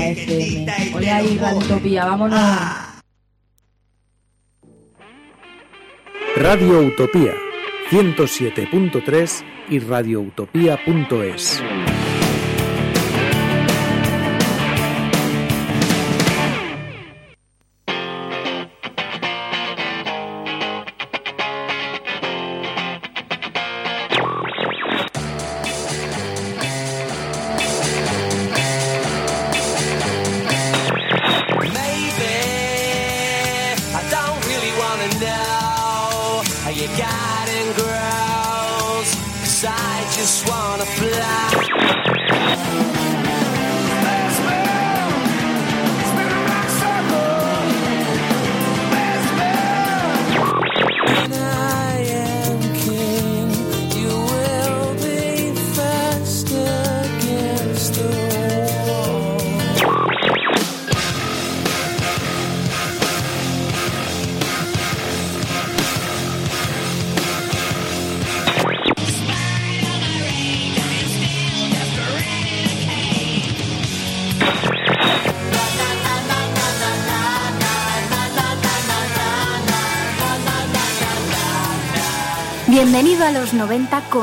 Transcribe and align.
FM. 0.00 0.66
Hola 0.94 1.16
ahí, 1.16 1.40
Utopía, 1.56 2.04
vámonos. 2.06 2.40
Radio 6.36 6.80
Utopía 6.80 7.34
107.3 7.90 9.44
y 9.68 9.78
radioutopía.es. 9.78 11.62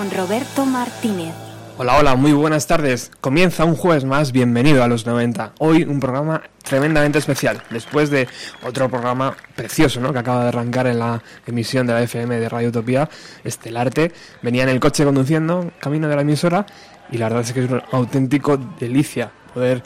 Roberto 0.06 0.64
Martínez. 0.64 1.34
Hola, 1.80 1.98
hola, 1.98 2.16
muy 2.16 2.32
buenas 2.32 2.68
tardes. 2.68 3.10
Comienza 3.20 3.66
un 3.66 3.76
jueves 3.76 4.06
más, 4.06 4.32
bienvenido 4.32 4.84
a 4.84 4.88
los 4.88 5.08
90. 5.08 5.54
Hoy 5.58 5.84
un 5.86 6.00
programa 6.00 6.44
tremendamente 6.62 7.18
especial, 7.18 7.64
después 7.72 8.12
de 8.12 8.28
otro 8.64 8.90
programa 8.90 9.36
precioso, 9.56 10.00
¿no? 10.00 10.14
Que 10.14 10.20
acaba 10.20 10.44
de 10.44 10.50
arrancar 10.50 10.86
en 10.86 11.00
la 11.00 11.24
emisión 11.48 11.88
de 11.88 11.94
la 11.94 12.04
FM 12.04 12.40
de 12.40 12.48
Radio 12.48 12.70
Utopía, 12.70 13.10
Estelarte. 13.44 14.12
Venía 14.44 14.64
en 14.64 14.70
el 14.70 14.80
coche 14.80 15.04
conduciendo, 15.04 15.72
camino 15.80 16.08
de 16.08 16.16
la 16.16 16.22
emisora, 16.22 16.68
y 17.10 17.18
la 17.18 17.26
verdad 17.30 17.42
es 17.42 17.54
que 17.54 17.64
es 17.64 17.70
una 17.70 17.84
auténtico 17.92 18.56
delicia 18.80 19.32
poder 19.52 19.82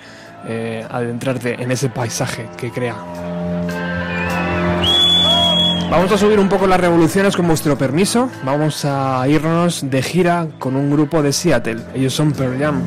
eh, 0.46 0.86
adentrarte 0.90 1.54
en 1.54 1.72
ese 1.72 1.88
paisaje 1.88 2.50
que 2.58 2.70
crea. 2.70 3.31
Vamos 5.92 6.10
a 6.10 6.18
subir 6.18 6.40
un 6.40 6.48
poco 6.48 6.68
las 6.68 6.80
revoluciones 6.80 7.36
con 7.36 7.48
vuestro 7.48 7.78
permiso. 7.78 8.30
Vamos 8.46 8.86
a 8.86 9.28
irnos 9.28 9.90
de 9.90 10.02
gira 10.02 10.48
con 10.58 10.78
un 10.78 10.90
grupo 10.90 11.22
de 11.22 11.34
Seattle. 11.34 11.82
Ellos 11.94 12.14
son 12.14 12.32
Pearl 12.32 12.58
Jam. 12.58 12.82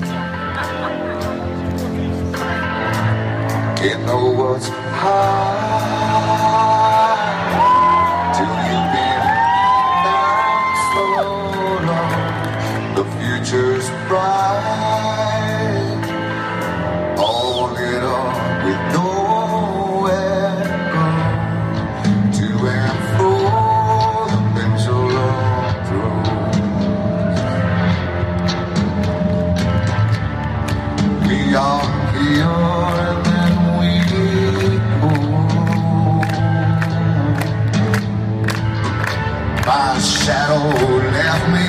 shadow 40.24 40.64
left 41.12 41.46
me 41.52 41.68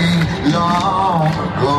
long 0.54 1.28
ago. 1.28 1.76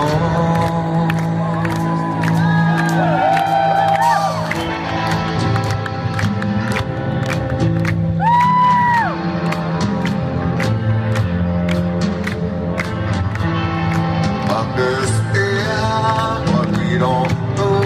Understand 14.77 16.43
what 16.53 16.69
we 16.77 16.89
don't 16.99 17.33
know. 17.57 17.81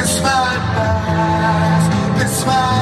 It's 0.00 0.16
my 0.22 0.50
past, 0.74 1.88
it's 2.22 2.40
my 2.46 2.77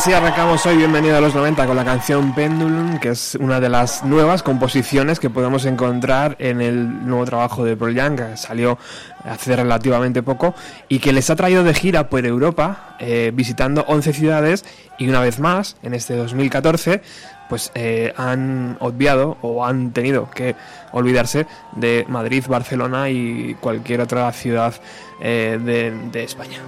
así 0.00 0.14
arrancamos 0.14 0.64
hoy 0.64 0.78
Bienvenido 0.78 1.18
a 1.18 1.20
los 1.20 1.34
90 1.34 1.66
con 1.66 1.76
la 1.76 1.84
canción 1.84 2.34
Pendulum, 2.34 2.98
que 3.00 3.10
es 3.10 3.34
una 3.34 3.60
de 3.60 3.68
las 3.68 4.02
nuevas 4.02 4.42
composiciones 4.42 5.20
que 5.20 5.28
podemos 5.28 5.66
encontrar 5.66 6.36
en 6.38 6.62
el 6.62 7.06
nuevo 7.06 7.26
trabajo 7.26 7.66
de 7.66 7.76
Pearl 7.76 7.94
Jam, 7.94 8.16
que 8.16 8.38
salió 8.38 8.78
hace 9.26 9.54
relativamente 9.54 10.22
poco, 10.22 10.54
y 10.88 11.00
que 11.00 11.12
les 11.12 11.28
ha 11.28 11.36
traído 11.36 11.64
de 11.64 11.74
gira 11.74 12.08
por 12.08 12.24
Europa, 12.24 12.96
eh, 12.98 13.30
visitando 13.34 13.84
11 13.88 14.14
ciudades, 14.14 14.64
y 14.98 15.06
una 15.06 15.20
vez 15.20 15.38
más, 15.38 15.76
en 15.82 15.92
este 15.92 16.16
2014, 16.16 17.02
pues 17.50 17.70
eh, 17.74 18.14
han 18.16 18.78
obviado 18.80 19.36
o 19.42 19.66
han 19.66 19.92
tenido 19.92 20.30
que 20.30 20.56
olvidarse 20.92 21.46
de 21.72 22.06
Madrid, 22.08 22.42
Barcelona 22.48 23.10
y 23.10 23.54
cualquier 23.60 24.00
otra 24.00 24.32
ciudad 24.32 24.72
eh, 25.20 25.58
de 26.10 26.24
España. 26.24 26.60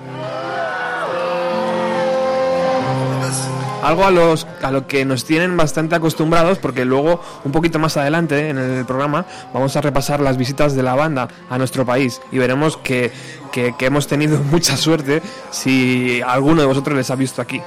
Algo 3.82 4.04
a, 4.04 4.10
los, 4.10 4.46
a 4.62 4.70
lo 4.70 4.86
que 4.86 5.04
nos 5.04 5.24
tienen 5.24 5.56
bastante 5.56 5.94
acostumbrados, 5.94 6.58
porque 6.58 6.84
luego, 6.84 7.20
un 7.44 7.52
poquito 7.52 7.78
más 7.78 7.96
adelante 7.96 8.48
en 8.48 8.58
el 8.58 8.84
programa, 8.86 9.26
vamos 9.52 9.76
a 9.76 9.80
repasar 9.80 10.20
las 10.20 10.36
visitas 10.36 10.74
de 10.74 10.82
la 10.82 10.94
banda 10.94 11.28
a 11.50 11.58
nuestro 11.58 11.84
país 11.84 12.20
y 12.30 12.38
veremos 12.38 12.76
que, 12.76 13.12
que, 13.50 13.74
que 13.76 13.86
hemos 13.86 14.06
tenido 14.06 14.38
mucha 14.50 14.76
suerte 14.76 15.22
si 15.50 16.22
alguno 16.22 16.62
de 16.62 16.66
vosotros 16.66 16.96
les 16.96 17.10
ha 17.10 17.16
visto 17.16 17.42
aquí. 17.42 17.60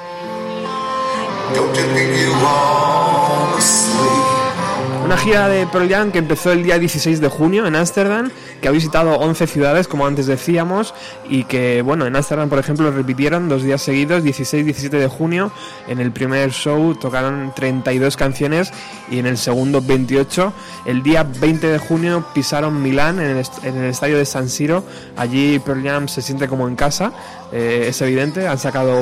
Una 5.06 5.18
gira 5.18 5.48
de 5.48 5.68
Pearl 5.68 5.88
Jam 5.88 6.12
que 6.12 6.18
empezó 6.18 6.52
el 6.52 6.64
día 6.64 6.80
16 6.80 7.22
de 7.22 7.28
junio 7.28 7.68
en 7.68 7.76
Ámsterdam, 7.76 8.32
que 8.60 8.68
ha 8.68 8.72
visitado 8.72 9.20
11 9.20 9.46
ciudades, 9.46 9.88
como 9.88 10.08
antes 10.08 10.26
decíamos, 10.26 10.96
y 11.30 11.44
que, 11.44 11.84
bueno, 11.84 12.08
en 12.08 12.16
Ámsterdam, 12.16 12.50
por 12.50 12.58
ejemplo, 12.58 12.90
repitieron 12.90 13.48
dos 13.48 13.62
días 13.62 13.84
seguidos, 13.84 14.24
16 14.24 14.62
y 14.62 14.64
17 14.64 14.98
de 14.98 15.08
junio. 15.08 15.52
En 15.88 16.00
el 16.00 16.12
primer 16.12 16.50
show 16.50 16.96
tocaron 16.96 17.54
32 17.56 18.18
canciones 18.18 18.74
y 19.12 19.20
en 19.20 19.28
el 19.28 19.38
segundo 19.38 19.80
28. 19.80 20.52
El 20.88 21.04
día 21.04 21.22
20 21.22 21.68
de 21.68 21.78
junio 21.78 22.26
pisaron 22.34 22.82
Milán 22.82 23.20
en 23.20 23.38
el, 23.38 23.46
en 23.62 23.78
el 23.78 23.92
estadio 23.92 24.18
de 24.18 24.26
San 24.26 24.50
Siro. 24.50 24.84
Allí 25.18 25.60
Pearl 25.60 25.84
Jam 25.84 26.08
se 26.08 26.24
siente 26.24 26.48
como 26.48 26.68
en 26.68 26.76
casa, 26.76 27.14
eh, 27.56 27.86
es 27.88 28.02
evidente. 28.02 28.48
Han 28.48 28.60
sacado 28.60 29.02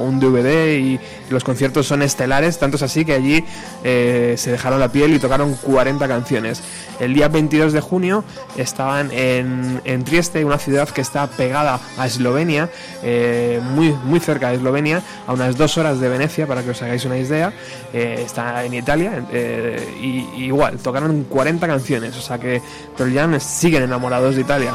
un 0.00 0.18
DVD 0.18 0.76
y 0.76 0.98
los 1.30 1.44
conciertos 1.44 1.86
son 1.86 2.02
estelares, 2.02 2.58
tanto 2.58 2.76
es 2.76 2.82
así 2.82 3.04
que 3.04 3.14
allí 3.14 3.44
eh, 3.84 4.34
se 4.36 4.50
dejaron 4.50 4.80
la 4.80 4.90
piel 4.90 5.14
y 5.14 5.20
tocaron 5.20 5.54
40 5.54 6.08
canciones. 6.08 6.60
El 6.98 7.14
día 7.14 7.28
22 7.28 7.72
de 7.72 7.80
junio 7.80 8.24
estaban 8.56 9.10
en, 9.12 9.80
en 9.84 10.04
Trieste, 10.04 10.44
una 10.44 10.58
ciudad 10.58 10.88
que 10.88 11.00
está 11.00 11.26
pegada 11.28 11.80
a 11.96 12.06
Eslovenia, 12.06 12.68
eh, 13.02 13.60
muy, 13.62 13.92
muy 14.04 14.20
cerca 14.20 14.50
de 14.50 14.56
Eslovenia, 14.56 15.02
a 15.26 15.32
unas 15.32 15.56
dos 15.56 15.78
horas 15.78 16.00
de 16.00 16.08
Venecia, 16.08 16.46
para 16.46 16.62
que 16.62 16.70
os 16.70 16.82
hagáis 16.82 17.04
una 17.04 17.18
idea. 17.18 17.52
Eh, 17.92 18.22
está 18.24 18.64
en 18.64 18.74
Italia 18.74 19.24
eh, 19.32 19.96
y, 20.00 20.40
y 20.40 20.44
igual, 20.46 20.78
tocaron 20.78 21.24
40 21.24 21.66
canciones, 21.66 22.16
o 22.16 22.20
sea 22.20 22.38
que 22.38 22.60
Pearl 22.96 23.40
siguen 23.40 23.82
enamorados 23.84 24.34
de 24.34 24.40
Italia. 24.40 24.74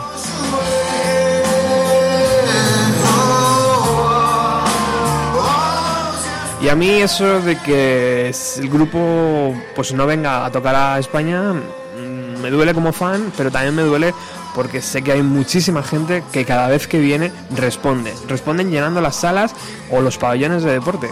Y 6.61 6.67
a 6.67 6.75
mí 6.75 6.89
eso 6.89 7.41
de 7.41 7.57
que 7.57 8.33
el 8.57 8.69
grupo 8.69 9.53
pues 9.75 9.93
no 9.93 10.05
venga 10.05 10.45
a 10.45 10.51
tocar 10.51 10.75
a 10.75 10.99
España 10.99 11.53
mm, 11.53 12.41
me 12.41 12.49
duele 12.49 12.73
como 12.73 12.91
fan, 12.91 13.31
pero 13.37 13.49
también 13.49 13.75
me 13.75 13.83
duele 13.83 14.13
porque 14.53 14.81
sé 14.81 15.01
que 15.01 15.13
hay 15.13 15.23
muchísima 15.23 15.83
gente 15.83 16.23
que 16.33 16.43
cada 16.43 16.67
vez 16.67 16.87
que 16.87 16.99
viene 16.99 17.31
responde. 17.55 18.13
Responden 18.27 18.71
llenando 18.71 18.99
las 18.99 19.15
salas 19.15 19.55
o 19.89 20.01
los 20.01 20.17
pabellones 20.17 20.63
de 20.63 20.73
deporte. 20.73 21.09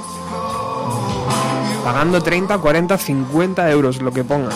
Pagando 1.84 2.22
30, 2.22 2.58
40, 2.58 2.98
50 2.98 3.72
euros 3.72 4.02
lo 4.02 4.12
que 4.12 4.26
pongan. 4.26 4.52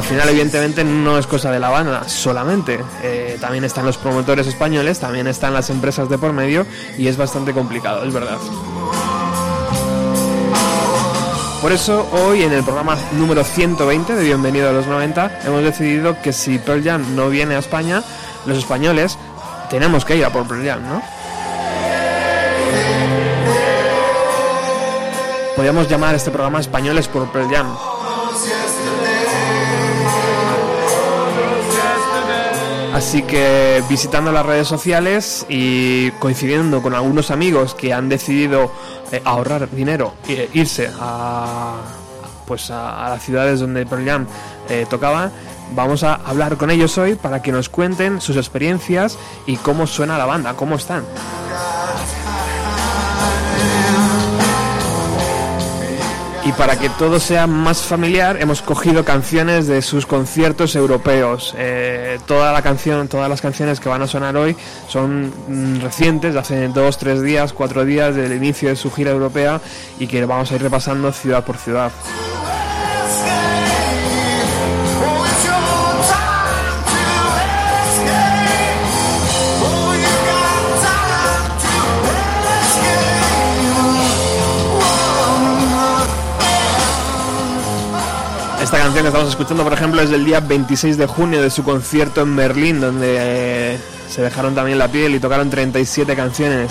Al 0.00 0.06
final, 0.06 0.30
evidentemente, 0.30 0.82
no 0.82 1.18
es 1.18 1.26
cosa 1.26 1.52
de 1.52 1.60
la 1.60 1.68
banda 1.68 2.08
solamente. 2.08 2.80
Eh, 3.02 3.36
también 3.38 3.64
están 3.64 3.84
los 3.84 3.98
promotores 3.98 4.46
españoles, 4.46 4.98
también 4.98 5.26
están 5.26 5.52
las 5.52 5.68
empresas 5.68 6.08
de 6.08 6.16
por 6.16 6.32
medio 6.32 6.64
y 6.96 7.06
es 7.06 7.18
bastante 7.18 7.52
complicado, 7.52 8.02
es 8.04 8.12
verdad. 8.14 8.38
Por 11.60 11.70
eso, 11.70 12.08
hoy 12.12 12.44
en 12.44 12.52
el 12.54 12.64
programa 12.64 12.96
número 13.12 13.44
120 13.44 14.14
de 14.14 14.24
Bienvenido 14.24 14.70
a 14.70 14.72
los 14.72 14.86
90, 14.86 15.40
hemos 15.44 15.62
decidido 15.62 16.22
que 16.22 16.32
si 16.32 16.58
Pearl 16.58 16.82
Jam 16.82 17.14
no 17.14 17.28
viene 17.28 17.54
a 17.54 17.58
España, 17.58 18.02
los 18.46 18.56
españoles 18.56 19.18
tenemos 19.68 20.06
que 20.06 20.16
ir 20.16 20.24
a 20.24 20.30
por 20.30 20.48
Pearl 20.48 20.66
Jam, 20.66 20.82
¿no? 20.82 21.02
Podríamos 25.54 25.88
llamar 25.88 26.14
este 26.14 26.30
programa 26.30 26.58
Españoles 26.58 27.06
por 27.06 27.30
Pearl 27.30 27.54
Jam. 27.54 27.99
Así 32.92 33.22
que 33.22 33.82
visitando 33.88 34.32
las 34.32 34.44
redes 34.44 34.66
sociales 34.66 35.46
y 35.48 36.10
coincidiendo 36.12 36.82
con 36.82 36.94
algunos 36.94 37.30
amigos 37.30 37.74
que 37.74 37.92
han 37.92 38.08
decidido 38.08 38.72
eh, 39.12 39.22
ahorrar 39.24 39.70
dinero 39.70 40.14
e 40.28 40.48
irse 40.54 40.90
a 40.98 41.76
pues 42.46 42.68
a, 42.72 43.08
las 43.08 43.22
ciudades 43.22 43.60
donde 43.60 43.86
Pearl 43.86 44.26
eh, 44.68 44.84
tocaba, 44.90 45.30
vamos 45.72 46.02
a 46.02 46.14
hablar 46.14 46.56
con 46.56 46.70
ellos 46.72 46.98
hoy 46.98 47.14
para 47.14 47.42
que 47.42 47.52
nos 47.52 47.68
cuenten 47.68 48.20
sus 48.20 48.36
experiencias 48.36 49.16
y 49.46 49.56
cómo 49.56 49.86
suena 49.86 50.18
la 50.18 50.26
banda, 50.26 50.54
cómo 50.54 50.74
están. 50.74 51.04
Y 56.50 56.52
para 56.54 56.76
que 56.76 56.88
todo 56.88 57.20
sea 57.20 57.46
más 57.46 57.80
familiar, 57.80 58.36
hemos 58.40 58.60
cogido 58.60 59.04
canciones 59.04 59.68
de 59.68 59.82
sus 59.82 60.04
conciertos 60.04 60.74
europeos. 60.74 61.54
Eh, 61.56 62.18
toda 62.26 62.52
la 62.52 62.60
canción, 62.60 63.06
todas 63.06 63.28
las 63.28 63.40
canciones 63.40 63.78
que 63.78 63.88
van 63.88 64.02
a 64.02 64.08
sonar 64.08 64.36
hoy 64.36 64.56
son 64.88 65.32
mm, 65.46 65.80
recientes, 65.80 66.34
hace 66.34 66.66
dos, 66.66 66.98
tres 66.98 67.22
días, 67.22 67.52
cuatro 67.52 67.84
días 67.84 68.16
del 68.16 68.32
inicio 68.32 68.68
de 68.68 68.74
su 68.74 68.90
gira 68.90 69.12
europea 69.12 69.60
y 70.00 70.08
que 70.08 70.24
vamos 70.24 70.50
a 70.50 70.56
ir 70.56 70.62
repasando 70.62 71.12
ciudad 71.12 71.44
por 71.44 71.56
ciudad. 71.56 71.92
Esta 88.70 88.84
canción 88.84 89.02
que 89.02 89.08
estamos 89.08 89.30
escuchando, 89.30 89.64
por 89.64 89.72
ejemplo, 89.72 90.00
es 90.00 90.10
del 90.10 90.24
día 90.24 90.38
26 90.38 90.96
de 90.96 91.06
junio 91.06 91.42
de 91.42 91.50
su 91.50 91.64
concierto 91.64 92.20
en 92.20 92.36
Berlín, 92.36 92.80
donde 92.80 93.16
eh, 93.18 93.78
se 94.08 94.22
dejaron 94.22 94.54
también 94.54 94.78
la 94.78 94.86
piel 94.86 95.12
y 95.12 95.18
tocaron 95.18 95.50
37 95.50 96.14
canciones. 96.14 96.70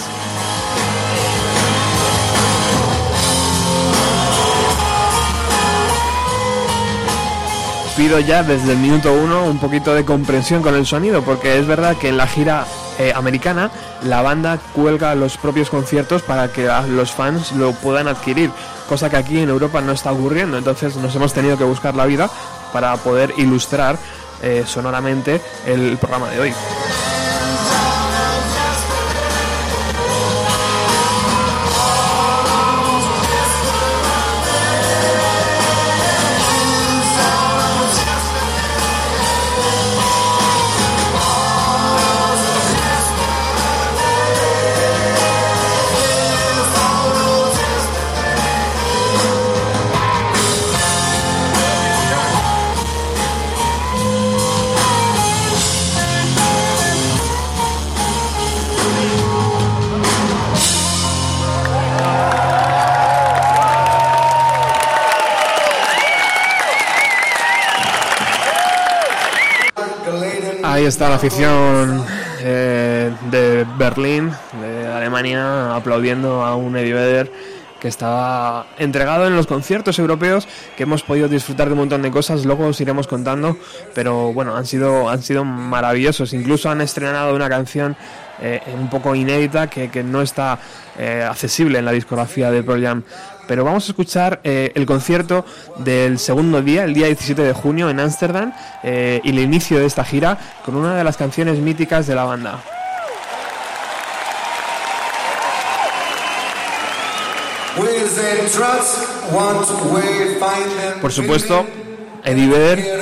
Pido 7.98 8.22
ya 8.22 8.44
desde 8.44 8.72
el 8.72 8.78
minuto 8.78 9.12
uno 9.12 9.44
un 9.44 9.60
poquito 9.60 9.94
de 9.94 10.06
comprensión 10.06 10.62
con 10.62 10.76
el 10.76 10.86
sonido, 10.86 11.22
porque 11.24 11.60
es 11.60 11.68
verdad 11.68 11.98
que 11.98 12.08
en 12.08 12.16
la 12.16 12.28
gira 12.28 12.66
eh, 13.00 13.14
americana 13.16 13.72
la 14.04 14.22
banda 14.22 14.60
cuelga 14.76 15.16
los 15.16 15.38
propios 15.38 15.70
conciertos 15.70 16.22
para 16.22 16.52
que 16.52 16.70
los 16.90 17.12
fans 17.12 17.54
lo 17.54 17.72
puedan 17.72 18.08
adquirir, 18.08 18.52
cosa 18.88 19.10
que 19.10 19.18
aquí 19.18 19.40
en 19.40 19.50
Europa 19.50 19.82
no 19.82 19.94
está 19.94 20.12
ocurriendo, 20.12 20.58
entonces 20.58 20.96
nos 20.98 21.16
hemos 21.16 21.34
tenido 21.34 21.58
que 21.58 21.64
buscar 21.64 21.96
la 21.96 22.06
vida 22.06 22.30
para 22.74 22.96
poder 22.98 23.34
ilustrar 23.38 23.98
eh, 24.42 24.64
sonoramente 24.68 25.42
el 25.66 25.98
programa 25.98 26.30
de 26.30 26.40
hoy. 26.40 26.54
Está 71.00 71.08
la 71.08 71.16
afición 71.16 72.04
eh, 72.42 73.10
de 73.32 73.66
Berlín, 73.78 74.34
de 74.62 74.86
Alemania 74.86 75.74
aplaudiendo 75.74 76.44
a 76.44 76.58
un 76.58 76.76
Eddie 76.76 76.94
Vedder 76.94 77.32
que 77.80 77.88
estaba 77.88 78.68
entregado 78.78 79.26
en 79.26 79.34
los 79.34 79.48
conciertos 79.48 79.98
europeos, 79.98 80.46
que 80.76 80.84
hemos 80.84 81.04
podido 81.04 81.30
disfrutar 81.30 81.68
de 81.68 81.74
un 81.74 81.80
montón 81.80 82.02
de 82.02 82.12
cosas, 82.12 82.44
luego 82.44 82.68
os 82.68 82.82
iremos 82.82 83.08
contando, 83.08 83.56
pero 83.96 84.34
bueno, 84.34 84.58
han 84.58 84.66
sido, 84.66 85.08
han 85.08 85.24
sido 85.24 85.46
maravillosos, 85.46 86.34
incluso 86.34 86.70
han 86.70 86.82
estrenado 86.82 87.34
una 87.34 87.48
canción 87.48 87.96
eh, 88.42 88.62
un 88.78 88.90
poco 88.90 89.16
inédita 89.16 89.68
que, 89.68 89.90
que 89.90 90.04
no 90.04 90.22
está 90.22 90.60
eh, 90.98 91.26
accesible 91.26 91.80
en 91.80 91.86
la 91.86 91.94
discografía 91.94 92.52
de 92.52 92.62
Pearl 92.62 92.84
Jam. 92.84 93.04
Pero 93.50 93.64
vamos 93.64 93.86
a 93.86 93.92
escuchar 93.94 94.42
eh, 94.44 94.72
el 94.76 94.86
concierto 94.86 95.44
del 95.78 96.20
segundo 96.20 96.62
día, 96.62 96.84
el 96.84 96.94
día 96.94 97.08
17 97.08 97.42
de 97.42 97.52
junio 97.54 97.90
en 97.90 98.00
Ámsterdam, 98.00 98.54
eh, 98.84 99.22
y 99.24 99.30
el 99.30 99.40
inicio 99.40 99.80
de 99.80 99.88
esta 99.88 100.06
gira 100.06 100.38
con 100.64 100.76
una 100.76 100.96
de 100.96 101.04
las 101.04 101.18
canciones 101.18 101.58
míticas 101.58 102.06
de 102.06 102.14
la 102.14 102.26
banda. 102.26 102.60
Por 111.02 111.12
supuesto, 111.12 111.66
Eddie 112.24 112.50
Vedder, 112.50 113.00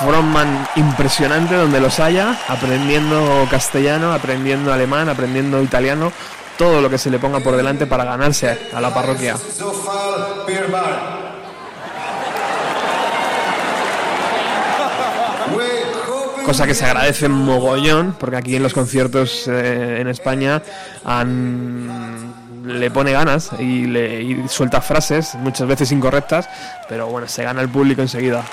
frontman 0.00 0.68
impresionante 0.76 1.54
donde 1.54 1.80
los 1.80 1.98
haya, 1.98 2.38
aprendiendo 2.46 3.46
castellano, 3.50 4.12
aprendiendo 4.12 4.70
alemán, 4.70 5.08
aprendiendo 5.08 5.62
italiano, 5.62 6.12
todo 6.56 6.80
lo 6.80 6.90
que 6.90 6.98
se 6.98 7.10
le 7.10 7.18
ponga 7.18 7.40
por 7.40 7.56
delante 7.56 7.86
para 7.86 8.04
ganarse 8.04 8.58
a 8.72 8.80
la 8.80 8.92
parroquia. 8.92 9.36
Cosa 16.44 16.66
que 16.66 16.74
se 16.74 16.84
agradece 16.84 17.28
mogollón, 17.28 18.16
porque 18.20 18.36
aquí 18.36 18.56
en 18.56 18.62
los 18.62 18.74
conciertos 18.74 19.48
eh, 19.48 20.00
en 20.00 20.08
España 20.08 20.62
le 22.66 22.90
pone 22.90 23.12
ganas 23.12 23.50
y, 23.58 23.86
le, 23.86 24.22
y 24.22 24.48
suelta 24.48 24.80
frases, 24.80 25.34
muchas 25.36 25.66
veces 25.66 25.90
incorrectas, 25.90 26.48
pero 26.88 27.06
bueno, 27.06 27.28
se 27.28 27.44
gana 27.44 27.62
el 27.62 27.68
público 27.68 28.02
enseguida. 28.02 28.44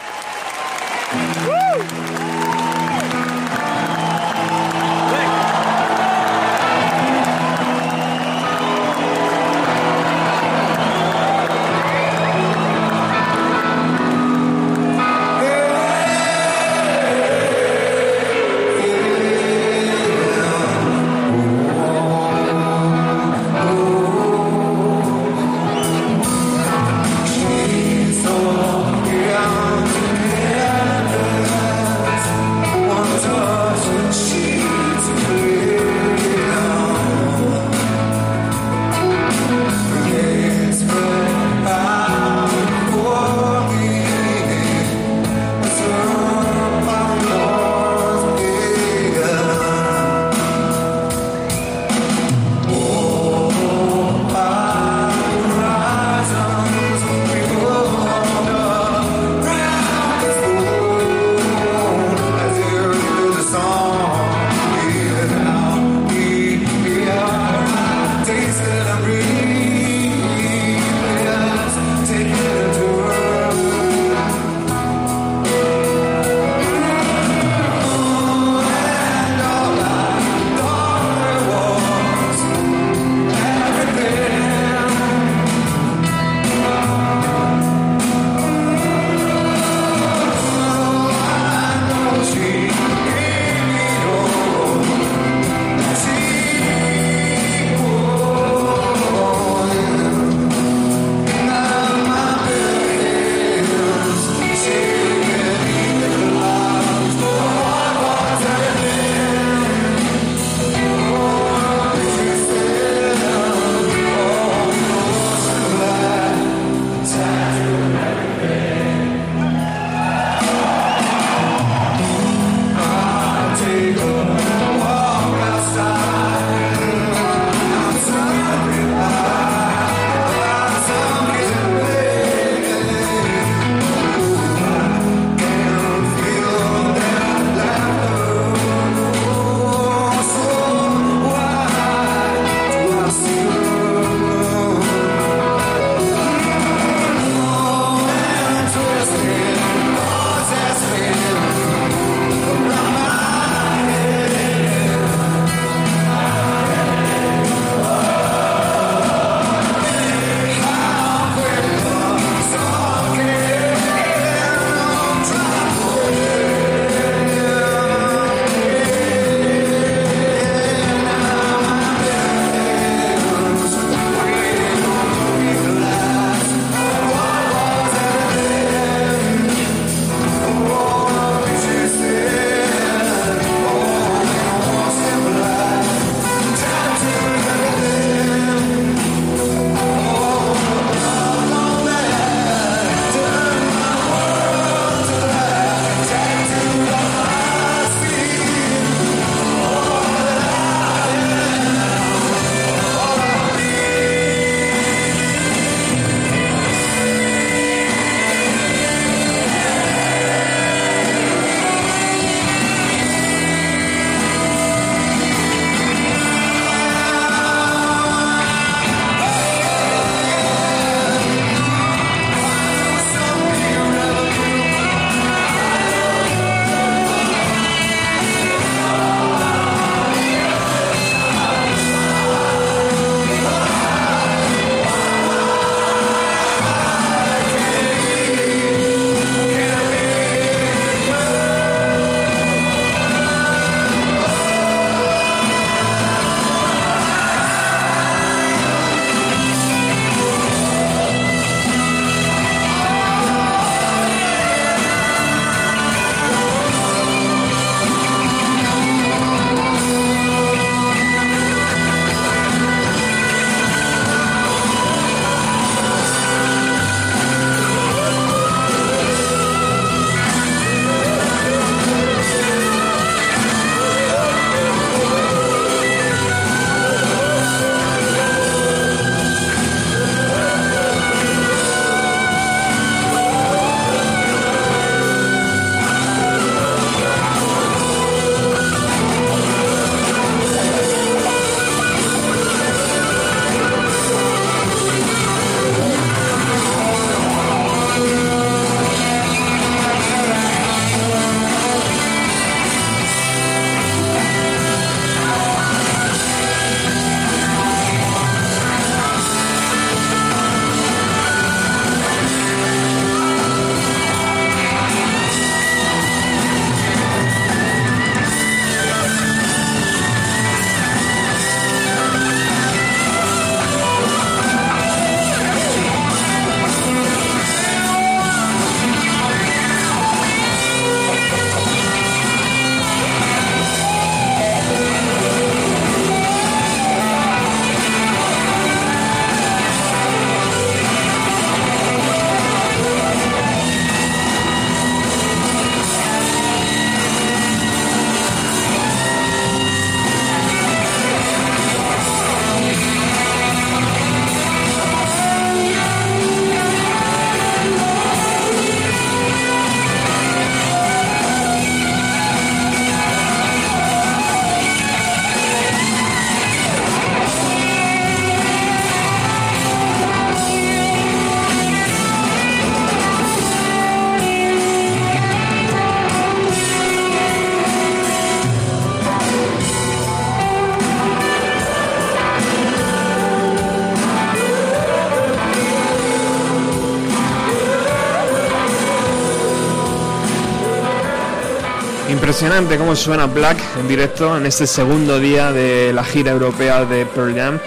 Impresionante 392.42 392.80
cómo 392.80 392.96
suena 392.96 393.28
Black 393.28 393.60
en 393.80 393.88
directo 393.88 394.36
en 394.36 394.48
este 394.48 394.66
segundo 394.66 395.20
día 395.20 395.52
de 395.52 395.94
la 395.94 396.04
gira 396.04 396.32
europea 396.32 396.86
de 396.86 397.06
Pearl 397.06 397.36
Jam, 397.36 397.60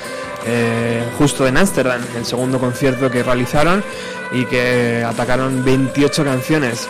eh, 0.46 1.04
justo 1.16 1.46
en 1.46 1.56
Ámsterdam, 1.58 2.02
el 2.16 2.26
segundo 2.26 2.58
concierto 2.58 3.08
que 3.08 3.22
realizaron 3.22 3.84
y 4.32 4.44
que 4.46 5.04
atacaron 5.06 5.64
28 5.64 6.24
canciones. 6.24 6.88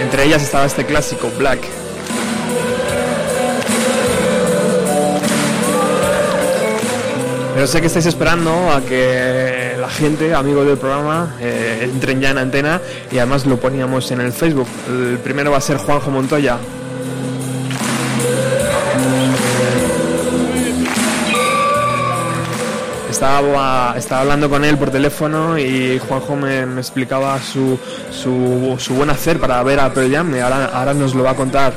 Entre 0.00 0.26
ellas 0.26 0.44
estaba 0.44 0.64
este 0.64 0.86
clásico, 0.86 1.28
Black. 1.36 1.58
Pero 7.52 7.66
sé 7.66 7.80
que 7.80 7.88
estáis 7.88 8.06
esperando 8.06 8.70
a 8.70 8.80
que 8.80 9.61
gente, 9.92 10.34
amigos 10.34 10.66
del 10.66 10.78
programa, 10.78 11.36
eh, 11.40 11.80
entren 11.82 12.20
ya 12.20 12.30
en 12.30 12.38
antena 12.38 12.80
y 13.10 13.18
además 13.18 13.46
lo 13.46 13.58
poníamos 13.58 14.10
en 14.10 14.20
el 14.20 14.32
Facebook. 14.32 14.66
El 14.88 15.18
primero 15.18 15.50
va 15.50 15.58
a 15.58 15.60
ser 15.60 15.76
Juanjo 15.76 16.10
Montoya. 16.10 16.58
Estaba, 23.10 23.94
estaba 23.96 24.22
hablando 24.22 24.50
con 24.50 24.64
él 24.64 24.76
por 24.78 24.90
teléfono 24.90 25.56
y 25.58 26.00
Juanjo 26.00 26.34
me, 26.34 26.62
explicaba 26.78 27.38
su, 27.40 27.78
su, 28.10 28.94
buen 28.94 29.10
hacer 29.10 29.38
para 29.38 29.62
ver 29.62 29.78
a 29.78 29.92
Pearl 29.92 30.10
Jam 30.10 30.34
y 30.34 30.40
ahora, 30.40 30.70
ahora 30.72 30.94
nos 30.94 31.14
lo 31.14 31.22
va 31.22 31.30
a 31.30 31.36
contar. 31.36 31.72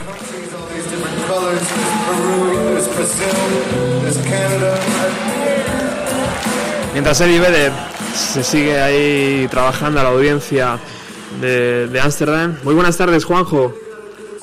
Mientras 6.93 7.21
Eddie 7.21 7.39
Vedder 7.39 7.94
se 8.15 8.43
sigue 8.43 8.79
ahí 8.79 9.47
trabajando 9.49 9.99
a 9.99 10.03
la 10.03 10.09
audiencia 10.09 10.79
de 11.41 11.99
Ámsterdam. 12.01 12.57
Muy 12.63 12.73
buenas 12.73 12.97
tardes, 12.97 13.25
Juanjo. 13.25 13.73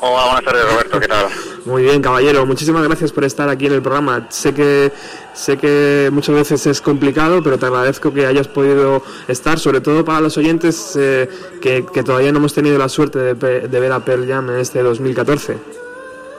Hola, 0.05 0.25
buenas 0.25 0.45
tardes 0.45 0.65
Roberto, 0.69 0.99
¿qué 0.99 1.07
tal? 1.07 1.29
Muy 1.65 1.85
bien, 1.85 2.03
caballero. 2.03 2.45
Muchísimas 2.45 2.83
gracias 2.83 3.13
por 3.13 3.25
estar 3.25 3.49
aquí 3.49 3.67
en 3.67 3.75
el 3.75 3.83
programa. 3.83 4.27
Sé 4.31 4.53
que 4.53 4.91
sé 5.33 5.57
que 5.59 6.11
muchas 6.13 6.35
veces 6.35 6.67
es 6.67 6.81
complicado, 6.81 7.41
pero 7.41 7.57
te 7.57 7.67
agradezco 7.67 8.13
que 8.13 8.27
hayas 8.27 8.49
podido 8.49 9.05
estar, 9.29 9.61
sobre 9.61 9.81
todo 9.81 10.05
para 10.05 10.21
los 10.21 10.37
oyentes 10.37 10.97
eh, 10.99 11.29
que, 11.61 11.87
que 11.87 12.03
todavía 12.03 12.33
no 12.33 12.39
hemos 12.39 12.53
tenido 12.53 12.77
la 12.79 12.89
suerte 12.89 13.35
de, 13.35 13.69
ver 13.69 13.93
a 13.93 14.01
Pearl 14.01 14.27
Jam 14.27 14.51
en 14.51 14.57
este 14.57 14.83
2014. 14.83 15.53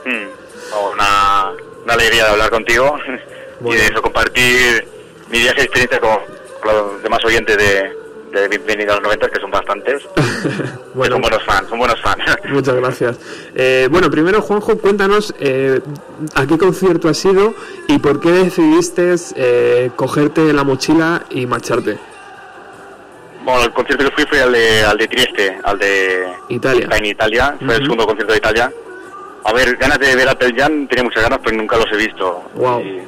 Hmm, 0.04 0.10
Una, 0.92 1.52
una 1.84 1.94
alegría 1.94 2.24
de 2.24 2.30
hablar 2.32 2.50
contigo 2.50 2.98
y 3.64 3.74
de 3.76 3.86
eso 3.86 4.02
compartir 4.02 4.86
mi 5.30 5.38
viaje 5.38 5.62
experiencia 5.62 6.00
con 6.00 6.18
los 6.64 7.02
demás 7.02 7.24
oyentes 7.24 7.56
de, 7.56 7.92
de 8.32 8.48
Bienvenido 8.48 8.92
a 8.92 8.96
los 8.96 9.04
90, 9.04 9.28
que 9.28 9.40
son 9.40 9.50
bastantes. 9.50 10.02
Bueno, 10.94 11.16
son 11.16 11.22
buenos 11.22 11.42
fans, 11.42 11.68
son 11.68 11.78
buenos 11.80 12.00
fans. 12.00 12.22
Muchas 12.50 12.76
gracias. 12.76 13.18
Eh, 13.56 13.88
bueno, 13.90 14.08
primero, 14.12 14.40
Juanjo, 14.40 14.78
cuéntanos 14.78 15.34
eh, 15.40 15.80
a 16.36 16.46
qué 16.46 16.56
concierto 16.56 17.08
has 17.08 17.24
ido 17.24 17.52
y 17.88 17.98
por 17.98 18.20
qué 18.20 18.30
decidiste 18.30 19.12
eh, 19.34 19.90
cogerte 19.96 20.52
la 20.52 20.62
mochila 20.62 21.24
y 21.30 21.46
marcharte. 21.46 21.98
Bueno, 23.42 23.64
el 23.64 23.72
concierto 23.72 24.04
que 24.04 24.10
fui 24.12 24.24
fue 24.26 24.40
al 24.40 24.52
de, 24.52 24.84
al 24.84 24.96
de 24.96 25.08
Trieste, 25.08 25.58
al 25.64 25.78
de 25.80 26.32
Italia. 26.48 26.88
en 26.92 27.06
Italia, 27.06 27.56
fue 27.58 27.74
el 27.74 27.82
segundo 27.82 28.06
concierto 28.06 28.32
de 28.32 28.38
Italia. 28.38 28.72
A 29.42 29.52
ver, 29.52 29.76
ganas 29.76 29.98
de 29.98 30.14
ver 30.14 30.28
a 30.28 30.38
Pearl 30.38 30.54
Jam, 30.56 30.86
tenía 30.86 31.02
muchas 31.02 31.24
ganas, 31.24 31.40
pero 31.42 31.56
nunca 31.56 31.76
los 31.76 31.90
he 31.90 31.96
visto. 31.96 32.44
Y 32.84 33.02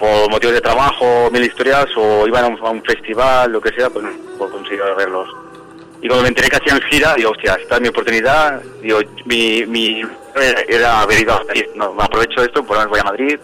por 0.00 0.30
motivos 0.30 0.54
de 0.54 0.62
trabajo, 0.62 1.30
mil 1.30 1.44
historias, 1.44 1.86
o 1.96 2.26
iban 2.26 2.44
a 2.44 2.48
un, 2.48 2.58
a 2.58 2.70
un 2.70 2.82
festival, 2.82 3.52
lo 3.52 3.60
que 3.60 3.70
sea, 3.70 3.90
pues 3.90 4.04
no 4.04 4.10
he 4.10 4.50
conseguido 4.50 4.96
verlos. 4.96 5.28
Y 6.02 6.08
cuando 6.08 6.22
me 6.22 6.28
enteré 6.28 6.48
que 6.48 6.56
hacían 6.56 6.80
gira, 6.90 7.14
digo, 7.14 7.30
hostia, 7.30 7.54
esta 7.60 7.74
es 7.74 7.80
mi 7.82 7.88
oportunidad. 7.88 8.62
Digo, 8.80 9.00
mi, 9.26 9.66
mi 9.66 10.02
era 10.66 11.02
haber 11.02 11.20
ido 11.20 11.34
a 11.34 11.44
Madrid. 11.44 11.66
No, 11.74 11.92
me 11.92 12.02
aprovecho 12.02 12.42
esto, 12.42 12.62
menos 12.62 12.88
voy 12.88 13.00
a 13.00 13.04
Madrid, 13.04 13.38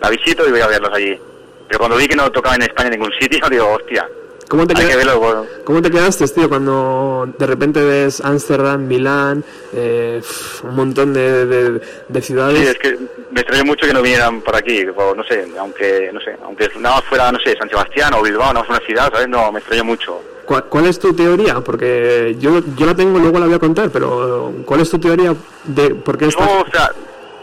la 0.00 0.10
visito 0.10 0.46
y 0.46 0.52
voy 0.52 0.60
a 0.60 0.68
verlos 0.68 0.92
allí. 0.94 1.18
Pero 1.66 1.78
cuando 1.78 1.96
vi 1.96 2.06
que 2.06 2.14
no 2.14 2.30
tocaba 2.30 2.54
en 2.54 2.62
España 2.62 2.88
en 2.88 3.00
ningún 3.00 3.12
sitio, 3.18 3.44
digo, 3.50 3.72
hostia, 3.72 4.08
¿Cómo 4.48 4.66
te, 4.66 4.74
hay 4.76 4.82
queda- 4.86 4.90
que 4.90 4.96
verlo. 5.06 5.46
¿Cómo 5.64 5.82
te 5.82 5.90
quedaste, 5.90 6.26
tío, 6.28 6.48
cuando 6.48 7.28
de 7.36 7.46
repente 7.46 7.82
ves 7.84 8.20
Ámsterdam, 8.20 8.86
Milán, 8.86 9.44
eh, 9.72 10.22
un 10.62 10.76
montón 10.76 11.12
de, 11.12 11.46
de- 11.46 11.80
de 12.08 12.22
ciudades? 12.22 12.60
Sí, 12.60 12.66
es 12.68 12.78
que 12.78 12.96
me 13.32 13.40
extrañó 13.40 13.64
mucho 13.64 13.86
que 13.86 13.92
no 13.92 14.02
vinieran 14.02 14.40
por 14.42 14.54
aquí, 14.54 14.84
no 14.86 15.24
sé, 15.24 15.46
aunque, 15.58 16.10
no 16.12 16.20
sé, 16.20 16.36
aunque 16.44 16.68
nada 16.78 16.96
más 16.96 17.04
fuera, 17.04 17.32
no 17.32 17.38
sé, 17.40 17.56
San 17.56 17.68
Sebastián 17.68 18.14
o 18.14 18.22
Bilbao, 18.22 18.52
no 18.52 18.62
es 18.62 18.68
una 18.68 18.78
ciudad, 18.80 19.10
¿sabes? 19.12 19.28
No, 19.28 19.50
me 19.50 19.58
extrañó 19.58 19.84
mucho. 19.84 20.20
¿Cuál, 20.44 20.64
cuál 20.66 20.86
es 20.86 20.98
tu 21.00 21.12
teoría? 21.12 21.56
Porque 21.60 22.36
yo, 22.38 22.60
yo 22.76 22.86
la 22.86 22.94
tengo, 22.94 23.18
luego 23.18 23.40
la 23.40 23.46
voy 23.46 23.56
a 23.56 23.58
contar, 23.58 23.90
pero 23.90 24.52
¿cuál 24.64 24.80
es 24.80 24.90
tu 24.90 24.98
teoría 25.00 25.34
de 25.64 25.96
por 25.96 26.16
qué? 26.16 26.26
No, 26.26 26.60
o 26.60 26.66
sea, 26.70 26.92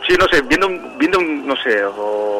sí, 0.08 0.16
no 0.18 0.26
sé, 0.32 0.42
viendo, 0.44 0.70
viendo, 0.98 1.20
no 1.22 1.54
sé, 1.58 1.84
o 1.84 2.33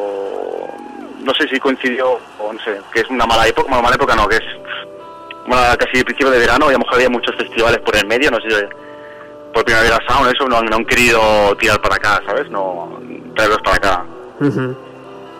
no 1.24 1.34
sé 1.34 1.48
si 1.48 1.58
coincidió, 1.58 2.18
o 2.38 2.52
no 2.52 2.58
sé, 2.60 2.78
que 2.92 3.00
es 3.00 3.08
una 3.10 3.26
mala 3.26 3.46
época, 3.48 3.68
bueno, 3.68 3.82
mala 3.82 3.96
época 3.96 4.14
no, 4.14 4.28
que 4.28 4.36
es 4.36 4.42
una, 5.46 5.76
casi 5.76 6.02
principio 6.04 6.30
de 6.30 6.38
verano, 6.38 6.66
y 6.66 6.70
a 6.70 6.72
lo 6.72 6.78
mejor 6.80 6.94
había 6.94 7.08
muchos 7.10 7.34
festivales 7.36 7.78
por 7.80 7.96
el 7.96 8.06
medio, 8.06 8.30
no 8.30 8.38
sé, 8.40 8.68
por 9.52 9.64
Primavera 9.64 9.98
Sound, 10.08 10.32
eso, 10.34 10.46
no, 10.48 10.58
han- 10.58 10.66
no 10.66 10.76
han 10.76 10.84
querido 10.84 11.20
tirar 11.58 11.80
para 11.80 11.96
acá, 11.96 12.22
¿sabes? 12.26 12.50
No, 12.50 13.00
traerlos 13.34 13.60
para 13.62 13.76
acá. 13.76 14.04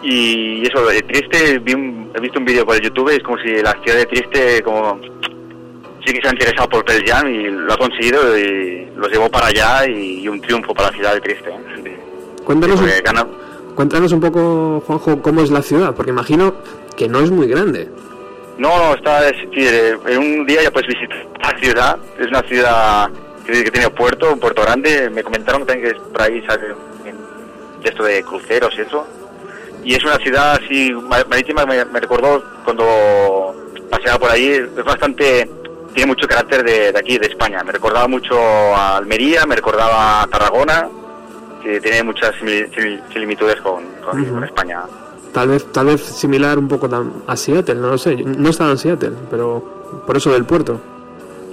Y 0.02 0.66
eso, 0.66 0.84
de 0.86 1.02
Triste, 1.02 1.58
vi 1.60 1.74
un- 1.74 2.12
he 2.14 2.20
visto 2.20 2.38
un 2.38 2.44
vídeo 2.44 2.64
por 2.66 2.76
el 2.76 2.82
YouTube, 2.82 3.08
es 3.10 3.22
como 3.22 3.38
si 3.38 3.48
la 3.62 3.72
ciudad 3.82 3.98
de 3.98 4.06
Triste, 4.06 4.62
como 4.62 5.00
sí 6.06 6.12
que 6.12 6.20
se 6.20 6.28
ha 6.28 6.32
interesado 6.32 6.68
por 6.68 6.84
Pearl 6.84 7.02
Jam 7.06 7.26
y 7.28 7.44
lo 7.50 7.72
ha 7.72 7.76
conseguido 7.78 8.36
y 8.38 8.86
los 8.94 9.10
llevó 9.10 9.30
para 9.30 9.46
allá 9.46 9.86
y, 9.88 10.20
y 10.20 10.28
un 10.28 10.40
triunfo 10.40 10.74
para 10.74 10.90
la 10.90 10.94
ciudad 10.96 11.14
de 11.14 11.20
Triste. 11.22 11.48
¿eh? 11.50 11.98
Cuéntanos, 12.44 12.78
un- 12.80 12.86
cuéntanos 13.74 14.12
un 14.12 14.20
poco, 14.20 14.82
Juanjo, 14.86 15.20
cómo 15.22 15.40
es 15.42 15.50
la 15.50 15.62
ciudad, 15.62 15.94
porque 15.94 16.10
imagino 16.10 16.54
que 16.96 17.08
no 17.08 17.20
es 17.20 17.30
muy 17.30 17.46
grande. 17.48 17.88
No, 18.58 18.68
no, 18.78 18.94
está, 18.94 19.28
eh, 19.28 19.98
en 20.06 20.18
un 20.18 20.46
día 20.46 20.62
ya 20.62 20.70
puedes 20.70 20.88
visitar 20.88 21.26
la 21.42 21.58
ciudad, 21.58 21.96
es 22.18 22.28
una 22.28 22.42
ciudad 22.42 23.10
que, 23.44 23.70
tiene 23.70 23.90
puerto, 23.90 24.32
un 24.32 24.38
puerto 24.38 24.62
grande, 24.62 25.10
me 25.10 25.22
comentaron 25.24 25.66
que 25.66 25.88
es 25.88 25.94
por 25.94 26.22
ahí, 26.22 26.40
sale 26.46 26.68
de 26.68 27.90
esto 27.90 28.04
de 28.04 28.22
cruceros 28.22 28.72
y 28.78 28.80
eso, 28.82 29.06
y 29.84 29.94
es 29.94 30.04
una 30.04 30.16
ciudad 30.16 30.52
así 30.62 30.92
ma- 30.92 31.24
marítima, 31.28 31.66
me, 31.66 31.84
me 31.84 32.00
recordó 32.00 32.42
cuando 32.64 33.54
paseaba 33.90 34.18
por 34.18 34.30
ahí, 34.30 34.46
es 34.52 34.84
bastante, 34.84 35.50
tiene 35.92 36.06
mucho 36.06 36.26
carácter 36.26 36.64
de, 36.64 36.92
de 36.92 36.98
aquí, 36.98 37.18
de 37.18 37.26
España, 37.26 37.62
me 37.64 37.72
recordaba 37.72 38.06
mucho 38.08 38.38
a 38.40 38.96
Almería, 38.96 39.44
me 39.46 39.56
recordaba 39.56 40.22
a 40.22 40.26
Tarragona, 40.28 40.88
tiene 41.82 42.02
muchas 42.02 42.34
simil- 42.36 42.70
simil- 42.74 43.00
similitudes 43.12 43.60
con, 43.60 43.84
con- 44.04 44.24
con 44.24 44.44
España. 44.44 44.82
Tal 45.32 45.48
vez, 45.48 45.72
tal 45.72 45.86
vez 45.86 46.00
similar 46.00 46.58
un 46.58 46.68
poco 46.68 46.88
a 47.26 47.36
Seattle, 47.36 47.74
no 47.74 47.88
lo 47.88 47.98
sé. 47.98 48.14
No 48.16 48.46
he 48.48 48.50
estado 48.50 48.70
en 48.70 48.78
Seattle, 48.78 49.12
pero 49.30 50.02
por 50.06 50.16
eso 50.16 50.32
del 50.32 50.44
puerto. 50.44 50.80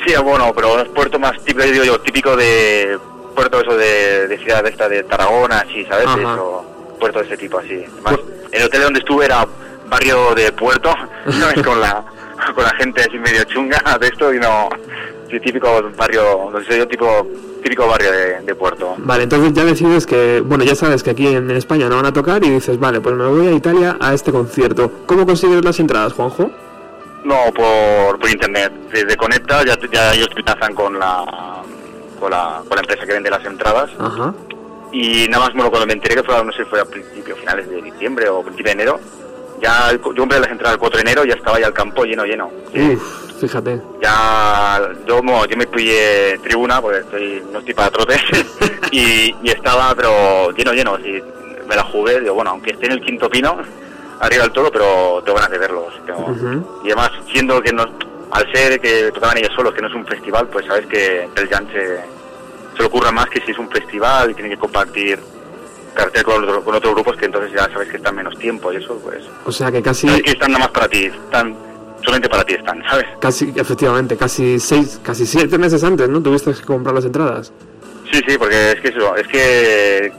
Sí, 0.06 0.13
bueno, 0.24 0.52
pero 0.56 0.80
es 0.82 0.89
puerto 0.89 1.17
más 1.19 1.34
típico, 1.43 1.65
yo 1.65 1.71
digo 1.74 1.84
yo, 1.86 2.00
típico 2.02 2.36
de 2.36 2.97
puerto 3.36 3.60
eso 3.62 3.76
de, 3.78 4.28
de 4.28 4.38
ciudad 4.39 4.65
esta 4.67 4.88
de 4.89 5.04
Tarragona, 5.04 5.60
así, 5.60 5.84
¿sabes? 5.86 6.06
Eso, 6.06 6.65
puerto 7.00 7.19
de 7.19 7.26
ese 7.26 7.38
tipo, 7.38 7.58
así. 7.60 7.84
Además, 7.93 8.19
el 8.52 8.63
hotel 8.63 8.82
donde 8.84 9.00
estuve 9.00 9.26
era 9.26 9.47
barrio 9.89 10.36
de 10.36 10.52
puerto, 10.52 10.93
¿sabes? 11.39 11.63
con 11.65 11.80
la 11.82 12.04
con 12.56 12.63
la 12.63 12.74
gente 12.76 13.02
así 13.02 13.19
medio 13.19 13.43
chunga 13.43 13.80
de 14.00 14.08
esto 14.08 14.34
y 14.34 14.39
no, 14.39 14.67
típico 15.39 15.67
barrio, 15.95 16.51
soy 16.67 16.77
yo, 16.77 16.87
tipo, 16.87 17.27
típico 17.63 17.87
barrio 17.87 18.11
de, 18.11 18.41
de 18.41 18.55
puerto. 18.55 18.95
Vale, 18.97 19.23
entonces 19.23 19.53
ya 19.53 19.63
decides 19.63 20.05
que, 20.05 20.41
bueno, 20.41 20.63
ya 20.63 20.75
sabes 20.75 21.03
que 21.03 21.11
aquí 21.11 21.27
en, 21.27 21.49
en 21.49 21.57
España 21.57 21.87
no 21.87 21.95
van 21.95 22.07
a 22.07 22.13
tocar 22.13 22.43
y 22.43 22.49
dices, 22.49 22.79
vale, 22.79 22.99
pues 23.01 23.15
me 23.15 23.25
voy 23.25 23.47
a 23.47 23.51
Italia 23.51 23.97
a 23.99 24.13
este 24.13 24.31
concierto. 24.31 24.91
¿Cómo 25.05 25.25
consigues 25.25 25.63
las 25.63 25.79
entradas, 25.79 26.13
Juanjo? 26.13 26.51
No, 27.23 27.35
por, 27.55 28.19
por 28.19 28.29
internet. 28.29 28.71
Desde 28.91 29.15
Conecta 29.15 29.63
ya, 29.63 29.77
ya 29.91 30.13
ellos 30.13 30.29
pinazan 30.35 30.73
con 30.73 30.97
la, 30.97 31.23
con 32.19 32.31
la 32.31 32.61
con 32.67 32.75
la 32.75 32.81
empresa 32.81 33.05
que 33.05 33.13
vende 33.13 33.29
las 33.29 33.45
entradas. 33.45 33.91
Ajá. 33.99 34.33
Y 34.91 35.27
nada 35.29 35.45
más, 35.45 35.53
bueno, 35.53 35.69
cuando 35.69 35.87
me 35.87 35.93
enteré 35.93 36.15
que 36.15 36.23
fue, 36.23 36.43
no 36.43 36.51
sé, 36.51 36.65
fue 36.65 36.81
a 36.81 36.85
principios, 36.85 37.39
finales 37.39 37.69
de 37.69 37.81
diciembre 37.81 38.27
o 38.27 38.41
principio 38.41 38.71
de 38.71 38.81
enero, 38.81 38.99
ya 39.62 39.91
yo 39.91 40.02
compré 40.02 40.39
las 40.39 40.50
entradas 40.50 40.74
el 40.74 40.80
4 40.80 40.97
de 40.97 41.02
enero, 41.02 41.26
ya 41.26 41.36
estaba 41.36 41.60
ya 41.60 41.67
el 41.67 41.74
campo 41.74 42.04
lleno, 42.04 42.26
lleno. 42.26 42.50
Uf, 42.74 43.39
fíjate. 43.39 43.82
Ya, 44.02 44.82
yo, 45.08 45.21
bueno, 45.21 45.45
yo 45.45 45.58
me 45.58 45.67
pillé 45.67 46.39
tribuna, 46.39 46.82
porque 46.82 47.00
estoy, 47.00 47.43
no 47.52 47.60
estoy 47.60 47.74
para 47.74 47.91
trotes, 47.91 48.21
y, 48.91 49.36
y 49.43 49.50
estaba, 49.50 49.93
pero 49.95 50.52
lleno, 50.52 50.74
lleno, 50.74 50.95
así, 50.95 51.21
me 51.67 51.76
la 51.76 51.84
jugué, 51.84 52.19
digo, 52.19 52.34
bueno, 52.34 52.52
aunque 52.52 52.71
esté 52.71 52.88
en 52.88 52.93
el 52.93 53.02
quinto 53.02 53.30
pino, 53.30 53.58
arriba 54.19 54.43
del 54.43 54.52
todo, 54.52 54.71
pero 54.71 55.21
tengo 55.24 55.38
ganas 55.38 55.52
de 55.52 55.58
verlos. 55.58 55.93
tengo-. 56.06 56.82
Y 56.84 56.88
además, 56.88 57.12
siendo 57.32 57.62
que 57.62 57.71
no, 57.74 57.86
al 58.32 58.52
ser 58.54 58.80
que 58.80 59.12
tocaban 59.12 59.38
ellos 59.38 59.54
solos, 59.56 59.74
que 59.74 59.82
no 59.82 59.88
es 59.88 59.93
un 59.93 60.06
festival, 60.06 60.47
pues 60.47 60.65
sabes 60.65 60.86
que 60.88 61.28
el 61.36 61.50
Jan 61.50 61.67
se, 61.67 61.97
se 62.76 62.80
le 62.80 62.86
ocurra 62.86 63.12
más 63.12 63.28
que 63.30 63.41
si 63.41 63.52
es 63.52 63.58
un 63.58 63.69
festival 63.69 64.32
y 64.32 64.34
tiene 64.34 64.50
que 64.50 64.58
compartir 64.58 65.19
cartel 65.93 66.23
con, 66.23 66.43
otro- 66.43 66.63
con 66.63 66.75
otros 66.75 66.93
grupos 66.93 67.17
que 67.17 67.25
entonces 67.25 67.51
ya 67.54 67.69
sabes 67.71 67.89
que 67.89 67.97
están 67.97 68.15
menos 68.15 68.38
tiempo 68.38 68.71
y 68.71 68.77
eso, 68.77 68.97
pues... 69.04 69.23
O 69.45 69.51
sea 69.51 69.71
que 69.71 69.82
casi, 69.82 70.08
Sabes 70.08 70.23
que 70.23 70.32
están 70.32 70.51
nada 70.51 70.65
más 70.65 70.71
para 70.71 70.88
ti, 70.88 71.06
están, 71.06 71.56
solamente 72.04 72.30
para 72.30 72.43
ti 72.45 72.54
están, 72.54 72.82
¿sabes? 72.89 73.06
casi, 73.19 73.51
efectivamente, 73.56 74.15
casi 74.17 74.60
seis, 74.60 74.99
casi 75.04 75.25
siete 75.25 75.58
meses 75.58 75.84
antes, 75.84 76.08
¿no? 76.10 76.21
Tuviste 76.21 76.54
que 76.54 76.62
comprar 76.62 76.95
las 76.95 77.06
entradas. 77.06 77.51
Sí, 78.12 78.19
sí, 78.27 78.38
porque 78.38 78.71
es 78.73 78.82
que 78.82 78.88
eso, 78.89 79.15
es 79.15 79.27
que 79.27 80.12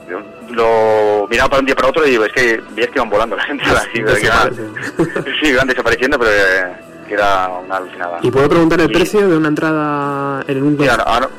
lo 0.51 1.27
miraba 1.29 1.49
para 1.49 1.59
un 1.59 1.65
día 1.65 1.75
para 1.75 1.89
otro 1.89 2.05
y 2.05 2.11
digo, 2.11 2.25
es 2.25 2.33
que 2.33 2.61
veías 2.75 2.89
que 2.91 2.97
iban 2.99 3.09
volando 3.09 3.35
la 3.35 3.43
gente 3.43 3.63
así, 3.65 3.89
pero 3.93 4.15
que 4.15 4.21
iban- 4.25 4.49
Desaparecen. 4.55 5.35
sí, 5.41 5.47
iban 5.49 5.67
desapareciendo, 5.67 6.19
pero 6.19 6.31
eh, 6.31 6.73
que 7.07 7.13
era 7.13 7.47
una 7.49 7.77
alucinada. 7.77 8.19
¿Y 8.21 8.31
puedo 8.31 8.49
preguntar 8.49 8.79
el 8.81 8.89
Y- 8.89 8.93
precio 8.93 9.27
de 9.27 9.37
una 9.37 9.47
entrada 9.49 10.43
en 10.47 10.63
un 10.63 10.77
Mira, 10.77 10.95
ahora- 10.95 11.29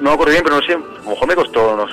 no 0.00 0.10
me 0.10 0.14
acuerdo 0.14 0.32
bien, 0.32 0.44
pero 0.44 0.56
no 0.56 0.62
sé, 0.62 0.72
a 0.74 0.78
lo 1.04 1.10
mejor 1.10 1.28
me 1.28 1.34
costó 1.34 1.74
unos 1.74 1.90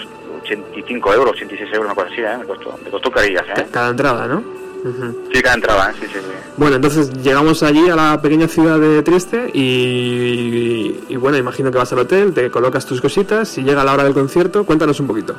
85 0.60 1.14
euros, 1.14 1.34
86 1.36 1.70
euros, 1.74 1.86
una 1.86 1.96
cosa 1.96 2.08
así, 2.12 2.22
¿eh? 2.22 2.38
Me 2.40 2.46
costó, 2.46 2.80
me 2.84 2.90
costó 2.90 3.12
carillas, 3.12 3.46
¿eh? 3.58 3.66
Cada 3.72 3.90
entrada, 3.90 4.28
¿no? 4.28 4.44
Ujú. 4.84 5.28
Sí, 5.32 5.42
cada 5.42 5.56
entrada. 5.56 5.94
Sí, 5.94 6.08
sí, 6.08 6.14
sí. 6.20 6.32
Bueno, 6.58 6.76
entonces 6.78 7.12
llegamos 7.22 7.62
allí 7.64 7.88
a 7.90 7.96
la 7.96 8.20
pequeña 8.22 8.48
ciudad 8.48 8.80
de 8.80 9.04
Trieste 9.04 9.50
y, 9.54 11.00
y 11.08 11.16
bueno, 11.18 11.38
imagino 11.38 11.72
que 11.72 11.78
vas 11.78 11.92
al 11.94 12.00
hotel, 12.00 12.34
te 12.34 12.50
colocas 12.50 12.86
tus 12.86 13.00
cositas 13.00 13.58
y 13.58 13.64
llega 13.64 13.84
la 13.84 13.94
hora 13.94 14.04
del 14.04 14.14
concierto. 14.14 14.64
Cuéntanos 14.66 15.00
un 15.00 15.08
poquito. 15.08 15.36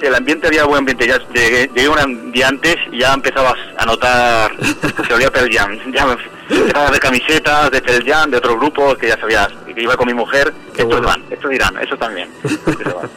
El 0.00 0.14
ambiente 0.14 0.46
había 0.48 0.64
buen 0.66 0.80
ambiente, 0.80 1.06
ya 1.06 1.18
llegué, 1.32 1.70
llegué 1.74 1.88
un 1.88 2.30
día 2.30 2.48
antes 2.48 2.76
y 2.92 2.98
ya 2.98 3.14
empezabas 3.14 3.54
a 3.78 3.86
notar 3.86 4.52
se 5.06 5.14
olía 5.14 5.30
Pearl 5.30 5.50
Jam, 5.50 5.70
ya 5.94 6.06
me 6.06 6.16
de 6.92 6.98
camisetas, 7.00 7.70
de 7.70 7.80
Pearl 7.80 8.04
Jam, 8.06 8.30
de 8.30 8.36
otros 8.36 8.56
grupos 8.56 8.98
que 8.98 9.08
ya 9.08 9.18
sabías, 9.18 9.48
y 9.66 9.72
que 9.72 9.82
iba 9.82 9.96
con 9.96 10.06
mi 10.06 10.12
mujer, 10.14 10.52
Qué 10.74 10.82
estos 10.82 10.86
bueno. 11.00 11.06
van, 11.08 11.22
estos 11.30 11.50
irán, 11.52 11.76
estos 11.78 11.98
también. 11.98 12.28
estos 12.44 12.76
van. 12.94 13.10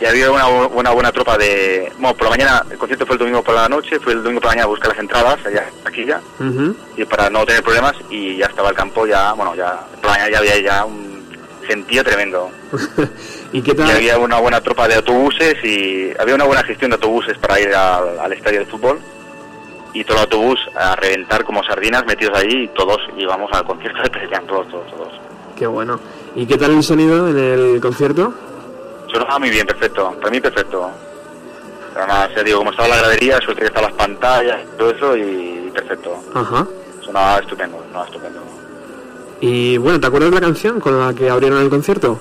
Y 0.00 0.04
había 0.06 0.30
una, 0.30 0.46
una 0.46 0.90
buena 0.90 1.10
tropa 1.10 1.36
de... 1.36 1.90
Bueno, 1.98 2.14
por 2.16 2.24
la 2.24 2.30
mañana, 2.30 2.62
el 2.70 2.78
concierto 2.78 3.04
fue 3.04 3.14
el 3.14 3.18
domingo 3.18 3.42
por 3.42 3.54
la 3.54 3.68
noche, 3.68 3.98
fue 3.98 4.12
el 4.12 4.22
domingo 4.22 4.40
por 4.40 4.46
la 4.50 4.52
mañana 4.52 4.64
a 4.64 4.68
buscar 4.68 4.90
las 4.90 4.98
entradas, 5.00 5.38
allá, 5.44 5.68
aquí 5.84 6.04
ya, 6.06 6.20
Ujú. 6.38 6.74
y 6.96 7.04
para 7.04 7.28
no 7.30 7.44
tener 7.44 7.62
problemas, 7.64 7.94
y 8.08 8.36
ya 8.36 8.46
estaba 8.46 8.68
el 8.70 8.76
campo, 8.76 9.06
ya, 9.06 9.32
bueno, 9.32 9.56
ya, 9.56 9.80
por 9.96 10.04
la 10.06 10.10
mañana 10.12 10.30
ya 10.30 10.38
había 10.38 10.58
ya 10.60 10.84
un 10.84 11.18
gentío 11.66 12.04
tremendo. 12.04 12.48
¿Y 13.52 13.60
qué 13.60 13.72
Y 13.72 13.74
tal? 13.74 13.90
había 13.90 14.18
una 14.18 14.38
buena 14.38 14.60
tropa 14.60 14.86
de 14.86 14.94
autobuses 14.94 15.56
y 15.64 16.12
había 16.18 16.34
una 16.36 16.44
buena 16.44 16.62
gestión 16.62 16.90
de 16.90 16.94
autobuses 16.94 17.36
para 17.38 17.58
ir 17.60 17.74
al, 17.74 18.20
al 18.20 18.32
estadio 18.32 18.60
de 18.60 18.66
fútbol. 18.66 19.00
Y 19.94 20.04
todo 20.04 20.18
el 20.18 20.22
autobús 20.24 20.60
a 20.76 20.94
reventar 20.96 21.44
como 21.44 21.64
sardinas 21.64 22.04
metidos 22.06 22.38
ahí 22.38 22.64
y 22.64 22.68
todos 22.68 22.98
íbamos 23.16 23.50
al 23.52 23.64
concierto 23.64 24.00
de 24.02 24.28
Jam, 24.28 24.46
todos, 24.46 24.68
todos, 24.68 24.86
todos. 24.90 25.12
Qué 25.56 25.66
bueno. 25.66 25.98
¿Y 26.36 26.46
qué 26.46 26.56
tal 26.56 26.72
el 26.72 26.82
sonido 26.84 27.28
en 27.28 27.38
el 27.38 27.80
concierto? 27.80 28.32
Sonaba 29.12 29.38
muy 29.38 29.50
bien, 29.50 29.66
perfecto, 29.66 30.14
para 30.18 30.30
mí 30.30 30.40
perfecto. 30.40 30.90
Además, 31.96 32.30
ya 32.36 32.42
digo, 32.42 32.58
como 32.58 32.70
estaba 32.70 32.88
la 32.88 32.96
gradería, 32.98 33.40
suerte 33.40 33.62
que 33.62 33.66
estaban 33.68 33.90
las 33.90 33.98
pantallas, 33.98 34.60
todo 34.78 34.90
eso 34.90 35.16
y 35.16 35.70
perfecto. 35.74 36.22
Ajá. 36.34 36.66
Sonaba 37.04 37.38
estupendo, 37.38 37.82
sonaba 37.86 38.04
estupendo. 38.04 38.40
Y 39.40 39.76
bueno, 39.78 39.98
¿te 40.00 40.06
acuerdas 40.06 40.30
de 40.30 40.34
la 40.36 40.40
canción 40.40 40.80
con 40.80 40.98
la 40.98 41.14
que 41.14 41.30
abrieron 41.30 41.60
el 41.62 41.70
concierto? 41.70 42.20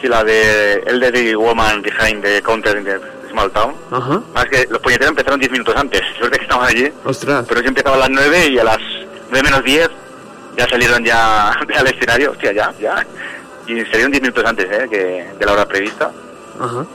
Sí, 0.00 0.08
la 0.08 0.24
de 0.24 0.74
Elderly 0.86 1.34
Woman 1.34 1.82
Behind 1.82 2.22
the 2.22 2.42
Counter 2.42 2.76
in 2.76 2.84
the 2.84 3.00
Small 3.30 3.50
Town. 3.52 3.74
Ajá. 3.90 4.20
Más 4.34 4.44
que 4.46 4.66
los 4.68 4.80
puñeteros 4.80 5.10
empezaron 5.10 5.38
10 5.38 5.52
minutos 5.52 5.74
antes, 5.76 6.02
suerte 6.18 6.38
que 6.38 6.44
estaban 6.44 6.66
allí. 6.68 6.92
Ostras. 7.04 7.46
Pero 7.48 7.60
yo 7.62 7.68
empezaba 7.68 7.96
a 7.96 8.00
las 8.00 8.10
9 8.10 8.48
y 8.48 8.58
a 8.58 8.64
las 8.64 8.78
9 9.30 9.42
menos 9.42 9.64
10 9.64 9.90
ya 10.56 10.66
salieron 10.68 11.04
ya 11.04 11.50
al 11.78 11.86
escenario, 11.86 12.32
hostia, 12.32 12.52
ya, 12.52 12.72
ya. 12.80 13.06
Y 13.66 13.80
salieron 13.86 14.10
10 14.12 14.22
minutos 14.22 14.44
antes 14.44 14.66
¿eh? 14.70 14.86
que 14.90 15.26
de 15.38 15.46
la 15.46 15.52
hora 15.52 15.66
prevista. 15.66 16.10
Ajá. 16.60 16.86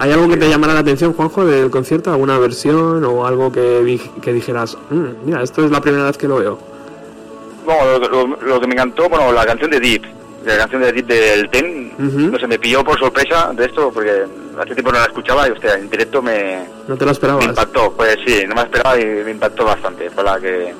¿Hay 0.00 0.12
algo 0.12 0.28
que 0.28 0.36
te 0.36 0.48
llamara 0.48 0.74
la 0.74 0.80
atención, 0.80 1.12
Juanjo, 1.12 1.44
del 1.44 1.70
concierto? 1.70 2.10
¿Alguna 2.10 2.38
versión 2.38 3.04
o 3.04 3.26
algo 3.26 3.50
que, 3.50 3.82
di- 3.82 3.98
que 4.22 4.32
dijeras, 4.32 4.76
"Mm, 4.90 5.06
mira, 5.26 5.42
esto 5.42 5.64
es 5.64 5.70
la 5.72 5.80
primera 5.80 6.04
vez 6.04 6.16
que 6.16 6.28
lo 6.28 6.36
veo? 6.36 6.58
Bueno, 7.64 7.98
lo, 7.98 8.26
lo- 8.26 8.36
lo 8.40 8.60
que 8.60 8.66
me 8.68 8.74
encantó, 8.74 9.08
bueno, 9.08 9.32
la 9.32 9.44
canción 9.44 9.70
de 9.70 9.80
Deep, 9.80 10.02
la 10.44 10.56
canción 10.58 10.82
de 10.82 10.92
Deep 10.92 11.06
del 11.06 11.50
Ten, 11.50 11.92
no 12.30 12.38
sé, 12.38 12.46
me 12.46 12.58
pilló 12.60 12.84
por 12.84 12.96
sorpresa 12.98 13.50
de 13.52 13.64
esto, 13.64 13.90
porque 13.92 14.24
hace 14.58 14.74
tiempo 14.74 14.92
no 14.92 14.98
la 14.98 15.04
escuchaba 15.06 15.48
y, 15.48 15.50
hostia, 15.50 15.74
en 15.74 15.90
directo 15.90 16.22
me, 16.22 16.64
¿No 16.86 16.94
te 16.96 17.00
lo 17.00 17.06
me 17.06 17.12
esperabas? 17.12 17.44
impactó. 17.46 17.92
Pues 17.92 18.16
sí, 18.24 18.44
no 18.46 18.54
me 18.54 18.62
esperaba 18.62 18.98
y 19.00 19.04
me 19.04 19.30
impactó 19.32 19.64
bastante. 19.64 20.08
La 20.24 20.38
que... 20.38 20.72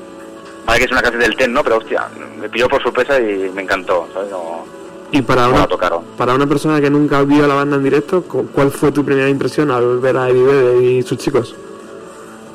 Vale 0.64 0.78
que 0.78 0.84
es 0.84 0.92
una 0.92 1.02
canción 1.02 1.22
del 1.22 1.34
Ten, 1.36 1.52
¿no? 1.52 1.64
Pero, 1.64 1.78
hostia, 1.78 2.08
me 2.40 2.48
pilló 2.48 2.68
por 2.68 2.80
sorpresa 2.82 3.18
y 3.18 3.50
me 3.54 3.62
encantó, 3.62 4.06
¿sabes? 4.14 4.30
No, 4.30 4.64
Y 5.10 5.22
para 5.22 5.48
una, 5.48 5.66
tocaron. 5.66 6.02
para 6.18 6.34
una 6.34 6.46
persona 6.46 6.80
que 6.80 6.90
nunca 6.90 7.22
vio 7.22 7.44
a 7.44 7.48
la 7.48 7.54
banda 7.54 7.76
en 7.76 7.84
directo, 7.84 8.22
cu- 8.22 8.46
¿cuál 8.52 8.70
fue 8.70 8.92
tu 8.92 9.04
primera 9.04 9.28
impresión 9.28 9.70
al 9.70 9.98
ver 10.00 10.16
a 10.18 10.28
Eddie 10.28 10.42
Vedder 10.44 10.82
y 10.82 11.02
sus 11.02 11.16
chicos? 11.18 11.54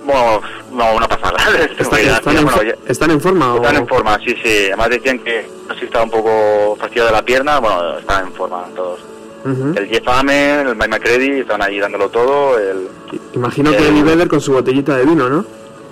Bueno, 0.05 0.41
no, 0.71 0.95
una 0.97 1.07
pasada. 1.07 1.37
¿Están, 1.79 2.37
en, 2.37 2.43
bueno, 2.45 2.61
están 2.87 3.11
en 3.11 3.21
forma? 3.21 3.55
están 3.55 3.75
o- 3.75 3.79
en 3.79 3.87
forma, 3.87 4.19
sí, 4.19 4.35
sí. 4.43 4.65
Además 4.67 4.89
decían 4.89 5.19
que 5.19 5.47
no 5.67 5.73
sé 5.73 5.79
si 5.79 5.85
estaba 5.85 6.03
un 6.03 6.11
poco 6.11 6.75
fastidiado 6.79 7.09
de 7.09 7.15
la 7.15 7.23
pierna, 7.25 7.59
bueno, 7.59 7.97
están 7.97 8.27
en 8.27 8.33
forma 8.33 8.65
todos. 8.75 8.99
El 9.45 9.87
Jeff 9.89 10.07
Amen, 10.07 10.67
el 10.67 10.75
Mike 10.75 10.87
McCready, 10.87 11.39
están 11.41 11.61
ahí 11.61 11.77
dándolo 11.77 12.07
todo. 12.09 12.57
El... 12.57 12.87
Imagino 13.33 13.71
que 13.71 13.89
Eddie 13.89 14.03
Vedder 14.03 14.29
con 14.29 14.39
su 14.39 14.53
botellita 14.53 14.95
de 14.95 15.05
vino, 15.05 15.27
¿no? 15.27 15.43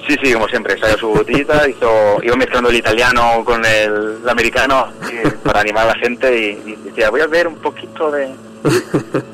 Sí, 0.07 0.15
sí, 0.23 0.33
como 0.33 0.47
siempre, 0.47 0.77
salió 0.79 0.97
su 0.97 1.09
botellita, 1.09 1.67
hizo, 1.69 2.17
iba 2.23 2.35
mezclando 2.35 2.69
el 2.69 2.77
italiano 2.77 3.43
con 3.45 3.63
el, 3.65 4.19
el 4.23 4.29
americano 4.29 4.87
y- 5.11 5.27
para 5.43 5.61
animar 5.61 5.83
a 5.85 5.93
la 5.93 5.95
gente 5.95 6.35
y, 6.37 6.45
y 6.71 6.75
decía, 6.85 7.09
voy 7.09 7.21
a 7.21 7.27
ver 7.27 7.47
un 7.47 7.55
poquito 7.55 8.09
de, 8.11 8.33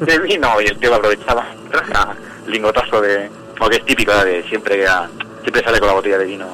de 0.01 0.19
vino 0.19 0.61
y 0.61 0.65
el 0.65 0.77
tío 0.77 0.89
lo 0.89 0.95
aprovechaba, 0.97 1.45
lingotazo 2.47 3.01
de, 3.01 3.29
como 3.57 3.69
que 3.69 3.77
es 3.77 3.85
típico 3.85 4.13
de 4.23 4.43
siempre, 4.49 4.85
siempre 5.41 5.63
sale 5.63 5.79
con 5.79 5.87
la 5.87 5.93
botella 5.95 6.17
de 6.17 6.25
vino, 6.25 6.47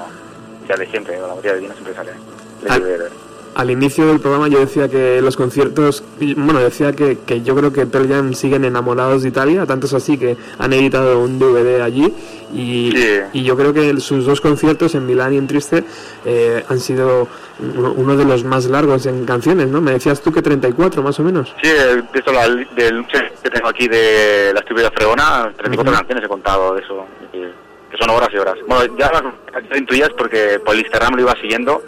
ya 0.67 0.75
de 0.75 0.85
siempre, 0.87 1.17
con 1.17 1.27
la 1.29 1.33
botella 1.35 1.55
de 1.55 1.59
vino 1.61 1.73
siempre 1.73 1.93
sale. 1.95 2.11
De. 2.61 3.09
Al 3.55 3.69
inicio 3.69 4.07
del 4.07 4.19
programa 4.19 4.47
yo 4.47 4.59
decía 4.59 4.89
que 4.89 5.21
los 5.21 5.35
conciertos, 5.37 6.03
bueno, 6.37 6.59
decía 6.59 6.93
que, 6.93 7.19
que 7.25 7.41
yo 7.43 7.55
creo 7.55 7.71
que 7.71 7.85
Pearl 7.85 8.07
Jam 8.09 8.33
siguen 8.33 8.65
enamorados 8.65 9.21
de 9.23 9.29
Italia, 9.29 9.65
tanto 9.67 9.85
es 9.85 9.93
así 9.93 10.17
que 10.17 10.35
han 10.57 10.73
editado 10.73 11.19
un 11.19 11.37
DVD 11.37 11.81
allí 11.81 12.13
y, 12.53 12.91
Sí. 12.95 13.19
y 13.33 13.43
yo 13.43 13.55
creo 13.55 13.73
que 13.73 13.99
sus 13.99 14.25
dos 14.25 14.41
conciertos 14.41 14.95
en 14.95 15.05
Milán 15.05 15.33
y 15.33 15.37
en 15.37 15.47
Triste 15.47 15.83
eh, 16.25 16.63
han 16.67 16.79
sido 16.79 17.27
uno, 17.95 18.17
de 18.17 18.25
los 18.25 18.43
más 18.43 18.65
largos 18.65 19.05
en 19.05 19.25
canciones, 19.25 19.67
¿no? 19.67 19.81
Me 19.81 19.91
decías 19.91 20.21
tú 20.21 20.31
que 20.31 20.41
34 20.41 21.03
más 21.03 21.19
o 21.19 21.23
menos. 21.23 21.53
Sí, 21.61 21.69
esto 22.13 22.31
la, 22.31 22.47
del 22.47 23.05
que 23.07 23.49
tengo 23.51 23.67
aquí 23.69 23.87
de 23.87 24.51
la 24.53 24.59
estupidas 24.61 24.91
fregona, 24.95 25.51
34 25.57 25.91
Ujú. 25.91 25.97
canciones 25.99 26.25
he 26.25 26.27
contado 26.27 26.73
de 26.75 26.81
eso, 26.81 27.05
que 27.31 27.97
son 27.99 28.09
horas 28.09 28.29
y 28.33 28.37
horas. 28.37 28.55
Bueno, 28.67 28.95
ya 28.97 29.11
ya 29.69 29.77
intuías 29.77 30.09
porque 30.17 30.59
por 30.65 30.73
el 30.73 30.81
Instagram 30.81 31.13
lo 31.15 31.21
iba 31.21 31.35
siguiendo, 31.39 31.81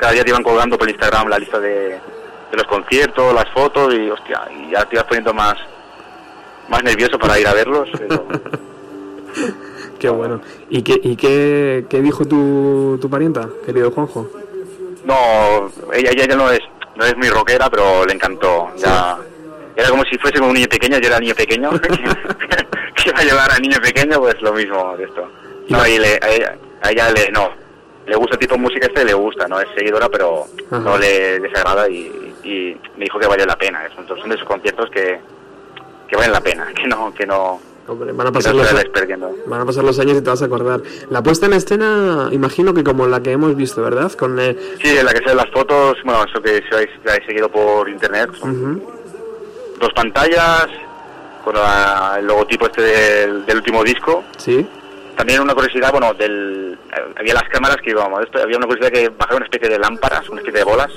cada 0.00 0.12
día 0.12 0.24
te 0.24 0.30
iban 0.30 0.42
colgando 0.42 0.78
por 0.78 0.88
Instagram 0.88 1.28
la 1.28 1.38
lista 1.38 1.60
de, 1.60 1.90
de 1.90 2.56
los 2.56 2.64
conciertos, 2.64 3.34
las 3.34 3.48
fotos 3.50 3.94
y 3.94 4.10
hostia, 4.10 4.42
y 4.50 4.70
ya 4.70 4.84
te 4.86 4.96
ibas 4.96 5.04
poniendo 5.06 5.32
más 5.34 5.54
más 6.68 6.82
nervioso 6.84 7.18
para 7.18 7.38
ir 7.38 7.46
a 7.46 7.52
verlos. 7.54 7.88
pero- 7.96 8.26
Qué 9.98 10.08
bueno. 10.08 10.40
¿Y 10.70 10.82
qué, 10.82 10.98
y 11.02 11.14
qué, 11.14 11.84
qué 11.90 12.00
dijo 12.00 12.24
tu, 12.24 12.98
tu 13.00 13.10
parienta, 13.10 13.48
querido 13.66 13.90
Juanjo? 13.90 14.30
No, 15.04 15.70
ella, 15.92 16.10
ella 16.12 16.26
ya 16.26 16.36
no 16.36 16.50
es, 16.50 16.60
no 16.96 17.04
es 17.04 17.14
muy 17.16 17.28
rockera, 17.28 17.68
pero 17.68 18.06
le 18.06 18.14
encantó. 18.14 18.68
Ya, 18.78 19.18
era 19.76 19.90
como 19.90 20.02
si 20.04 20.16
fuese 20.18 20.38
como 20.38 20.48
un 20.50 20.54
niño 20.54 20.68
pequeño, 20.68 20.98
yo 20.98 21.06
era 21.08 21.18
niño 21.20 21.34
pequeño, 21.34 21.70
que, 21.80 23.10
iba 23.10 23.18
a 23.18 23.24
llevar 23.24 23.52
a 23.52 23.58
niño 23.58 23.78
pequeño, 23.82 24.18
pues 24.20 24.40
lo 24.40 24.52
mismo 24.54 24.96
de 24.96 25.04
esto. 25.04 25.28
No, 25.68 25.86
y 25.86 25.98
le, 25.98 26.18
a, 26.22 26.28
ella, 26.30 26.56
a 26.82 26.90
ella 26.92 27.10
le, 27.10 27.30
no, 27.30 27.50
le 28.06 28.16
gusta 28.16 28.34
el 28.34 28.40
tipo 28.40 28.54
de 28.54 28.60
música 28.60 28.86
este, 28.86 29.04
le 29.04 29.14
gusta, 29.14 29.46
no 29.48 29.60
es 29.60 29.68
seguidora, 29.76 30.08
pero 30.08 30.46
Ajá. 30.70 30.80
no 30.80 30.98
le 30.98 31.38
desagrada 31.40 31.88
y, 31.88 32.34
y 32.44 32.76
me 32.96 33.04
dijo 33.04 33.18
que 33.18 33.26
vale 33.26 33.44
la 33.46 33.56
pena. 33.56 33.82
Son, 33.94 34.06
son 34.06 34.28
de 34.28 34.34
esos 34.34 34.46
conciertos 34.48 34.90
que, 34.90 35.20
que 36.08 36.16
valen 36.16 36.32
la 36.32 36.40
pena, 36.40 36.68
que 36.74 36.86
no, 36.88 37.12
que 37.14 37.26
no, 37.26 37.60
Hombre, 37.86 38.12
van 38.12 38.26
a 38.28 38.32
pasar 38.32 38.54
los, 38.54 38.68
van 39.46 39.60
a 39.60 39.64
pasar 39.66 39.82
los 39.82 39.98
años 39.98 40.18
y 40.18 40.22
te 40.22 40.30
vas 40.30 40.40
a 40.42 40.44
acordar. 40.44 40.80
La 41.10 41.22
puesta 41.22 41.46
en 41.46 41.54
escena, 41.54 42.28
imagino 42.30 42.72
que 42.72 42.84
como 42.84 43.06
la 43.08 43.20
que 43.20 43.32
hemos 43.32 43.56
visto, 43.56 43.82
¿verdad? 43.82 44.12
Con 44.12 44.38
eh, 44.38 44.56
Sí, 44.80 44.96
en 44.96 45.04
la 45.04 45.12
que 45.12 45.28
se 45.28 45.34
las 45.34 45.50
fotos, 45.50 45.96
bueno, 46.04 46.22
eso 46.24 46.40
que 46.40 46.62
si 46.68 46.72
habéis, 46.74 46.90
habéis 47.06 47.26
seguido 47.26 47.48
por 47.48 47.88
internet, 47.88 48.30
son 48.38 48.80
dos 49.80 49.90
pantallas 49.94 50.66
con 51.44 51.54
la- 51.54 52.16
el 52.20 52.26
logotipo 52.26 52.66
este 52.66 52.82
del, 52.82 53.46
del 53.46 53.56
último 53.56 53.82
disco. 53.82 54.22
Sí. 54.36 54.64
También 55.20 55.42
una 55.42 55.54
curiosidad, 55.54 55.92
bueno, 55.92 56.14
del, 56.14 56.78
eh, 56.96 57.14
había 57.18 57.34
las 57.34 57.42
cámaras 57.50 57.76
que 57.82 57.90
íbamos, 57.90 58.22
esto- 58.24 58.42
había 58.42 58.56
una 58.56 58.66
curiosidad 58.66 58.90
que 58.90 59.08
bajaron 59.10 59.36
una 59.42 59.44
especie 59.44 59.68
de 59.68 59.78
lámparas, 59.78 60.26
una 60.30 60.40
especie 60.40 60.60
de 60.60 60.64
bolas. 60.64 60.90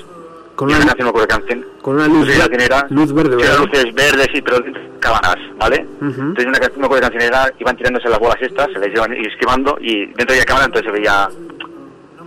Con 0.56 0.70
y 0.70 0.72
una, 0.72 0.86
canción, 0.86 1.08
no 1.12 1.26
canción. 1.26 1.66
con 1.82 1.96
una 1.96 2.08
No 2.08 2.14
luz, 2.14 2.28
sé 2.28 2.38
la 2.38 2.46
ver- 2.48 2.56
canción 2.58 2.72
era- 2.72 2.86
luz 2.88 3.12
verde, 3.12 3.36
¿verdad? 3.36 3.58
luces 3.58 3.94
verdes, 3.94 4.28
sí, 4.32 4.40
pero 4.40 4.64
cámaras, 5.00 5.36
¿vale? 5.58 5.86
Entonces 6.00 6.46
una 6.46 6.58
canción, 6.58 6.72
no 6.76 6.80
me 6.80 6.86
acuerdo 6.86 6.94
qué 6.94 7.00
canción 7.12 7.22
era, 7.22 7.52
iban 7.58 7.76
tirándose 7.76 8.08
las 8.08 8.18
bolas 8.18 8.36
estas, 8.40 8.72
se 8.72 8.78
les 8.78 8.94
iban 8.94 9.12
esquivando 9.12 9.76
y 9.80 10.06
dentro 10.06 10.32
de 10.32 10.38
la 10.38 10.44
cámara 10.46 10.66
entonces 10.66 10.90
se 10.90 10.98
veía 10.98 11.28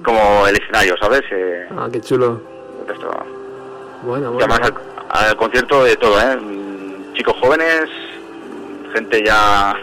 como 0.03 0.45
el 0.45 0.55
escenario, 0.55 0.95
¿sabes? 1.01 1.21
Eh, 1.31 1.67
Ah, 1.71 1.88
qué 1.91 1.99
chulo. 2.01 2.39
esto, 2.93 3.10
Bueno, 4.03 4.29
Y 4.29 4.33
bueno. 4.36 4.53
además 4.53 4.71
al, 5.10 5.29
al 5.29 5.36
concierto 5.38 5.83
de 5.83 5.95
todo, 5.95 6.19
¿eh? 6.21 6.38
Mm, 6.38 7.13
Chicos 7.15 7.36
jóvenes, 7.41 7.89
gente 8.93 9.23
ya 9.25 9.73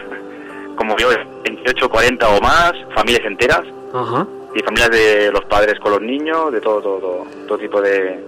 como 0.75 0.95
yo, 0.97 1.09
28, 1.43 1.89
40 1.89 2.27
o 2.27 2.41
más, 2.41 2.73
familias 2.93 3.25
enteras 3.25 3.63
Ajá. 3.93 4.27
y 4.53 4.59
familias 4.59 4.89
de 4.91 5.31
los 5.31 5.43
padres 5.45 5.79
con 5.79 5.91
los 5.91 6.01
niños, 6.01 6.51
de 6.51 6.61
todo, 6.61 6.81
todo, 6.81 6.97
todo, 6.99 7.25
todo 7.47 7.57
tipo 7.57 7.81
de 7.81 8.19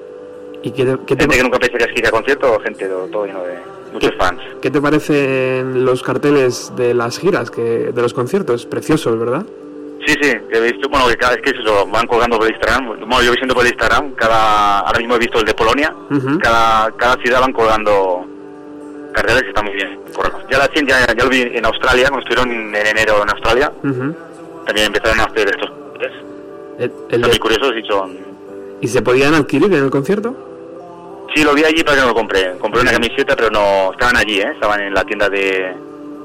¿Y 0.63 0.71
qué 0.71 0.85
te, 0.85 0.97
qué 1.05 1.15
te 1.15 1.21
gente 1.23 1.37
que 1.37 1.43
nunca 1.43 1.59
pensarías 1.59 1.89
que 1.89 1.99
iría 1.99 2.09
a 2.09 2.11
concierto, 2.11 2.59
gente 2.59 2.87
de 2.87 3.07
todo 3.09 3.25
lleno 3.25 3.43
de... 3.43 3.57
muchos 3.93 4.11
fans. 4.17 4.41
¿Qué 4.61 4.71
te 4.71 4.81
parecen 4.81 5.85
los 5.85 6.01
carteles 6.03 6.73
de 6.75 6.93
las 6.93 7.19
giras, 7.19 7.51
que, 7.51 7.61
de 7.93 8.01
los 8.01 8.13
conciertos? 8.13 8.65
Preciosos, 8.65 9.17
¿verdad? 9.19 9.45
Sí, 10.05 10.15
sí, 10.21 10.31
he 10.51 10.59
visto, 10.61 10.87
bueno, 10.89 11.07
que 11.07 11.15
cada 11.15 11.35
vez 11.35 11.41
que 11.43 11.49
se 11.51 11.63
lo 11.63 11.85
van 11.87 12.07
colgando 12.07 12.37
por 12.37 12.49
Instagram, 12.49 12.87
bueno, 12.87 13.21
yo 13.21 13.29
voy 13.29 13.35
viendo 13.35 13.53
por 13.53 13.65
Instagram, 13.65 14.11
cada, 14.13 14.79
ahora 14.79 14.99
mismo 14.99 15.15
he 15.15 15.19
visto 15.19 15.39
el 15.39 15.45
de 15.45 15.53
Polonia, 15.53 15.93
Ujú. 16.09 16.39
cada, 16.39 16.91
cada 16.91 17.15
ciudad 17.21 17.41
van 17.41 17.51
colgando 17.51 18.25
carteles 19.13 19.43
que 19.43 19.49
están 19.49 19.65
muy 19.65 19.73
bien. 19.75 19.99
correctos. 20.13 20.43
Ya 20.49 20.57
la 20.59 20.69
ya, 20.73 21.13
ya 21.13 21.23
lo 21.23 21.29
vi 21.29 21.41
en 21.41 21.65
Australia, 21.65 22.09
cuando 22.09 22.27
estuvieron 22.27 22.51
en 22.75 22.87
enero 22.87 23.21
en 23.23 23.29
Australia, 23.29 23.71
Ujú. 23.83 24.13
también 24.65 24.87
empezaron 24.87 25.19
a 25.19 25.23
hacer 25.25 25.49
estos. 25.49 25.71
El- 26.79 26.91
el 27.09 27.21
de- 27.21 27.27
muy 27.27 27.39
curiosos 27.39 27.73
y 27.75 27.87
son... 27.87 28.17
¿Y 28.81 28.87
se 28.87 29.01
podían 29.01 29.33
adquirir 29.33 29.73
en 29.73 29.83
el 29.85 29.89
concierto? 29.89 30.35
Sí, 31.35 31.43
lo 31.43 31.53
vi 31.55 31.63
allí, 31.63 31.83
pero 31.83 32.01
no 32.01 32.07
lo 32.09 32.13
compré. 32.13 32.51
Compré 32.59 32.81
una 32.81 32.91
camiseta, 32.91 33.35
pero 33.35 33.49
no... 33.49 33.91
Estaban 33.91 34.15
allí, 34.17 34.39
¿eh? 34.39 34.51
Estaban 34.53 34.81
en 34.81 34.93
la 34.93 35.03
tienda 35.03 35.27
de... 35.29 35.73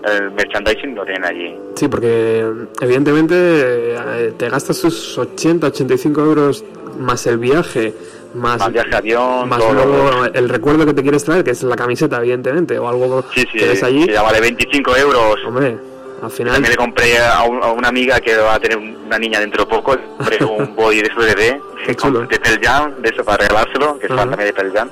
El 0.05 0.33
merchandising 0.33 0.95
lo 0.97 1.05
tienen 1.05 1.25
allí. 1.25 1.57
Sí, 1.77 1.87
porque 1.88 2.45
evidentemente 2.81 3.35
eh, 3.37 4.33
te 4.37 4.49
gastas 4.49 4.81
tus 4.81 5.16
80, 5.16 5.68
85 5.68 6.21
euros 6.21 6.64
más 6.99 7.25
el 7.29 7.38
viaje, 7.38 7.95
más, 8.35 8.59
Más 8.61 8.73
viaje 8.73 8.95
avión, 8.95 9.49
más 9.49 9.59
todo. 9.59 9.73
luego 9.75 10.25
el 10.33 10.49
recuerdo 10.49 10.87
que 10.87 10.95
te 10.95 11.03
quieres 11.03 11.25
traer, 11.25 11.45
que 11.45 11.51
es 11.51 11.62
la 11.62 11.77
camiseta, 11.77 12.18
evidentemente, 12.18 12.79
o 12.79 12.88
algo 12.88 13.23
Sí, 13.35 13.45
sí, 13.53 13.59
que 13.59 13.68
ves 13.68 13.83
allí. 13.83 14.07
que 14.07 14.12
ya 14.14 14.23
vale 14.23 14.40
25 14.40 14.97
euros. 14.97 15.37
Hombre, 15.47 15.77
al 16.23 16.31
final... 16.31 16.55
También 16.55 16.71
le 16.71 16.77
compré 16.77 17.18
a, 17.18 17.42
un- 17.45 17.62
a 17.62 17.73
una 17.73 17.88
amiga 17.88 18.21
que 18.21 18.37
va 18.37 18.55
a 18.55 18.61
tener 18.61 18.79
una 18.79 19.18
niña 19.18 19.40
dentro 19.40 19.64
de 19.64 19.71
poco, 19.71 19.97
compré 20.18 20.45
un 20.45 20.75
body 20.75 21.03
de 21.03 21.11
su 21.12 21.18
bebé, 21.21 21.61
Qué 21.87 21.95
chulo. 21.95 22.21
de 22.21 22.38
Pearl 22.38 22.61
Jam, 22.62 22.95
de 23.03 23.09
eso 23.11 23.25
para 23.25 23.38
regalárselo, 23.47 23.99
que 23.99 24.07
es 24.07 24.12
fan 24.14 24.29
también 24.31 24.47
de 24.49 24.53
Pearl 24.53 24.73
Jam, 24.73 24.88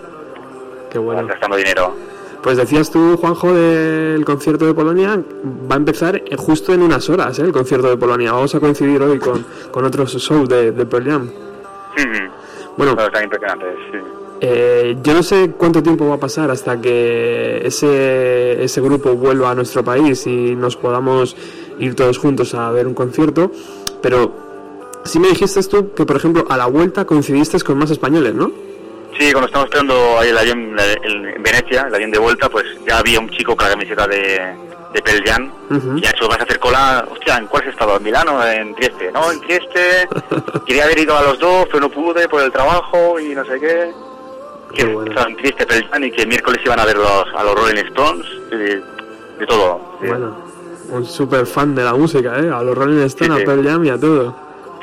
Qué 0.90 0.98
bueno. 0.98 1.26
gastando 1.26 1.56
dinero. 1.56 1.94
Pues 2.42 2.56
decías 2.56 2.90
tú, 2.90 3.18
Juanjo, 3.18 3.52
del 3.52 4.24
concierto 4.24 4.64
de 4.66 4.72
Polonia, 4.72 5.20
va 5.70 5.74
a 5.74 5.78
empezar 5.78 6.22
justo 6.38 6.72
en 6.72 6.82
unas 6.82 7.08
horas, 7.10 7.38
¿eh? 7.38 7.42
el 7.42 7.52
concierto 7.52 7.88
de 7.90 7.98
Polonia. 7.98 8.32
Vamos 8.32 8.54
a 8.54 8.60
coincidir 8.60 9.00
hoy 9.02 9.18
con, 9.18 9.44
con 9.70 9.84
otros 9.84 10.14
shows 10.16 10.48
de, 10.48 10.72
de 10.72 10.86
Pearl 10.86 11.04
Jam. 11.06 11.30
Bueno, 12.76 12.94
Pero 12.96 13.06
están 13.06 13.24
impresionantes, 13.24 13.74
sí. 13.90 13.98
Eh, 14.42 14.96
yo 15.02 15.12
no 15.12 15.22
sé 15.22 15.50
cuánto 15.56 15.82
tiempo 15.82 16.08
va 16.08 16.14
a 16.14 16.20
pasar 16.20 16.50
hasta 16.50 16.80
que 16.80 17.60
ese, 17.62 18.62
ese 18.62 18.80
grupo 18.80 19.14
vuelva 19.14 19.50
a 19.50 19.54
nuestro 19.54 19.84
país 19.84 20.26
y 20.26 20.56
nos 20.56 20.76
podamos 20.76 21.36
ir 21.78 21.94
todos 21.94 22.16
juntos 22.16 22.54
a 22.54 22.70
ver 22.70 22.86
un 22.86 22.94
concierto, 22.94 23.50
pero 24.00 24.32
sí 25.04 25.18
me 25.18 25.28
dijiste 25.28 25.62
tú 25.64 25.92
que, 25.92 26.06
por 26.06 26.16
ejemplo, 26.16 26.46
a 26.48 26.56
la 26.56 26.66
vuelta 26.66 27.04
coincidiste 27.04 27.60
con 27.60 27.76
más 27.78 27.90
españoles, 27.90 28.34
¿no? 28.34 28.50
Sí, 29.18 29.30
cuando 29.32 29.46
estamos 29.46 29.66
esperando 29.66 30.18
ahí 30.18 30.30
el 30.30 30.38
avión 30.38 30.76
en 30.78 31.42
Venecia, 31.42 31.82
el 31.88 31.94
avión 31.94 32.10
de 32.10 32.18
vuelta, 32.18 32.48
pues 32.48 32.64
ya 32.88 32.98
había 32.98 33.20
un 33.20 33.28
chico 33.28 33.54
con 33.54 33.66
la 33.66 33.72
camiseta 33.72 34.06
de, 34.06 34.40
de 34.92 35.02
Pearl 35.02 35.22
Jam. 35.24 35.52
Ujú. 35.70 35.96
Y 35.98 36.00
ya 36.02 36.10
eso 36.10 36.28
vas 36.28 36.40
a 36.40 36.42
hacer 36.44 36.58
cola, 36.58 37.06
hostia, 37.10 37.36
¿en 37.38 37.46
cuál 37.46 37.62
has 37.62 37.68
estado? 37.70 37.96
¿En 37.96 38.02
Milano? 38.02 38.44
¿En 38.46 38.74
Trieste? 38.74 39.10
No, 39.12 39.30
en 39.30 39.40
Trieste. 39.40 40.08
Quería 40.66 40.84
haber 40.84 40.98
ido 40.98 41.16
a 41.16 41.22
los 41.22 41.38
dos, 41.38 41.66
pero 41.66 41.80
no 41.80 41.88
pude 41.90 42.28
por 42.28 42.42
el 42.42 42.50
trabajo 42.52 43.18
y 43.20 43.34
no 43.34 43.44
sé 43.44 43.60
qué. 43.60 43.92
Qué 44.74 44.84
Que 44.84 44.92
bueno. 44.92 45.10
estaban 45.10 45.36
Trieste, 45.36 45.66
Pearl 45.66 45.88
Jam 45.90 46.04
y 46.04 46.10
que 46.10 46.22
el 46.22 46.28
miércoles 46.28 46.60
iban 46.64 46.78
a 46.80 46.84
ver 46.84 46.96
los, 46.96 47.24
a 47.36 47.42
los 47.44 47.54
Rolling 47.54 47.84
Stones. 47.86 48.26
y 48.52 48.56
de, 48.56 48.82
de 49.38 49.46
todo. 49.46 49.80
Sí. 50.00 50.06
Bueno, 50.08 50.36
un 50.90 51.04
súper 51.04 51.46
fan 51.46 51.74
de 51.74 51.84
la 51.84 51.94
música, 51.94 52.38
¿eh? 52.38 52.50
A 52.52 52.62
los 52.62 52.76
Rolling 52.76 53.00
Stones, 53.06 53.34
Sí, 53.34 53.36
sí. 53.38 53.42
a 53.42 53.44
Pearl 53.44 53.64
Jam 53.68 53.84
y 53.84 53.90
a 53.90 53.98
todo. 54.00 54.34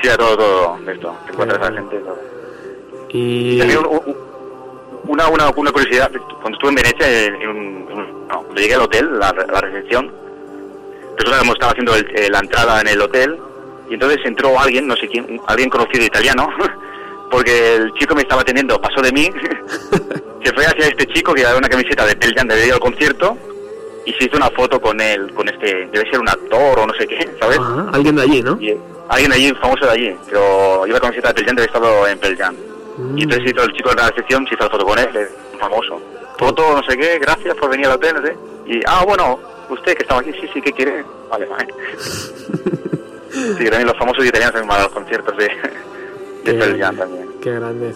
Sí, 0.02 0.08
a 0.10 0.17
todo, 0.17 0.38
todo 0.38 0.78
de 0.86 0.93
esto. 0.93 1.15
Te 1.26 1.32
encuentras 1.34 1.60
a 1.60 1.70
bueno. 1.72 1.78
gente. 1.89 1.98
Todo. 2.06 2.17
Y... 3.10 3.58
También 3.60 3.80
un- 3.80 3.88
un- 4.06 4.27
una, 5.08 5.28
una, 5.30 5.50
una 5.56 5.72
curiosidad, 5.72 6.12
cuando 6.41 6.58
estuve 6.58 6.70
en 6.70 6.76
Venecia, 6.76 7.26
en, 7.28 7.36
en 7.41 7.50
un- 7.50 7.88
en 7.91 7.98
un- 8.00 8.28
no, 8.28 8.41
cuando 8.43 8.62
llegué 8.62 8.76
al 8.76 8.82
hotel, 8.82 9.20
la, 9.20 9.32
la 9.34 9.62
recepción, 9.62 10.12
resulta 11.17 11.41
que 11.41 11.50
estaba 11.54 11.72
haciendo 11.72 11.96
el- 11.96 12.10
eh, 12.15 12.30
la 12.30 12.39
entrada 12.39 12.82
en 12.82 12.88
el 12.88 13.02
hotel 13.02 13.38
y 13.89 13.93
entonces 13.93 14.20
entró 14.26 14.60
alguien, 14.60 14.88
no 14.88 14.96
sé 14.96 15.08
quién, 15.08 15.26
un- 15.30 15.41
alguien 15.48 15.70
conocido 15.70 16.04
italiano, 16.06 16.50
porque 17.32 17.76
el 17.76 17.93
chico 17.96 18.15
me 18.15 18.22
estaba 18.22 18.41
atendiendo, 18.41 18.80
pasó 18.82 19.02
de 19.02 19.12
mí, 19.12 19.30
se 20.43 20.54
fue 20.54 20.65
hacia 20.65 20.88
este 20.88 21.06
chico 21.08 21.34
que 21.34 21.41
llevaba 21.41 21.58
una 21.58 21.70
camiseta 21.70 22.06
de 22.06 22.15
Pearl 22.15 22.48
de 22.48 22.72
al 22.72 22.80
concierto 22.80 23.38
y 24.06 24.13
se 24.13 24.26
hizo 24.26 24.38
una 24.38 24.50
foto 24.52 24.80
con 24.80 25.00
él, 25.02 25.34
con 25.34 25.48
este, 25.50 25.88
debe 25.91 26.10
ser 26.10 26.20
un 26.20 26.30
actor 26.30 26.80
o 26.80 26.88
no 26.88 26.93
sé 26.93 27.08
qué, 27.08 27.30
¿sabes? 27.39 27.58
Ajá, 27.60 27.88
alguien 27.93 28.15
de 28.15 28.22
allí, 28.22 28.41
¿no? 28.41 28.58
Y 28.62 28.78
alguien 29.10 29.32
de 29.32 29.36
allí, 29.38 29.54
famoso 29.56 29.86
de 29.86 29.91
allí, 29.91 30.15
pero 30.30 30.86
iba 30.88 31.00
con 31.00 31.10
camiseta 31.10 31.30
de 31.30 31.34
Pearl 31.34 31.46
Jam, 31.48 31.56
debe 31.56 31.70
haber 31.70 31.76
estado 31.76 32.08
en 32.08 32.20
Pearl 32.20 32.38
Jam. 32.38 32.56
Mm. 32.97 33.17
Y 33.17 33.23
entonces 33.23 33.53
el 33.55 33.73
chico 33.73 33.89
de 33.89 33.95
la 33.95 34.10
recepción, 34.10 34.45
se 34.47 34.55
hizo 34.55 34.63
la 34.63 34.69
foto 34.69 34.86
con 34.86 34.99
él, 34.99 35.15
es 35.15 35.29
famoso. 35.60 36.01
Foto, 36.38 36.73
no 36.73 36.83
sé 36.83 36.97
qué, 36.97 37.19
gracias 37.19 37.55
por 37.55 37.69
venir 37.69 37.88
al 37.88 37.93
hotel, 37.93 38.15
sé. 38.23 38.36
Y, 38.65 38.81
ah, 38.86 39.03
bueno, 39.05 39.39
usted 39.69 39.95
que 39.95 40.03
estaba 40.03 40.21
aquí, 40.21 40.31
sí, 40.33 40.47
sí, 40.53 40.62
¿qué 40.62 40.71
quiere? 40.71 41.03
Vale, 41.29 41.45
vale. 41.45 41.67
sí, 43.31 43.63
también 43.65 43.88
los 43.88 43.97
famosos 43.97 44.25
italianos 44.25 44.62
a 44.62 44.83
los 44.83 44.91
conciertos 44.91 45.38
de, 45.38 45.45
de 46.43 46.75
Qué 46.75 46.79
también. 46.79 47.29
Qué 47.41 47.51
grande. 47.51 47.95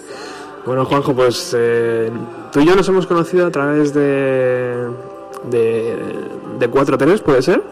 Bueno, 0.65 0.85
Juanjo, 0.85 1.15
pues 1.15 1.55
eh, 1.57 2.11
tú 2.51 2.59
y 2.59 2.65
yo 2.65 2.75
nos 2.75 2.87
hemos 2.87 3.07
conocido 3.07 3.47
a 3.47 3.51
través 3.51 3.93
de, 3.93 4.87
de, 5.45 5.97
de 6.59 6.69
4-3, 6.69 7.21
¿puede 7.21 7.41
ser? 7.41 7.63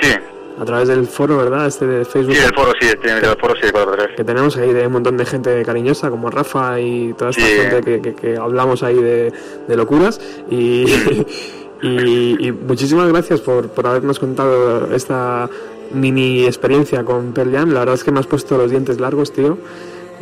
Sí, 0.00 0.12
A 0.60 0.64
través 0.64 0.86
del 0.88 1.06
foro, 1.06 1.36
¿verdad? 1.36 1.66
Este 1.66 1.84
de 1.86 2.04
Facebook. 2.04 2.34
sí, 2.36 2.40
del 2.42 2.54
foro, 2.54 2.72
sí, 2.80 2.86
tiene 3.02 3.18
el 3.18 3.36
foro, 3.36 3.54
sí, 3.56 3.62
de 3.66 3.72
4 3.72 3.96
que 4.16 4.22
tenemos 4.24 4.56
ahí 4.56 4.72
de 4.72 4.86
un 4.86 4.92
montón 4.92 5.16
de 5.16 5.24
gente 5.26 5.62
cariñosa 5.64 6.10
como 6.10 6.30
Rafa 6.30 6.78
y 6.80 7.12
toda 7.14 7.30
esta 7.30 7.42
Sí. 7.42 7.48
gente 7.48 7.80
que, 7.82 8.00
que- 8.00 8.14
que 8.14 8.36
hablamos 8.36 8.82
ahí 8.84 8.94
de, 9.02 9.32
de 9.66 9.76
locuras 9.76 10.20
y, 10.50 10.84
y, 11.82 12.46
y 12.48 12.52
muchísimas 12.52 13.08
gracias 13.08 13.40
por, 13.40 13.68
por 13.68 13.86
habernos 13.86 14.18
contado 14.20 14.94
esta 14.94 15.48
mini 15.92 16.44
experiencia 16.44 17.04
con 17.04 17.32
Pearl 17.32 17.52
Jam 17.52 17.70
la 17.72 17.80
verdad 17.80 17.94
es 17.96 18.04
que 18.04 18.12
me 18.12 18.20
has 18.20 18.26
puesto 18.26 18.56
los 18.56 18.70
dientes 18.70 19.00
largos 19.00 19.32
tío 19.32 19.58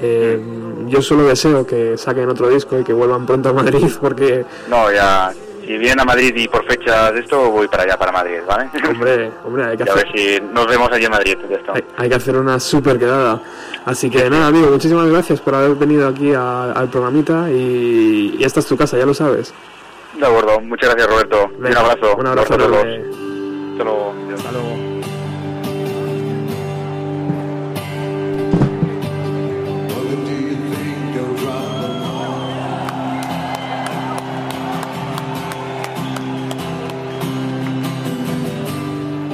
Eh, 0.04 0.40
yo 0.88 1.00
solo 1.02 1.22
deseo 1.24 1.64
que 1.66 1.96
saquen 1.96 2.28
otro 2.28 2.48
disco 2.48 2.76
y 2.78 2.82
que 2.82 2.92
vuelvan 2.94 3.24
pronto 3.26 3.50
a 3.50 3.52
Madrid 3.52 3.86
porque 4.00 4.44
No, 4.68 4.90
ya, 4.90 5.32
si 5.66 5.78
vienen 5.78 6.00
a 6.00 6.04
Madrid 6.04 6.34
y 6.36 6.48
por 6.48 6.64
fechas 6.66 7.12
de 7.14 7.20
esto, 7.20 7.50
voy 7.50 7.68
para 7.68 7.84
allá, 7.84 7.96
para 7.96 8.12
Madrid, 8.12 8.38
¿vale? 8.46 8.68
hombre 8.88 9.30
hombre 9.44 9.64
hay 9.64 9.76
que 9.76 9.84
y 9.84 9.88
a 9.88 9.92
hacer, 9.92 10.06
ver 10.12 10.18
si 10.18 10.40
nos 10.52 10.66
vemos 10.66 10.90
allí 10.92 11.04
en 11.04 11.10
Madrid, 11.10 11.38
de 11.38 11.54
esto. 11.54 11.72
hay, 11.74 11.84
hay 11.96 12.08
que 12.08 12.14
hacer 12.14 12.36
una 12.36 12.58
super 12.60 12.98
quedada. 12.98 13.40
Así 13.84 14.08
que 14.10 14.28
nada, 14.30 14.46
amigo, 14.46 14.68
muchísimas 14.68 15.08
gracias 15.08 15.40
por 15.40 15.54
haber 15.54 15.74
venido 15.76 16.06
aquí 16.08 16.32
a- 16.34 16.72
al 16.72 16.88
programita 16.88 17.50
y, 17.50 18.36
y 18.38 18.44
esta 18.44 18.60
es 18.60 18.66
tu 18.66 18.76
casa, 18.76 18.96
ya 18.98 19.06
lo 19.06 19.14
sabes. 19.14 19.52
De 20.18 20.26
acuerdo, 20.26 20.60
muchas 20.60 20.90
gracias 20.90 21.08
Roberto. 21.10 21.50
Un 21.58 21.66
abrazo. 21.76 22.16
Un 22.16 22.26
abrazo 22.26 22.54
a 22.54 22.58
todos. 22.58 22.76
Hasta 22.76 23.84
luego. 23.84 24.14
Hasta 24.36 24.52
luego. 24.52 24.91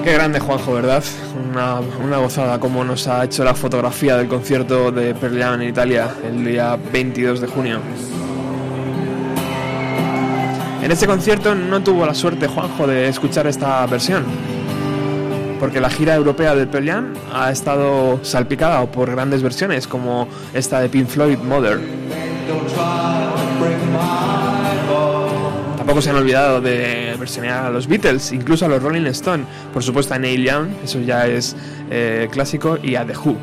Qué 0.08 0.14
grande 0.14 0.40
Juanjo, 0.40 0.72
¿verdad? 0.72 1.04
Una, 1.50 1.80
una 2.02 2.16
gozada 2.16 2.58
como 2.58 2.82
nos 2.82 3.06
ha 3.08 3.22
hecho 3.24 3.44
la 3.44 3.54
fotografía 3.54 4.16
del 4.16 4.26
concierto 4.26 4.90
de 4.90 5.14
Pearl 5.14 5.60
en 5.60 5.68
Italia 5.68 6.08
el 6.24 6.46
día 6.46 6.78
22 6.90 7.42
de 7.42 7.46
junio. 7.46 7.80
En 10.80 10.90
este 10.90 11.06
concierto 11.06 11.54
no 11.54 11.82
tuvo 11.82 12.06
la 12.06 12.14
suerte 12.14 12.48
Juanjo 12.48 12.86
de 12.86 13.08
escuchar 13.08 13.46
esta 13.48 13.84
versión, 13.84 14.24
porque 15.60 15.78
la 15.78 15.90
gira 15.90 16.14
europea 16.14 16.54
del 16.54 16.68
Pearl 16.68 17.12
ha 17.30 17.50
estado 17.50 18.18
salpicada 18.22 18.90
por 18.90 19.10
grandes 19.10 19.42
versiones 19.42 19.86
como 19.86 20.26
esta 20.54 20.80
de 20.80 20.88
Pink 20.88 21.08
Floyd, 21.08 21.36
Mother. 21.40 21.78
Se 26.00 26.10
han 26.10 26.16
olvidado 26.16 26.60
de 26.60 27.16
versionear 27.18 27.66
a 27.66 27.70
los 27.70 27.88
Beatles, 27.88 28.30
incluso 28.30 28.64
a 28.64 28.68
los 28.68 28.80
Rolling 28.80 29.06
Stone, 29.06 29.44
por 29.72 29.82
supuesto 29.82 30.14
a 30.14 30.18
Neil 30.18 30.44
Young, 30.44 30.68
eso 30.84 31.00
ya 31.00 31.26
es 31.26 31.56
eh, 31.90 32.28
clásico, 32.30 32.78
y 32.80 32.94
a 32.94 33.04
The 33.04 33.16
Who. 33.16 33.36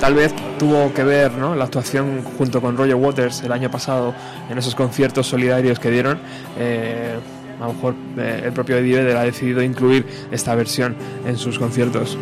Tal 0.00 0.14
vez 0.14 0.34
tuvo 0.58 0.92
que 0.92 1.04
ver 1.04 1.30
¿no? 1.34 1.54
la 1.54 1.62
actuación 1.62 2.22
junto 2.36 2.60
con 2.60 2.76
Roger 2.76 2.96
Waters 2.96 3.44
el 3.44 3.52
año 3.52 3.70
pasado 3.70 4.14
en 4.50 4.58
esos 4.58 4.74
conciertos 4.74 5.28
solidarios 5.28 5.78
que 5.78 5.92
dieron. 5.92 6.18
Eh, 6.58 7.18
a 7.60 7.66
lo 7.66 7.72
mejor 7.72 7.94
eh, 8.18 8.42
el 8.44 8.52
propio 8.52 8.76
Eddie 8.76 8.96
Vedder 8.96 9.16
ha 9.16 9.24
decidido 9.24 9.62
incluir 9.62 10.06
esta 10.30 10.54
versión 10.54 10.96
en 11.26 11.36
sus 11.36 11.58
conciertos. 11.58 12.18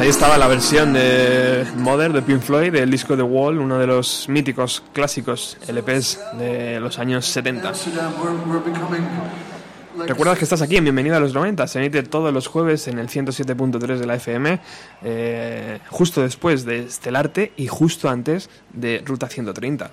Ahí 0.00 0.08
estaba 0.08 0.38
la 0.38 0.48
versión 0.48 0.94
de 0.94 1.66
Mother 1.76 2.12
de 2.12 2.22
Pink 2.22 2.40
Floyd 2.40 2.72
del 2.72 2.90
disco 2.90 3.16
The 3.16 3.22
Wall, 3.22 3.58
uno 3.58 3.78
de 3.78 3.86
los 3.86 4.28
míticos 4.28 4.82
clásicos 4.94 5.58
LPs 5.68 6.18
de 6.38 6.80
los 6.80 6.98
años 6.98 7.26
70. 7.26 7.68
Amsterdam, 7.68 8.12
we're, 8.18 8.34
we're 8.46 8.64
becoming 8.64 9.02
like 9.98 10.08
Recuerda 10.08 10.36
que 10.36 10.44
estás 10.44 10.62
aquí 10.62 10.76
en 10.76 10.84
Bienvenido 10.84 11.16
a 11.16 11.20
los 11.20 11.34
90, 11.34 11.66
se 11.66 11.78
emite 11.80 12.02
todos 12.02 12.32
los 12.32 12.46
jueves 12.46 12.88
en 12.88 12.98
el 12.98 13.08
107.3 13.08 13.98
de 13.98 14.06
la 14.06 14.14
FM, 14.14 14.60
eh, 15.02 15.80
justo 15.90 16.22
después 16.22 16.64
de 16.64 16.84
Estelarte 16.84 17.52
y 17.56 17.66
justo 17.66 18.08
antes 18.08 18.48
de 18.72 19.02
Ruta 19.04 19.28
130. 19.28 19.90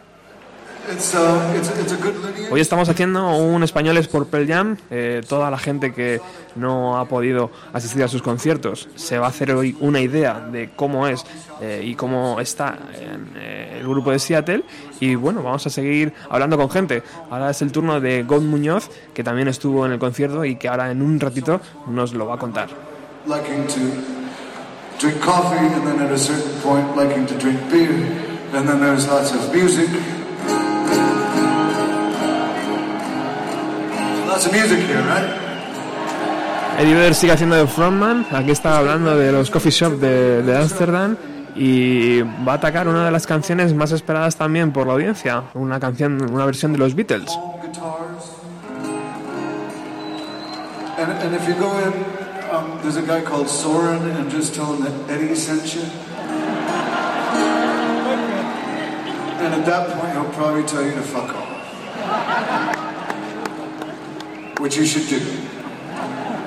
Hoy 2.49 2.61
estamos 2.61 2.88
haciendo 2.88 3.35
un 3.35 3.61
Españoles 3.63 4.07
por 4.07 4.27
Pearl 4.27 4.47
Jam. 4.47 4.77
Eh, 4.89 5.21
toda 5.27 5.51
la 5.51 5.57
gente 5.57 5.93
que 5.93 6.21
no 6.55 6.97
ha 6.97 7.05
podido 7.05 7.51
asistir 7.73 8.03
a 8.03 8.07
sus 8.07 8.21
conciertos 8.21 8.88
se 8.95 9.17
va 9.17 9.25
a 9.25 9.29
hacer 9.29 9.51
hoy 9.51 9.75
una 9.81 9.99
idea 9.99 10.39
de 10.39 10.69
cómo 10.75 11.07
es 11.07 11.25
eh, 11.61 11.81
y 11.83 11.95
cómo 11.95 12.39
está 12.39 12.77
eh, 12.93 13.79
el 13.79 13.88
grupo 13.88 14.11
de 14.11 14.19
Seattle. 14.19 14.63
Y 15.01 15.15
bueno, 15.15 15.43
vamos 15.43 15.67
a 15.67 15.69
seguir 15.69 16.13
hablando 16.29 16.57
con 16.57 16.69
gente. 16.69 17.03
Ahora 17.29 17.49
es 17.49 17.61
el 17.61 17.71
turno 17.71 17.99
de 17.99 18.23
God 18.23 18.43
Muñoz, 18.43 18.89
que 19.13 19.23
también 19.23 19.49
estuvo 19.49 19.85
en 19.85 19.91
el 19.91 19.99
concierto 19.99 20.45
y 20.45 20.55
que 20.55 20.69
ahora 20.69 20.89
en 20.89 21.01
un 21.01 21.19
ratito 21.19 21.59
nos 21.88 22.13
lo 22.13 22.27
va 22.27 22.35
a 22.35 22.39
contar. 22.39 22.69
drink 24.99 25.21
coffee, 25.21 25.57
and 25.57 25.85
then 25.85 25.99
at 25.99 26.11
a 26.11 26.17
certain 26.17 26.59
point, 26.61 26.95
liking 26.95 27.27
to 27.27 27.38
drink 27.38 27.59
beer, 27.69 27.91
and 28.53 28.67
then 28.67 28.79
there's 28.79 29.07
lots 29.07 29.31
of 29.31 29.53
music. 29.53 29.89
Eddie 36.77 36.93
Vedder 36.93 37.15
sigue 37.15 37.33
haciendo 37.33 37.55
de 37.55 37.65
frontman. 37.65 38.25
Aquí 38.31 38.51
está 38.51 38.77
hablando 38.77 39.17
de 39.17 39.31
los 39.31 39.49
coffee 39.49 39.71
shop 39.71 39.93
de 39.99 40.43
de 40.43 40.57
Ámsterdam. 40.57 41.17
Y 41.55 42.21
va 42.21 42.51
a 42.51 42.55
atacar 42.55 42.88
una 42.88 43.03
de 43.05 43.11
las 43.11 43.25
canciones 43.25 43.73
más 43.73 43.91
esperadas 43.91 44.35
también 44.35 44.71
por 44.71 44.85
la 44.85 44.93
audiencia. 44.93 45.45
Una 45.55 45.79
canción, 45.79 46.31
una 46.31 46.45
versión 46.45 46.71
de 46.71 46.77
los 46.77 46.93
Beatles. 46.93 47.31
All 47.31 47.59
guitars. 47.63 48.38
And, 50.99 51.11
and 51.11 51.35
if 51.35 51.47
you 51.47 51.55
go 51.55 51.71
in, 51.79 51.93
um, 52.51 52.79
there's 52.83 52.97
a 52.97 53.01
guy 53.01 53.21
called 53.21 53.49
Soren, 53.49 54.03
and 54.11 54.29
just 54.29 54.53
tell 54.53 54.73
him 54.73 54.83
that 54.83 54.93
Eddie 55.09 55.35
sent 55.35 55.73
you. 55.73 55.81
And 59.39 59.53
at 59.53 59.65
that 59.65 59.89
point, 59.97 60.13
he'll 60.13 60.33
probably 60.33 60.63
tell 60.63 60.83
you 60.83 60.93
to 60.95 61.01
fuck 61.01 61.33
off. 61.35 61.46
Which 64.59 64.75
you 64.75 64.85
should 64.85 65.07
do. 65.07 65.19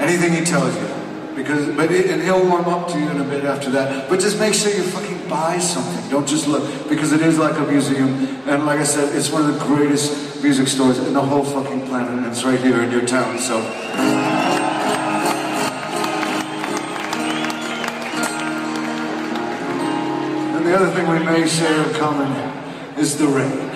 Anything 0.01 0.33
he 0.33 0.45
tells 0.45 0.75
you. 0.75 0.89
Because, 1.37 1.75
but 1.77 1.91
it, 1.93 2.11
and 2.11 2.21
he'll 2.21 2.45
warm 2.45 2.67
up 2.67 2.89
to 2.89 2.99
you 2.99 3.09
in 3.09 3.21
a 3.21 3.25
bit 3.25 3.45
after 3.45 3.71
that. 3.71 4.09
But 4.09 4.21
just 4.21 4.39
make 4.39 4.53
sure 4.53 4.73
you 4.73 4.83
fucking 4.83 5.29
buy 5.29 5.59
something. 5.59 6.11
Don't 6.11 6.27
just 6.27 6.49
look. 6.49 6.89
Because 6.89 7.13
it 7.13 7.23
is 7.23 7.39
like 7.39 7.57
a 7.57 7.63
museum. 7.71 8.09
And 8.49 8.67
like 8.67 8.81
I 8.81 8.85
said, 8.85 9.15
it's 9.15 9.31
one 9.31 9.49
of 9.49 9.55
the 9.55 9.65
greatest 9.65 10.43
music 10.43 10.69
stores 10.69 10.99
in 10.99 11.15
the 11.15 11.21
whole 11.21 11.45
fucking 11.45 11.87
planet. 11.87 12.11
And 12.11 12.27
it's 12.27 12.43
right 12.45 12.61
here 12.61 12.83
in 12.83 12.91
your 12.91 13.07
town. 13.07 13.39
So. 13.39 13.61
And 20.57 20.67
the 20.67 20.75
other 20.77 20.91
thing 20.91 21.09
we 21.09 21.25
may 21.25 21.47
share 21.47 21.89
in 21.89 21.95
common 21.95 22.31
is 22.99 23.17
the 23.17 23.27
rain. 23.27 23.70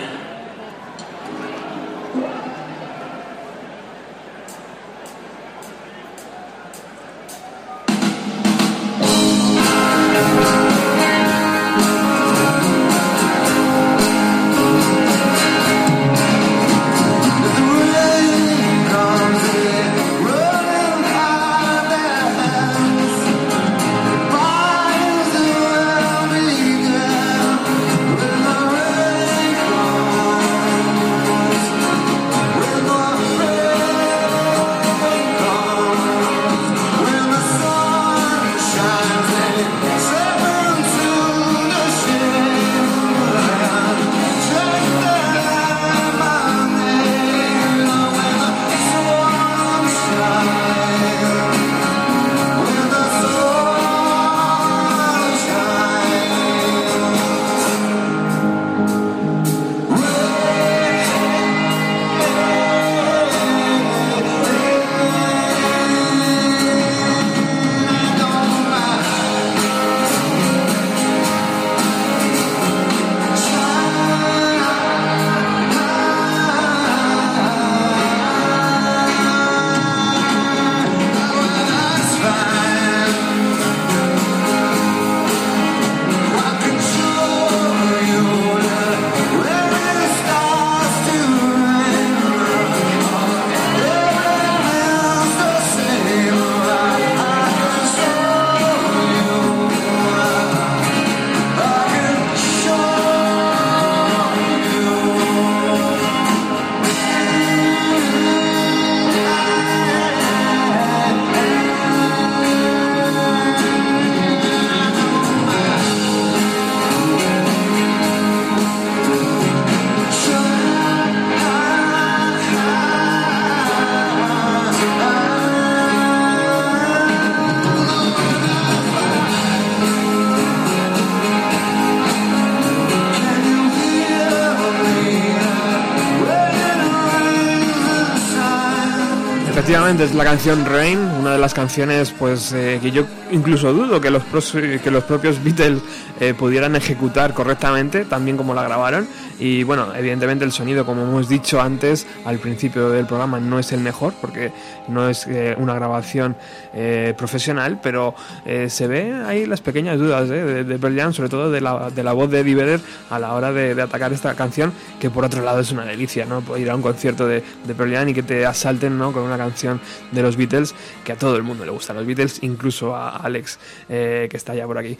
Es 139.74 140.14
la 140.14 140.22
canción 140.22 140.64
Rain, 140.64 140.98
una 140.98 141.32
de 141.32 141.38
las 141.38 141.52
canciones 141.52 142.14
pues 142.16 142.52
eh, 142.52 142.78
que 142.80 142.92
yo 142.92 143.06
incluso 143.32 143.72
dudo 143.72 144.00
que 144.00 144.08
los, 144.08 144.22
que 144.22 144.90
los 144.92 145.02
propios 145.02 145.42
Beatles 145.42 145.82
eh, 146.20 146.32
pudieran 146.32 146.76
ejecutar 146.76 147.34
correctamente, 147.34 148.04
también 148.04 148.36
como 148.36 148.54
la 148.54 148.62
grabaron. 148.62 149.08
Y 149.38 149.64
bueno, 149.64 149.92
evidentemente 149.94 150.44
el 150.44 150.52
sonido, 150.52 150.86
como 150.86 151.02
hemos 151.02 151.28
dicho 151.28 151.60
antes, 151.60 152.06
al 152.24 152.38
principio 152.38 152.90
del 152.90 153.06
programa, 153.06 153.40
no 153.40 153.58
es 153.58 153.72
el 153.72 153.80
mejor, 153.80 154.14
porque 154.20 154.52
no 154.88 155.08
es 155.08 155.26
eh, 155.26 155.54
una 155.58 155.74
grabación 155.74 156.36
eh, 156.72 157.14
profesional, 157.16 157.80
pero 157.82 158.14
eh, 158.44 158.68
se 158.70 158.86
ve 158.86 159.12
ahí 159.26 159.46
las 159.46 159.60
pequeñas 159.60 159.98
dudas 159.98 160.30
eh, 160.30 160.44
de, 160.44 160.64
de 160.64 160.78
Pearl 160.78 160.96
Jam, 160.96 161.12
sobre 161.12 161.28
todo 161.28 161.50
de 161.50 161.60
la, 161.60 161.90
de 161.90 162.02
la 162.02 162.12
voz 162.12 162.30
de 162.30 162.40
Eddie 162.40 162.54
Vedder 162.54 162.80
a 163.10 163.18
la 163.18 163.32
hora 163.34 163.52
de, 163.52 163.74
de 163.74 163.82
atacar 163.82 164.12
esta 164.12 164.34
canción, 164.34 164.72
que 165.00 165.10
por 165.10 165.24
otro 165.24 165.42
lado 165.42 165.60
es 165.60 165.72
una 165.72 165.84
delicia, 165.84 166.26
¿no? 166.26 166.42
Ir 166.56 166.70
a 166.70 166.76
un 166.76 166.82
concierto 166.82 167.26
de, 167.26 167.42
de 167.64 167.74
Pearl 167.74 167.92
Jam 167.92 168.08
y 168.08 168.14
que 168.14 168.22
te 168.22 168.46
asalten, 168.46 168.98
¿no? 168.98 169.12
Con 169.12 169.22
una 169.22 169.36
canción 169.36 169.80
de 170.12 170.22
los 170.22 170.36
Beatles, 170.36 170.74
que 171.04 171.12
a 171.12 171.16
todo 171.16 171.36
el 171.36 171.42
mundo 171.42 171.64
le 171.64 171.70
gustan 171.70 171.96
los 171.96 172.06
Beatles, 172.06 172.38
incluso 172.42 172.94
a 172.94 173.16
Alex, 173.16 173.58
eh, 173.88 174.28
que 174.30 174.36
está 174.36 174.54
ya 174.54 174.66
por 174.66 174.78
aquí. 174.78 174.96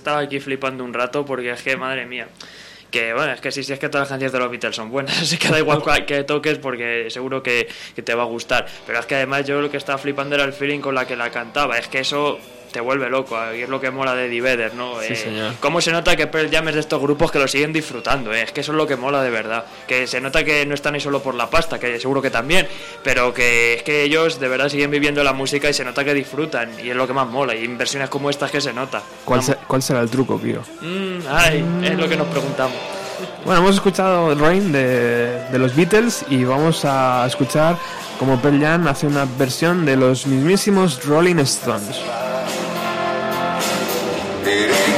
Estaba 0.00 0.20
aquí 0.20 0.40
flipando 0.40 0.82
un 0.82 0.94
rato 0.94 1.26
porque 1.26 1.50
es 1.50 1.62
que, 1.62 1.76
madre 1.76 2.06
mía, 2.06 2.26
que 2.90 3.12
bueno, 3.12 3.32
es 3.32 3.40
que 3.42 3.52
sí, 3.52 3.62
sí, 3.62 3.74
es 3.74 3.78
que 3.78 3.90
todas 3.90 4.04
las 4.04 4.08
canciones 4.08 4.32
de 4.32 4.38
los 4.38 4.50
Beatles 4.50 4.74
son 4.74 4.90
buenas, 4.90 5.20
así 5.22 5.36
que 5.36 5.48
da 5.48 5.58
igual 5.58 5.82
cual 5.82 6.06
que 6.06 6.24
toques 6.24 6.56
porque 6.56 7.10
seguro 7.10 7.42
que, 7.42 7.68
que 7.94 8.00
te 8.00 8.14
va 8.14 8.22
a 8.22 8.26
gustar. 8.26 8.64
Pero 8.86 8.98
es 8.98 9.04
que 9.04 9.16
además 9.16 9.46
yo 9.46 9.60
lo 9.60 9.70
que 9.70 9.76
estaba 9.76 9.98
flipando 9.98 10.36
era 10.36 10.44
el 10.44 10.54
feeling 10.54 10.80
con 10.80 10.94
la 10.94 11.06
que 11.06 11.16
la 11.16 11.30
cantaba, 11.30 11.76
es 11.76 11.86
que 11.88 11.98
eso 11.98 12.38
te 12.72 12.80
vuelve 12.80 13.08
loco, 13.10 13.36
eh, 13.42 13.62
es 13.62 13.68
lo 13.68 13.80
que 13.80 13.90
mola 13.90 14.14
de 14.14 14.26
Eddie 14.26 14.40
Vedder, 14.40 14.74
¿no? 14.74 15.00
Sí, 15.00 15.12
Eh, 15.12 15.16
señor. 15.16 15.54
Cómo 15.60 15.80
se 15.80 15.92
nota 15.92 16.14
que 16.16 16.26
Pearl 16.26 16.50
Jam 16.50 16.68
es 16.68 16.74
de 16.74 16.80
estos 16.80 17.00
grupos 17.00 17.30
que 17.32 17.38
lo 17.38 17.48
siguen 17.48 17.72
disfrutando, 17.72 18.32
eh, 18.32 18.42
es 18.42 18.52
que 18.52 18.60
eso 18.60 18.72
es 18.72 18.76
lo 18.78 18.86
que 18.86 18.96
mola 18.96 19.22
de 19.22 19.30
verdad. 19.30 19.64
Que 19.86 20.06
se 20.06 20.20
nota 20.20 20.44
que 20.44 20.64
no 20.66 20.74
están 20.74 20.94
ahí 20.94 21.00
solo 21.00 21.20
por 21.22 21.34
la 21.34 21.50
pasta, 21.50 21.78
que 21.78 21.98
seguro 22.00 22.22
que 22.22 22.30
también, 22.30 22.66
pero 23.02 23.34
que 23.34 23.74
es 23.74 23.82
que 23.82 24.02
ellos 24.04 24.38
de 24.40 24.48
verdad 24.48 24.68
siguen 24.68 24.90
viviendo 24.90 25.22
la 25.24 25.32
música 25.32 25.68
y 25.68 25.74
se 25.74 25.84
nota 25.84 26.04
que 26.04 26.14
disfrutan, 26.14 26.70
y 26.82 26.90
es 26.90 26.96
lo 26.96 27.06
que 27.06 27.12
más 27.12 27.28
mola, 27.28 27.54
y 27.54 27.64
en 27.64 27.76
versiones 27.78 28.08
como 28.08 28.30
estas 28.30 28.50
que 28.50 28.60
se 28.60 28.72
nota. 28.72 29.02
¿Cuál, 29.24 29.42
se- 29.42 29.56
cuál 29.66 29.82
será 29.82 30.00
el 30.00 30.10
truco, 30.10 30.40
Kiro? 30.40 30.62
Mm, 30.80 31.18
ay, 31.28 31.64
es 31.84 31.98
lo 31.98 32.08
que 32.08 32.16
nos 32.16 32.28
preguntamos. 32.28 32.76
Bueno, 33.44 33.60
hemos 33.60 33.74
escuchado 33.74 34.34
Rain 34.34 34.72
de, 34.72 35.44
de 35.50 35.58
los 35.58 35.74
Beatles 35.76 36.24
y 36.30 36.44
vamos 36.44 36.84
a 36.86 37.24
escuchar 37.26 37.76
como 38.18 38.40
Pearl 38.40 38.60
Jam 38.60 38.86
hace 38.88 39.06
una 39.06 39.26
versión 39.38 39.84
de 39.84 39.96
los 39.96 40.26
mismísimos 40.26 41.04
Rolling 41.04 41.36
Stones. 41.40 42.00
It 44.42 44.89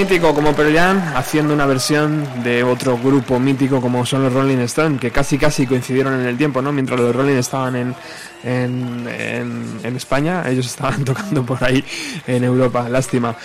mítico 0.00 0.34
como 0.34 0.54
Pearl 0.54 0.74
Jam 0.74 0.98
haciendo 1.14 1.52
una 1.52 1.66
versión 1.66 2.24
de 2.42 2.64
otro 2.64 2.96
grupo 2.96 3.38
mítico 3.38 3.82
como 3.82 4.06
son 4.06 4.22
los 4.22 4.32
Rolling 4.32 4.56
Stones, 4.60 4.98
que 4.98 5.10
casi 5.10 5.36
casi 5.36 5.66
coincidieron 5.66 6.18
en 6.18 6.26
el 6.26 6.38
tiempo, 6.38 6.62
¿no? 6.62 6.72
Mientras 6.72 6.98
los 6.98 7.14
Rolling 7.14 7.34
estaban 7.36 7.76
en, 7.76 7.94
en, 8.42 9.06
en- 9.84 9.96
España, 9.96 10.42
ellos 10.48 10.64
estaban 10.64 11.04
tocando 11.04 11.44
por 11.44 11.62
ahí 11.62 11.84
en 12.26 12.44
Europa, 12.44 12.88
lástima. 12.88 13.36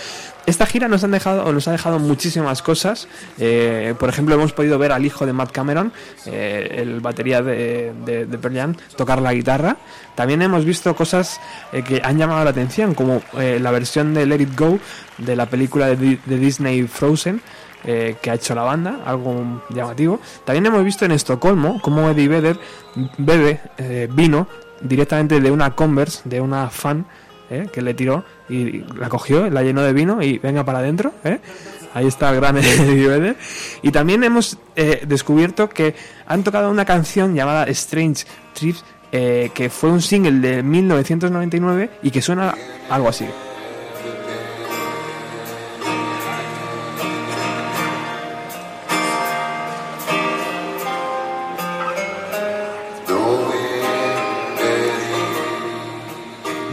Esta 0.46 0.64
gira 0.64 0.88
nos, 0.88 1.04
han 1.04 1.10
dejado, 1.10 1.52
nos 1.52 1.68
ha 1.68 1.72
dejado 1.72 1.98
muchísimas 1.98 2.62
cosas. 2.62 3.06
Eh, 3.36 3.94
por 3.98 4.08
ejemplo, 4.08 4.34
hemos 4.36 4.52
podido 4.52 4.78
ver 4.78 4.92
al 4.92 5.04
hijo 5.04 5.26
de 5.26 5.32
Matt 5.34 5.50
Cameron, 5.52 5.92
eh, 6.24 6.76
el 6.78 7.00
batería 7.00 7.42
de, 7.42 7.92
de, 8.06 8.24
de 8.26 8.38
Pearl 8.38 8.54
Jam, 8.56 8.74
tocar 8.96 9.20
la 9.20 9.34
guitarra. 9.34 9.76
También 10.16 10.42
hemos 10.42 10.64
visto 10.64 10.96
cosas 10.96 11.40
eh, 11.72 11.82
que 11.84 12.00
han 12.02 12.18
llamado 12.18 12.42
la 12.42 12.50
atención, 12.50 12.94
como 12.94 13.22
eh, 13.38 13.58
la 13.62 13.70
versión 13.70 14.12
de 14.14 14.26
Let 14.26 14.40
It 14.40 14.58
Go 14.58 14.78
de 15.18 15.36
la 15.36 15.46
película 15.46 15.86
de, 15.86 15.96
Di- 15.96 16.18
de 16.26 16.38
Disney 16.38 16.82
Frozen. 16.88 17.40
eh, 17.84 18.16
que 18.20 18.30
ha 18.32 18.34
hecho 18.34 18.52
la 18.56 18.62
banda, 18.62 19.00
algo 19.06 19.62
llamativo. 19.70 20.18
También 20.44 20.66
hemos 20.66 20.82
visto 20.82 21.04
en 21.04 21.12
Estocolmo 21.12 21.80
cómo 21.80 22.10
Eddie 22.10 22.26
Vedder 22.28 22.58
bebe 23.18 23.60
vino 24.10 24.48
directamente 24.80 25.40
de 25.40 25.50
una 25.52 25.70
Converse, 25.76 26.22
de 26.24 26.40
una 26.40 26.68
fan, 26.70 27.06
que 27.72 27.80
le 27.80 27.94
tiró 27.94 28.24
y 28.48 28.78
la 28.98 29.08
cogió, 29.08 29.48
la 29.50 29.62
llenó 29.62 29.82
de 29.82 29.92
vino 29.92 30.20
y 30.20 30.38
venga 30.38 30.64
para 30.64 30.78
adentro. 30.80 31.12
Ahí 31.94 32.06
está 32.08 32.30
el 32.30 32.36
gran 32.36 32.56
Eddie 32.58 33.06
Vedder. 33.06 33.36
Y 33.82 33.92
también 33.92 34.24
hemos 34.24 34.58
descubierto 35.06 35.68
que 35.68 35.94
han 36.26 36.42
tocado 36.42 36.70
una 36.70 36.84
canción 36.84 37.36
llamada 37.36 37.64
Strange 37.68 38.24
Trips, 38.52 38.84
eh, 39.12 39.50
que 39.54 39.70
fue 39.70 39.90
un 39.90 40.00
single 40.00 40.40
de 40.40 40.62
1999 40.62 41.90
y 42.02 42.10
que 42.10 42.22
suena 42.22 42.54
algo 42.88 43.08
así. 43.08 43.26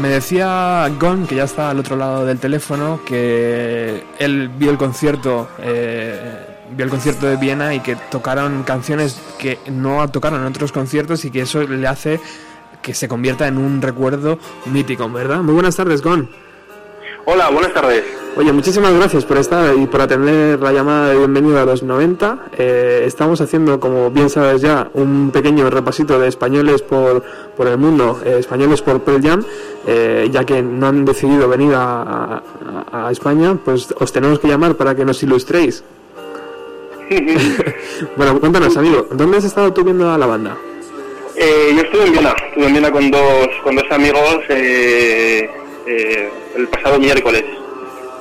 Me 0.04 0.10
decía 0.10 0.92
Gon, 1.00 1.26
que 1.26 1.36
ya 1.36 1.46
está 1.46 1.70
al 1.70 1.80
otro 1.80 1.96
lado 1.96 2.26
del 2.26 2.38
teléfono, 2.38 3.00
que 3.06 4.04
él 4.20 4.50
vio 4.50 4.70
el 4.70 4.78
concierto, 4.78 5.48
eh, 5.60 6.53
vio 6.72 6.86
el 6.86 6.90
concierto 6.92 7.26
de 7.28 7.36
Viena 7.38 7.74
y 7.74 7.80
que 7.82 7.96
tocaron 7.96 8.64
canciones 8.64 9.20
que 9.38 9.60
no 9.72 10.08
tocaron 10.10 10.42
en 10.42 10.48
otros 10.48 10.72
conciertos 10.72 11.26
y 11.26 11.32
que 11.32 11.42
eso 11.42 11.62
le 11.64 11.88
hace 11.88 12.20
que 12.82 12.94
se 12.94 13.08
convierta 13.08 13.48
en 13.48 13.58
un 13.58 13.82
recuerdo 13.82 14.38
mítico, 14.66 15.10
¿verdad? 15.10 15.38
Muy 15.42 15.54
buenas 15.54 15.76
tardes, 15.76 16.02
Gon. 16.02 16.30
Hola, 17.26 17.50
buenas 17.50 17.74
tardes. 17.74 18.04
Oye, 18.36 18.52
muchísimas 18.52 18.92
gracias 18.94 19.24
por 19.24 19.38
estar 19.38 19.74
y 19.78 19.86
por 19.86 20.02
atender 20.02 20.60
la 20.60 20.74
llamada 20.74 21.10
de 21.10 21.18
bienvenida 21.20 21.62
a 21.62 21.66
los 21.66 21.82
90. 21.84 22.40
Eh, 22.58 23.04
estamos 23.06 23.40
haciendo, 23.40 23.80
como 23.80 24.10
bien 24.12 24.30
sabes 24.30 24.62
ya, 24.62 24.90
un 24.96 25.32
pequeño 25.32 25.70
repasito 25.70 26.20
de 26.20 26.28
españoles 26.28 26.82
por, 26.82 27.24
por 27.56 27.68
el 27.68 27.78
mundo, 27.78 28.20
eh, 28.26 28.38
españoles 28.40 28.82
por 28.82 29.02
Pearl 29.04 29.22
Jam, 29.24 29.46
eh, 29.88 30.28
ya 30.32 30.44
que 30.44 30.62
no 30.62 30.88
han 30.88 31.06
decidido 31.06 31.48
venir 31.48 31.74
a, 31.76 32.42
a- 32.92 33.08
a 33.08 33.12
España, 33.12 33.56
pues 33.64 33.94
os 33.98 34.12
tenemos 34.12 34.40
que 34.40 34.48
llamar 34.50 34.76
para 34.76 34.94
que 34.96 35.06
nos 35.06 35.22
ilustréis. 35.24 35.84
Bueno, 38.16 38.40
cuéntanos, 38.40 38.76
amigo, 38.78 39.08
¿dónde 39.12 39.38
has 39.38 39.44
estado 39.44 39.74
tú 39.74 39.84
viendo 39.84 40.12
a 40.12 40.18
la 40.18 40.26
banda? 40.26 40.58
Eh, 41.36 41.74
yo 41.76 41.82
estuve 41.82 42.06
en 42.06 42.12
Viena, 42.14 42.36
estuve 42.48 42.66
en 42.68 42.74
Viena 42.74 42.92
con 42.92 43.12
dos, 43.12 43.48
con 43.64 43.76
dos 43.76 43.86
amigos 43.92 44.40
eh, 44.50 45.50
eh, 45.88 46.32
el 46.56 46.68
pasado 46.68 47.00
miércoles. 47.00 47.44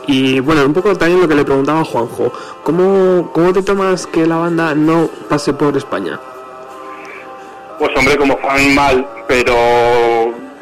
Y 0.06 0.40
bueno, 0.40 0.64
un 0.66 0.72
poco 0.72 0.96
también 0.96 1.20
lo 1.20 1.28
que 1.28 1.34
le 1.34 1.44
preguntaba 1.44 1.80
a 1.80 1.84
Juanjo, 1.84 2.32
¿cómo, 2.64 3.30
¿cómo 3.32 3.52
te 3.52 3.62
tomas 3.62 4.06
que 4.06 4.26
la 4.26 4.36
banda 4.36 4.74
no 4.74 5.08
pase 5.28 5.52
por 5.52 5.76
España? 5.76 6.18
Pues 7.78 7.90
hombre, 7.96 8.16
como 8.16 8.36
fan 8.38 8.74
mal, 8.74 9.06
pero 9.28 9.54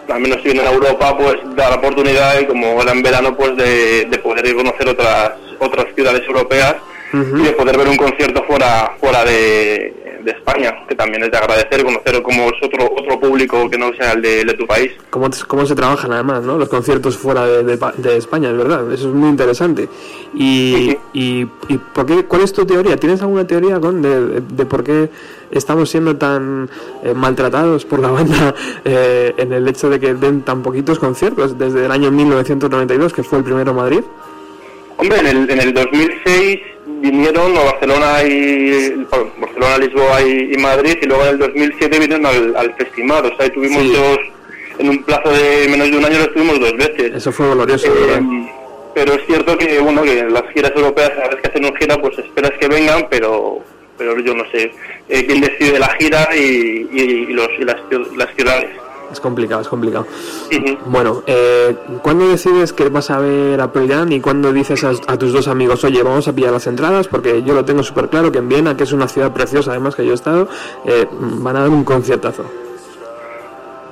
al 0.08 0.20
menos 0.20 0.38
si 0.38 0.50
vienen 0.50 0.66
a 0.66 0.72
Europa, 0.72 1.16
pues 1.16 1.36
da 1.56 1.70
la 1.70 1.76
oportunidad 1.76 2.40
y 2.40 2.46
como 2.46 2.82
era 2.82 2.92
en 2.92 3.02
verano, 3.02 3.34
pues 3.36 3.56
de, 3.56 4.06
de 4.06 4.18
poder 4.18 4.44
ir 4.46 4.54
a 4.54 4.56
conocer 4.56 4.88
otras 4.88 5.32
otras 5.60 5.86
ciudades 5.94 6.22
europeas 6.26 6.76
y 7.12 7.42
de 7.42 7.50
poder 7.52 7.76
ver 7.78 7.88
un 7.88 7.96
concierto 7.96 8.42
fuera 8.44 8.92
fuera 9.00 9.24
de, 9.24 10.20
de 10.24 10.30
España, 10.32 10.72
que 10.88 10.94
también 10.94 11.22
es 11.24 11.30
de 11.30 11.38
agradecer, 11.38 11.82
conocer 11.84 12.22
como 12.22 12.44
es 12.44 12.54
otro 12.62 12.84
otro 12.96 13.18
público 13.18 13.68
que 13.70 13.78
no 13.78 13.92
sea 13.94 14.12
el 14.12 14.22
de, 14.22 14.44
de 14.44 14.54
tu 14.54 14.66
país. 14.66 14.92
cómo, 15.11 15.28
cómo 15.48 15.66
se 15.66 15.74
trabajan 15.74 16.12
además, 16.12 16.42
¿no? 16.42 16.58
Los 16.58 16.68
conciertos 16.68 17.16
fuera 17.16 17.44
de, 17.46 17.64
de 17.64 17.76
Pa- 17.78 17.94
de 17.96 18.16
España, 18.16 18.50
es 18.50 18.56
verdad, 18.56 18.90
eso 18.92 19.08
es 19.08 19.14
muy 19.14 19.28
interesante. 19.30 19.88
Y, 20.34 20.96
y, 21.12 21.46
y 21.68 21.78
por 21.94 22.06
qué, 22.06 22.24
¿cuál 22.26 22.42
es 22.42 22.52
tu 22.52 22.64
teoría? 22.66 22.96
¿Tienes 22.96 23.20
alguna 23.22 23.46
teoría 23.46 23.80
con 23.80 24.00
de, 24.02 24.66
por 24.66 24.84
qué 24.84 25.08
estamos 25.50 25.90
siendo 25.90 26.16
tan 26.16 26.68
eh, 27.02 27.12
maltratados 27.14 27.84
por 27.86 27.98
la 28.00 28.11
banda 28.12 28.54
eh, 28.84 29.34
en 29.36 29.52
el 29.52 29.66
hecho 29.66 29.88
de 29.90 29.98
que 29.98 30.14
den 30.14 30.42
tan 30.42 30.62
poquitos 30.62 30.98
conciertos 31.00 31.58
desde 31.58 31.86
el 31.86 31.90
año 31.90 32.11
1992, 32.12 33.12
que 33.12 33.22
fue 33.24 33.38
el 33.38 33.44
primero 33.44 33.74
Madrid? 33.74 34.02
Hombre, 35.01 35.18
en 35.20 35.26
el, 35.26 35.51
en 35.51 35.61
el 35.61 35.72
2006 35.74 36.59
vinieron 37.03 37.57
a 37.57 37.61
Barcelona 37.64 38.22
y 38.24 38.90
bueno, 39.11 39.30
Barcelona, 39.38 39.78
Lisboa 39.78 40.22
y, 40.22 40.55
y 40.55 40.57
Madrid 40.59 40.96
y 41.01 41.07
luego 41.07 41.22
en 41.24 41.28
el 41.30 41.38
2007 41.38 41.98
vinieron 41.98 42.26
al, 42.26 42.57
al 42.57 42.74
festival, 42.74 43.24
o 43.26 43.28
sea, 43.36 43.46
ahí 43.46 43.51
tuvimos 43.51 43.82
Sí. 43.82 43.92
dos, 43.92 44.18
en 44.78 44.88
un 44.90 45.03
plazo 45.05 45.30
de 45.30 45.68
menos 45.68 45.90
de 45.90 45.96
un 45.98 46.05
año 46.05 46.18
lo 46.18 46.30
tuvimos 46.30 46.61
dos 46.61 46.76
veces. 46.76 47.14
Eso 47.14 47.32
fue 47.32 47.51
glorioso, 47.55 47.86
Eh, 47.86 47.90
¿verdad? 48.07 48.22
pero 48.94 49.14
es 49.14 49.24
cierto 49.26 49.57
que 49.57 49.78
bueno 49.78 50.03
que 50.03 50.24
las 50.24 50.42
giras 50.53 50.72
europeas 50.74 51.11
cada 51.11 51.28
vez 51.28 51.36
que 51.40 51.48
hacen 51.48 51.64
una 51.64 51.78
gira 51.78 51.96
pues 52.01 52.18
esperas 52.18 52.51
que 52.59 52.66
vengan 52.66 53.07
pero 53.09 53.61
pero 53.96 54.18
yo 54.18 54.34
no 54.34 54.42
sé 54.51 54.72
eh, 55.09 55.24
quién 55.26 55.40
decide 55.40 55.78
la 55.78 55.88
gira 56.01 56.28
y, 56.34 56.88
y, 56.92 57.01
y 57.01 57.26
los 57.32 57.48
y 57.61 57.64
las, 57.64 57.76
las 58.16 58.34
ciudades 58.34 58.68
Es 59.11 59.20
complicado, 59.20 59.61
es 59.62 59.68
complicado. 59.68 60.06
Bueno, 60.86 61.22
eh, 61.26 61.74
¿cuándo 62.02 62.28
decides 62.28 62.72
que 62.72 62.88
vas 62.88 63.11
a 63.11 63.18
ver 63.18 63.61
a 63.61 63.72
Pearl 63.72 64.12
y 64.12 64.20
cuándo 64.20 64.52
dices 64.52 64.84
a, 64.84 64.92
a 65.06 65.18
tus 65.18 65.32
dos 65.32 65.48
amigos, 65.48 65.82
oye, 65.84 66.02
vamos 66.02 66.28
a 66.28 66.32
pillar 66.32 66.52
las 66.52 66.66
entradas? 66.66 67.08
Porque 67.08 67.42
yo 67.42 67.54
lo 67.54 67.64
tengo 67.64 67.82
súper 67.82 68.08
claro 68.08 68.30
que 68.30 68.38
en 68.38 68.48
Viena, 68.48 68.76
que 68.76 68.84
es 68.84 68.92
una 68.92 69.08
ciudad 69.08 69.32
preciosa, 69.32 69.72
además 69.72 69.96
que 69.96 70.04
yo 70.04 70.12
he 70.12 70.14
estado, 70.14 70.48
eh, 70.84 71.06
van 71.11 71.56
a 71.56 71.61
dar 71.61 71.68
un 71.70 71.84
conciertazo. 71.84 72.44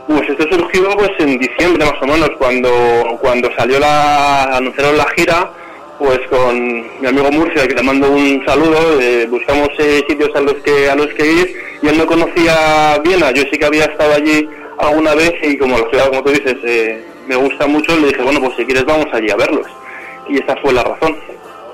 Pues 0.06 0.28
esto 0.28 0.44
surgió 0.50 0.88
pues 0.96 1.10
en 1.18 1.38
diciembre 1.38 1.84
más 1.84 2.00
o 2.00 2.06
menos, 2.06 2.30
cuando, 2.38 2.70
cuando 3.20 3.50
salió 3.56 3.78
la, 3.78 4.44
anunciaron 4.56 4.96
la 4.96 5.06
gira, 5.16 5.52
pues 5.98 6.20
con 6.30 6.56
mi 7.00 7.06
amigo 7.06 7.30
Murcia, 7.30 7.66
que 7.66 7.74
le 7.74 7.82
mando 7.82 8.10
un 8.10 8.42
saludo, 8.46 9.00
eh, 9.00 9.26
buscamos 9.28 9.68
eh, 9.78 10.02
sitios 10.08 10.30
a 10.34 10.40
los 10.40 10.54
que 10.54 10.88
a 10.88 10.94
los 10.94 11.08
que 11.08 11.26
ir, 11.26 11.56
y 11.82 11.88
él 11.88 11.98
no 11.98 12.06
conocía 12.06 12.98
Viena, 13.04 13.32
yo 13.32 13.42
sí 13.50 13.58
que 13.58 13.66
había 13.66 13.84
estado 13.84 14.14
allí 14.14 14.48
alguna 14.78 15.14
vez 15.14 15.32
y 15.42 15.56
como 15.58 15.78
la 15.78 15.88
ciudad, 15.90 16.08
como 16.08 16.22
tú 16.24 16.30
dices, 16.30 16.56
eh, 16.64 17.04
me 17.26 17.36
gusta 17.36 17.66
mucho, 17.66 17.96
le 17.96 18.08
dije, 18.08 18.22
bueno, 18.22 18.40
pues 18.40 18.56
si 18.56 18.64
quieres 18.64 18.84
vamos 18.84 19.06
allí 19.12 19.30
a 19.30 19.36
verlos. 19.36 19.66
Y 20.28 20.38
esa 20.42 20.56
fue 20.56 20.72
la 20.72 20.84
razón. 20.84 21.16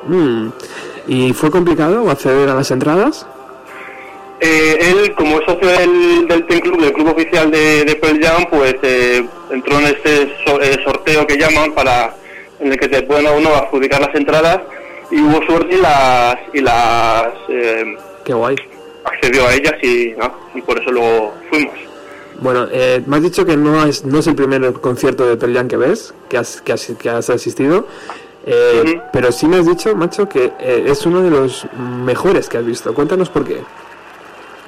Mm. 0.06 0.48
¿Y 1.08 1.32
fue 1.32 1.50
complicado 1.50 2.08
acceder 2.10 2.48
a 2.48 2.54
las 2.54 2.70
entradas? 2.70 3.26
Eh, 4.40 4.78
él, 4.80 5.14
como 5.14 5.38
es 5.38 5.44
socio 5.46 5.68
del, 5.68 6.26
del 6.28 6.46
Team 6.46 6.60
Club, 6.60 6.80
del 6.80 6.92
club 6.92 7.08
oficial 7.08 7.50
de, 7.50 7.84
de 7.84 7.94
Pearl 7.96 8.20
Jam, 8.22 8.46
pues 8.50 8.74
eh, 8.82 9.24
entró 9.50 9.78
en 9.78 9.86
este 9.86 10.34
so- 10.44 10.60
eh, 10.60 10.76
sorteo 10.84 11.26
que 11.26 11.36
llaman 11.38 11.72
para 11.72 12.14
en 12.60 12.72
el 12.72 12.78
que 12.78 12.88
te 12.88 13.02
pueden 13.02 13.26
a 13.26 13.32
uno 13.32 13.54
adjudicar 13.54 14.00
las 14.00 14.14
entradas 14.14 14.60
y 15.10 15.20
hubo 15.20 15.42
suerte 15.46 15.74
y 15.76 15.80
las 15.80 16.36
y 16.52 16.60
las 16.60 17.28
eh, 17.48 17.96
Qué 18.24 18.32
guay. 18.34 18.56
accedió 19.04 19.46
a 19.46 19.54
ellas 19.54 19.74
y, 19.82 20.14
¿no? 20.18 20.32
y 20.54 20.60
por 20.62 20.78
eso 20.80 20.90
luego 20.90 21.34
fuimos. 21.50 21.74
Bueno, 22.44 22.68
eh, 22.70 23.02
me 23.06 23.16
has 23.16 23.22
dicho 23.22 23.46
que 23.46 23.56
no 23.56 23.86
es, 23.86 24.04
no 24.04 24.18
es 24.18 24.26
el 24.26 24.34
primer 24.34 24.74
concierto 24.74 25.26
de 25.26 25.38
Pearl 25.38 25.54
Jam 25.54 25.66
que 25.66 25.78
ves, 25.78 26.12
que 26.28 26.36
has, 26.36 26.60
que 26.60 26.74
has, 26.74 26.92
que 26.98 27.08
has 27.08 27.30
asistido, 27.30 27.86
eh, 28.44 29.00
pero 29.14 29.32
sí 29.32 29.46
me 29.46 29.56
has 29.56 29.66
dicho, 29.66 29.96
macho, 29.96 30.28
que 30.28 30.52
eh, 30.60 30.84
es 30.86 31.06
uno 31.06 31.22
de 31.22 31.30
los 31.30 31.66
mejores 32.04 32.50
que 32.50 32.58
has 32.58 32.66
visto. 32.66 32.92
Cuéntanos 32.92 33.30
por 33.30 33.46
qué. 33.46 33.62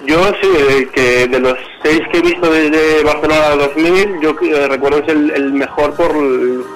Yo 0.06 0.24
sí, 0.40 0.48
eh, 0.70 0.88
que 0.90 1.28
de 1.28 1.38
los 1.38 1.58
seis 1.82 2.00
que 2.10 2.16
he 2.16 2.22
visto 2.22 2.50
desde 2.50 3.04
Barcelona 3.04 3.48
al 3.48 3.58
2000, 3.58 4.20
yo 4.22 4.34
recuerdo 4.68 5.00
es 5.00 5.08
el, 5.08 5.30
el 5.32 5.52
mejor 5.52 5.92
por, 5.92 6.14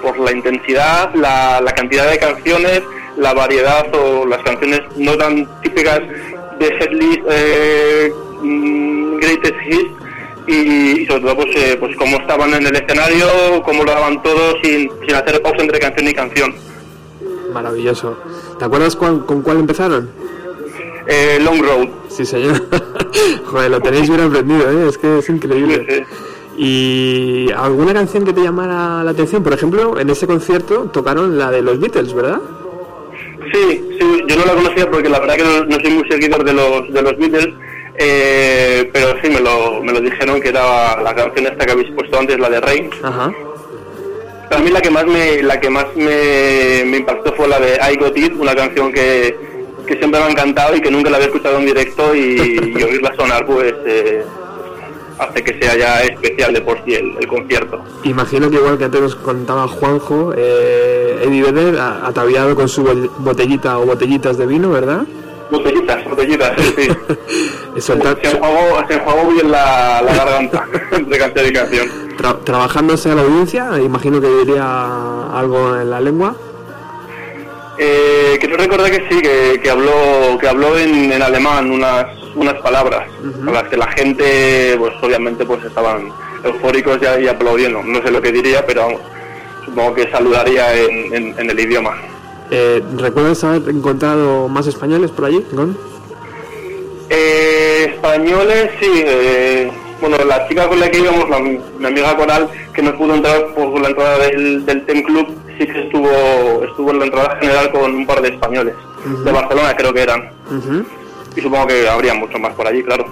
por 0.03 0.19
la 0.19 0.33
intensidad, 0.33 1.15
la, 1.15 1.63
la 1.63 1.73
cantidad 1.73 2.11
de 2.11 2.19
canciones, 2.19 2.83
la 3.17 3.33
variedad 3.33 3.87
o 3.95 4.27
las 4.27 4.43
canciones 4.43 4.83
no 4.99 5.17
tan 5.17 5.49
típicas 5.63 6.01
de 6.59 6.79
setlist 6.79 7.21
eh, 7.31 8.13
mm, 8.43 9.17
greatest 9.17 9.57
hits 9.67 10.00
y, 10.51 11.03
y 11.03 11.07
sobre 11.07 11.21
todo 11.23 11.37
pues, 11.37 11.57
eh, 11.57 11.77
pues 11.79 11.97
cómo 11.97 12.17
estaban 12.19 12.53
en 12.55 12.67
el 12.67 12.75
escenario, 12.77 13.27
cómo 13.65 13.85
lo 13.85 13.91
daban 13.93 14.23
todo 14.23 14.55
sin, 14.63 14.91
sin 15.07 15.15
hacer 15.15 15.41
pausa 15.43 15.63
entre 15.63 15.79
canción 15.79 16.09
y 16.09 16.15
canción. 16.15 16.55
Maravilloso. 17.53 18.17
¿Te 18.59 18.65
acuerdas 18.65 18.97
cuál- 18.97 19.25
con 19.27 19.43
cuál 19.43 19.59
empezaron? 19.61 20.11
Eh, 21.07 21.39
Long 21.43 21.61
Road. 21.63 21.89
Sí, 22.09 22.25
señor. 22.25 22.63
Joder, 23.47 23.71
lo 23.71 23.81
tenéis 23.81 24.09
bien 24.09 24.21
aprendido, 24.21 24.71
¿eh? 24.71 24.89
Es 24.89 24.99
que 24.99 25.19
es 25.19 25.29
increíble. 25.29 25.85
Sí, 25.89 25.95
sí. 25.97 26.05
¿Y 26.63 27.51
alguna 27.53 27.95
canción 27.95 28.25
que 28.25 28.33
te 28.33 28.43
llamara 28.43 29.03
la 29.03 29.11
atención? 29.13 29.43
Por 29.43 29.53
ejemplo, 29.55 29.99
en 29.99 30.11
ese 30.11 30.27
concierto 30.27 30.91
tocaron 30.93 31.39
la 31.39 31.51
de 31.51 31.63
los 31.63 31.81
Beatles, 31.81 32.13
¿verdad? 32.13 32.39
Sí, 33.53 33.97
sí, 33.99 34.21
yo 34.29 34.37
no 34.37 34.45
la 34.45 34.53
conocía 34.55 34.89
porque 34.91 35.09
la 35.09 35.19
verdad 35.21 35.37
que 35.37 35.43
no, 35.43 35.65
no 35.65 35.77
soy 35.81 35.91
muy 35.91 36.09
seguidor 36.11 36.45
de 36.45 36.53
los, 36.53 36.93
de 36.93 37.03
los 37.03 37.17
Beatles, 37.17 37.49
eh, 37.99 38.89
pero 38.93 39.15
sí 39.23 39.29
me 39.31 39.41
lo, 39.41 39.83
me 39.83 39.93
lo 39.93 40.01
dijeron 40.01 40.41
que 40.41 40.49
era 40.51 41.01
la 41.03 41.15
canción 41.15 41.47
esta 41.47 41.67
que 41.67 41.73
habéis 41.73 41.91
puesto 41.95 42.19
antes, 42.19 42.39
la 42.39 42.49
de 42.51 42.61
Rain. 42.61 42.91
Ajá. 43.03 43.33
Para 44.49 44.63
mí 44.63 44.71
la 44.71 44.81
que 44.81 44.91
más 44.91 45.07
me, 45.07 45.43
la 45.43 45.61
que 45.61 45.71
más 45.71 45.87
me, 45.95 46.83
me 46.87 46.97
impactó 46.99 47.33
fue 47.35 47.47
la 47.49 47.61
de 47.61 47.79
I 47.93 47.97
Got 47.97 48.17
It, 48.19 48.33
una 48.37 48.55
canción 48.55 48.93
que, 48.93 49.37
que 49.87 49.97
siempre 49.97 50.21
me 50.21 50.27
ha 50.27 50.31
encantado 50.31 50.75
y 50.75 50.81
que 50.81 50.91
nunca 50.91 51.09
la 51.11 51.17
había 51.19 51.29
escuchado 51.29 51.59
en 51.59 51.67
directo 51.67 52.15
y, 52.15 52.75
y 52.79 52.83
oírla 52.83 53.15
sonar 53.17 53.47
pues 53.47 53.73
eh, 53.87 54.25
hace 55.21 55.45
que 55.45 55.57
sea 55.63 55.77
ya 55.77 56.01
especial 56.03 56.53
de 56.53 56.63
por 56.63 56.79
sí 56.85 56.95
el, 56.95 57.17
el 57.21 57.29
concierto. 57.29 57.81
Imagino 58.05 58.51
que 58.51 58.57
igual 58.57 58.77
que 58.79 58.85
antes 58.87 59.01
nos 59.01 59.15
contaba 59.15 59.69
Juanjo, 59.69 60.33
eh, 60.37 61.23
Eddie 61.25 61.43
Vedder 61.45 61.79
ataviado 61.79 62.57
con 62.57 62.69
su 62.69 62.83
bo- 62.83 63.13
botellita 63.19 63.79
o 63.79 63.85
botellitas 63.87 64.37
de 64.37 64.47
vino, 64.47 64.71
¿verdad? 64.71 65.03
Botellitas, 65.51 66.05
botellitas, 66.05 66.53
sí, 66.61 66.75
sí. 66.77 66.89
Soltar- 67.81 68.19
Se 68.23 68.31
enjuagó, 68.37 68.87
se 68.89 68.95
enjuagó 68.95 69.31
bien 69.33 69.51
la, 69.51 70.01
la 70.03 70.15
garganta 70.15 70.67
entre 70.93 71.19
canción 71.19 71.47
y 71.47 71.53
canción. 71.53 71.89
tra- 72.17 72.45
trabajándose 72.45 73.11
a 73.11 73.15
la 73.17 73.23
audiencia, 73.23 73.69
imagino 73.85 74.21
que 74.21 74.29
diría 74.29 74.63
algo 75.35 75.77
en 75.77 75.91
la 75.91 76.01
lengua. 76.01 76.35
Eh, 77.79 78.37
quiero 78.39 78.57
recordar 78.59 78.91
que 78.91 79.07
sí, 79.09 79.21
que, 79.23 79.59
que 79.63 79.71
habló, 79.71 80.37
que 80.39 80.47
habló 80.49 80.77
en, 80.79 81.11
en 81.13 81.23
alemán 81.23 81.71
unas, 81.71 82.07
unas 82.35 82.55
palabras 82.61 83.09
a 83.47 83.51
las 83.51 83.63
que 83.65 83.77
la 83.77 83.91
gente, 83.93 84.75
pues 84.79 84.93
obviamente, 85.01 85.45
pues 85.47 85.65
estaban 85.65 86.11
eufóricos 86.45 86.99
y, 87.19 87.25
y 87.25 87.29
aplaudiendo. 87.29 87.83
No 87.83 88.03
sé 88.03 88.11
lo 88.11 88.21
que 88.21 88.33
diría, 88.33 88.65
pero 88.67 88.83
vamos, 88.83 89.01
supongo 89.65 89.95
que 89.95 90.11
saludaría 90.11 90.75
en, 90.75 91.15
en- 91.15 91.35
en 91.39 91.51
el 91.51 91.59
idioma. 91.61 91.97
Eh, 92.51 92.83
¿Recuerdas 92.99 93.45
haber 93.45 93.69
encontrado 93.69 94.49
más 94.49 94.67
españoles 94.67 95.11
por 95.11 95.27
allí, 95.27 95.45
Gon? 95.53 95.77
Eh, 97.09 97.93
españoles, 97.95 98.71
sí. 98.81 98.91
eh, 99.05 99.71
bueno, 100.01 100.17
la 100.25 100.49
chica 100.49 100.69
con 100.69 100.81
la 100.81 100.91
que 100.91 100.99
íbamos, 101.01 101.29
la, 101.29 101.39
mi 101.41 101.59
amiga 101.87 102.17
Coral, 102.17 102.49
que 102.73 102.83
no 102.83 102.97
pudo 102.97 103.15
entrar 103.15 103.55
por 103.55 103.81
la 103.81 103.89
entrada 103.89 104.19
del, 104.27 104.65
del 104.65 104.87
Ten 104.87 105.03
Club, 105.03 105.27
sí 105.59 105.67
que 105.67 105.81
estuvo, 105.85 106.65
estuvo 106.65 106.91
en 106.93 106.99
la 107.01 107.05
entrada 107.07 107.37
general 107.41 107.71
con 107.73 107.95
un 107.95 108.07
par 108.07 108.23
de 108.23 108.29
españoles. 108.29 108.75
De 109.25 109.33
Barcelona 109.33 109.75
creo 109.77 109.93
que 109.95 110.03
eran. 110.03 110.31
Y 111.37 111.41
supongo 111.41 111.67
que 111.69 111.89
habría 111.89 112.15
mucho 112.15 112.39
más 112.39 112.55
por 112.55 112.67
allí, 112.67 112.83
claro. 112.83 113.05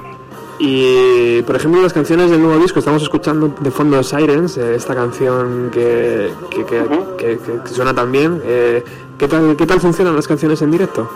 Y, 0.60 1.40
por 1.42 1.54
ejemplo, 1.56 1.80
las 1.80 1.92
canciones 1.92 2.30
del 2.30 2.42
nuevo 2.42 2.60
disco, 2.60 2.80
estamos 2.80 3.02
escuchando 3.02 3.54
de 3.60 3.70
fondo 3.70 4.02
Sirens, 4.02 4.56
eh, 4.56 4.74
esta 4.74 4.92
canción 4.94 5.70
que, 5.72 6.32
que, 6.50 6.64
que, 6.64 6.82
que- 7.16 7.38
que- 7.38 7.62
que 7.62 7.68
suena 7.68 7.94
tan 7.94 8.10
bien. 8.10 8.42
Eh, 8.44 8.82
¿qué, 9.18 9.28
tal, 9.28 9.56
¿Qué 9.56 9.66
tal 9.66 9.80
funcionan 9.80 10.16
las 10.16 10.26
canciones 10.28 10.60
en 10.62 10.70
directo? 10.70 11.10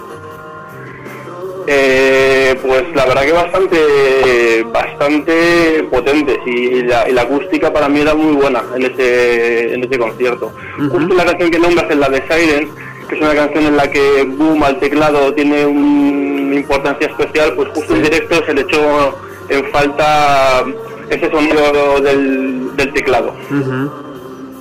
Eh, 1.67 2.59
pues 2.61 2.85
la 2.95 3.07
verdad 3.07 3.23
que 3.23 3.33
bastante 3.33 4.65
bastante 4.73 5.85
potentes 5.91 6.39
y 6.45 6.83
la, 6.83 7.09
y 7.09 7.13
la 7.13 7.23
acústica 7.23 7.73
para 7.73 7.89
mí 7.89 8.01
era 8.01 8.15
muy 8.15 8.35
buena 8.35 8.63
en 8.75 8.83
ese, 8.83 9.75
en 9.75 9.85
ese 9.85 9.97
concierto. 9.99 10.53
Justo 10.91 11.15
la 11.15 11.25
canción 11.25 11.51
que 11.51 11.59
nombras 11.61 11.89
es 11.89 11.97
la 11.97 12.09
de 12.09 12.23
Sirens, 12.29 12.69
que 13.09 13.15
es 13.15 13.21
una 13.23 13.35
canción 13.35 13.67
en 13.67 13.77
la 13.77 13.89
que 13.89 14.25
Boom 14.25 14.63
al 14.65 14.79
teclado 14.81 15.33
tiene 15.35 15.65
un- 15.65 16.33
una 16.53 16.57
importancia 16.57 17.07
especial, 17.07 17.55
pues 17.55 17.69
justo 17.75 17.95
en 17.95 18.03
directo 18.03 18.45
se 18.45 18.53
le 18.55 18.61
echó 18.63 19.17
en 19.49 19.65
falta 19.71 20.65
ese 21.09 21.31
sonido 21.31 22.01
del, 22.01 22.77
del 22.77 22.93
teclado. 22.93 23.35
Ujú. 23.51 23.91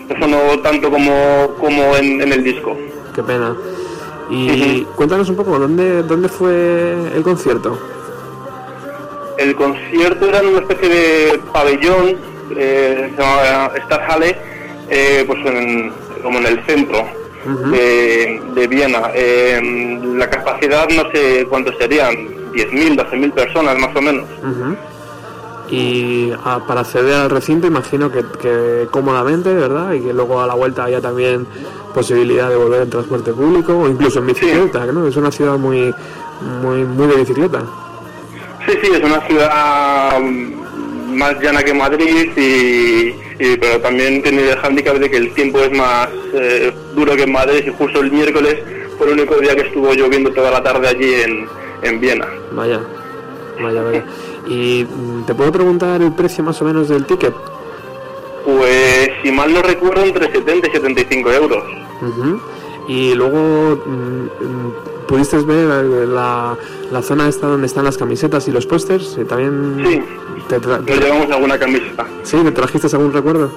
No 0.07 0.19
sonó 0.19 0.59
tanto 0.61 0.89
como, 0.91 1.55
como 1.59 1.95
en, 1.97 2.21
en 2.21 2.31
el 2.31 2.43
disco. 2.43 2.77
Qué 3.13 3.23
pena. 3.23 3.55
Y 4.29 4.81
cuéntanos 4.95 5.29
un 5.29 5.35
poco, 5.35 5.59
¿dónde, 5.59 6.03
¿dónde 6.03 6.29
fue 6.29 7.11
el 7.15 7.21
concierto? 7.23 7.77
El 9.37 9.55
concierto 9.55 10.27
era 10.27 10.39
en 10.39 10.47
una 10.47 10.59
especie 10.59 10.89
de 10.89 11.39
pabellón, 11.51 12.15
eh, 12.55 13.11
se 13.15 13.21
llamaba 13.21 13.71
Star 13.77 14.01
Halle, 14.09 14.37
eh, 14.89 15.23
pues 15.25 15.39
en- 15.45 15.91
como 16.21 16.37
en 16.39 16.45
el 16.45 16.63
centro 16.65 16.99
de, 17.71 18.39
de 18.53 18.67
Viena. 18.67 19.09
Eh, 19.15 19.99
la 20.15 20.29
capacidad 20.29 20.87
no 20.89 21.09
sé 21.11 21.47
cuántos 21.49 21.75
serían, 21.79 22.13
10.000, 22.53 22.95
12.000 22.95 23.31
personas 23.33 23.77
más 23.79 23.95
o 23.95 24.01
menos. 24.01 24.25
Y 25.71 26.31
ah, 26.43 26.59
para 26.67 26.81
acceder 26.81 27.13
al 27.13 27.29
recinto 27.29 27.65
imagino 27.65 28.11
que, 28.11 28.23
que 28.41 28.87
cómodamente, 28.91 29.53
¿verdad? 29.53 29.93
Y 29.93 30.01
que 30.01 30.13
luego 30.13 30.41
a 30.41 30.47
la 30.47 30.53
vuelta 30.53 30.83
haya 30.83 30.99
también 30.99 31.47
posibilidad 31.93 32.49
de 32.49 32.55
volver 32.57 32.81
en 32.83 32.89
transporte 32.89 33.31
público 33.31 33.77
o 33.77 33.87
incluso 33.87 34.19
en 34.19 34.27
bicicleta, 34.27 34.85
¿no? 34.87 35.07
Es 35.07 35.15
una 35.15 35.31
ciudad 35.31 35.57
muy, 35.57 35.93
muy, 36.61 36.83
muy 36.83 37.07
de 37.07 37.15
bicicleta. 37.15 37.61
Sí, 38.67 38.73
sí, 38.83 38.89
es 38.93 39.03
una 39.03 39.21
ciudad 39.27 40.19
mm, 40.19 41.15
más 41.17 41.39
llana 41.41 41.63
que 41.63 41.73
Madrid, 41.73 42.29
y, 42.37 43.15
y- 43.43 43.57
pero 43.57 43.79
también 43.79 44.21
tiene 44.21 44.49
el 44.51 44.57
hándicap 44.57 44.97
de 44.97 45.09
que 45.09 45.17
el 45.17 45.33
tiempo 45.33 45.59
es 45.61 45.71
más 45.71 46.09
eh, 46.33 46.71
duro 46.95 47.15
que 47.15 47.23
en 47.23 47.31
Madrid 47.31 47.63
y 47.65 47.69
justo 47.71 48.01
el 48.01 48.11
miércoles 48.11 48.57
fue 48.97 49.07
el 49.07 49.13
único 49.13 49.35
día 49.37 49.55
que 49.55 49.61
estuvo 49.63 49.93
lloviendo 49.93 50.31
toda 50.31 50.51
la 50.51 50.61
tarde 50.61 50.87
allí 50.89 51.13
en, 51.13 51.47
en 51.81 51.99
Viena. 51.99 52.27
Vaya, 52.51 52.79
vaya, 53.61 53.81
vaya. 53.81 54.03
Y 54.47 54.83
mm, 54.85 55.25
te 55.25 55.33
puedo 55.35 55.51
preguntar 55.51 56.01
el 56.01 56.13
precio 56.13 56.43
más 56.43 56.61
o 56.61 56.65
menos 56.65 56.89
del 56.89 57.05
ticket. 57.05 57.33
Pues 58.45 59.09
si 59.23 59.31
mal 59.31 59.53
no 59.53 59.61
recuerdo 59.61 60.03
entre 60.03 60.31
70 60.31 60.67
y 60.67 60.71
75 60.71 61.31
euros. 61.31 61.63
Ujú. 62.01 62.39
Y 62.87 63.13
luego 63.13 63.79
mm, 63.85 63.91
mm, 63.91 64.73
pudiste 65.07 65.37
ver 65.37 65.85
eh, 65.85 66.07
la, 66.07 66.57
la 66.91 67.01
zona 67.03 67.27
esta 67.29 67.47
donde 67.47 67.67
están 67.67 67.85
las 67.85 67.97
camisetas 67.97 68.47
y 68.47 68.51
los 68.51 68.65
pósters. 68.65 69.17
y 69.21 69.25
También 69.25 69.83
Sí. 69.87 70.01
te, 70.49 70.59
Nos 70.59 70.85
llevamos 70.99 71.29
alguna 71.31 71.59
camiseta. 71.59 72.05
sí, 72.23 72.37
¿te 72.43 72.51
trajiste 72.51 72.87
algún 72.95 73.13
recuerdo? 73.13 73.51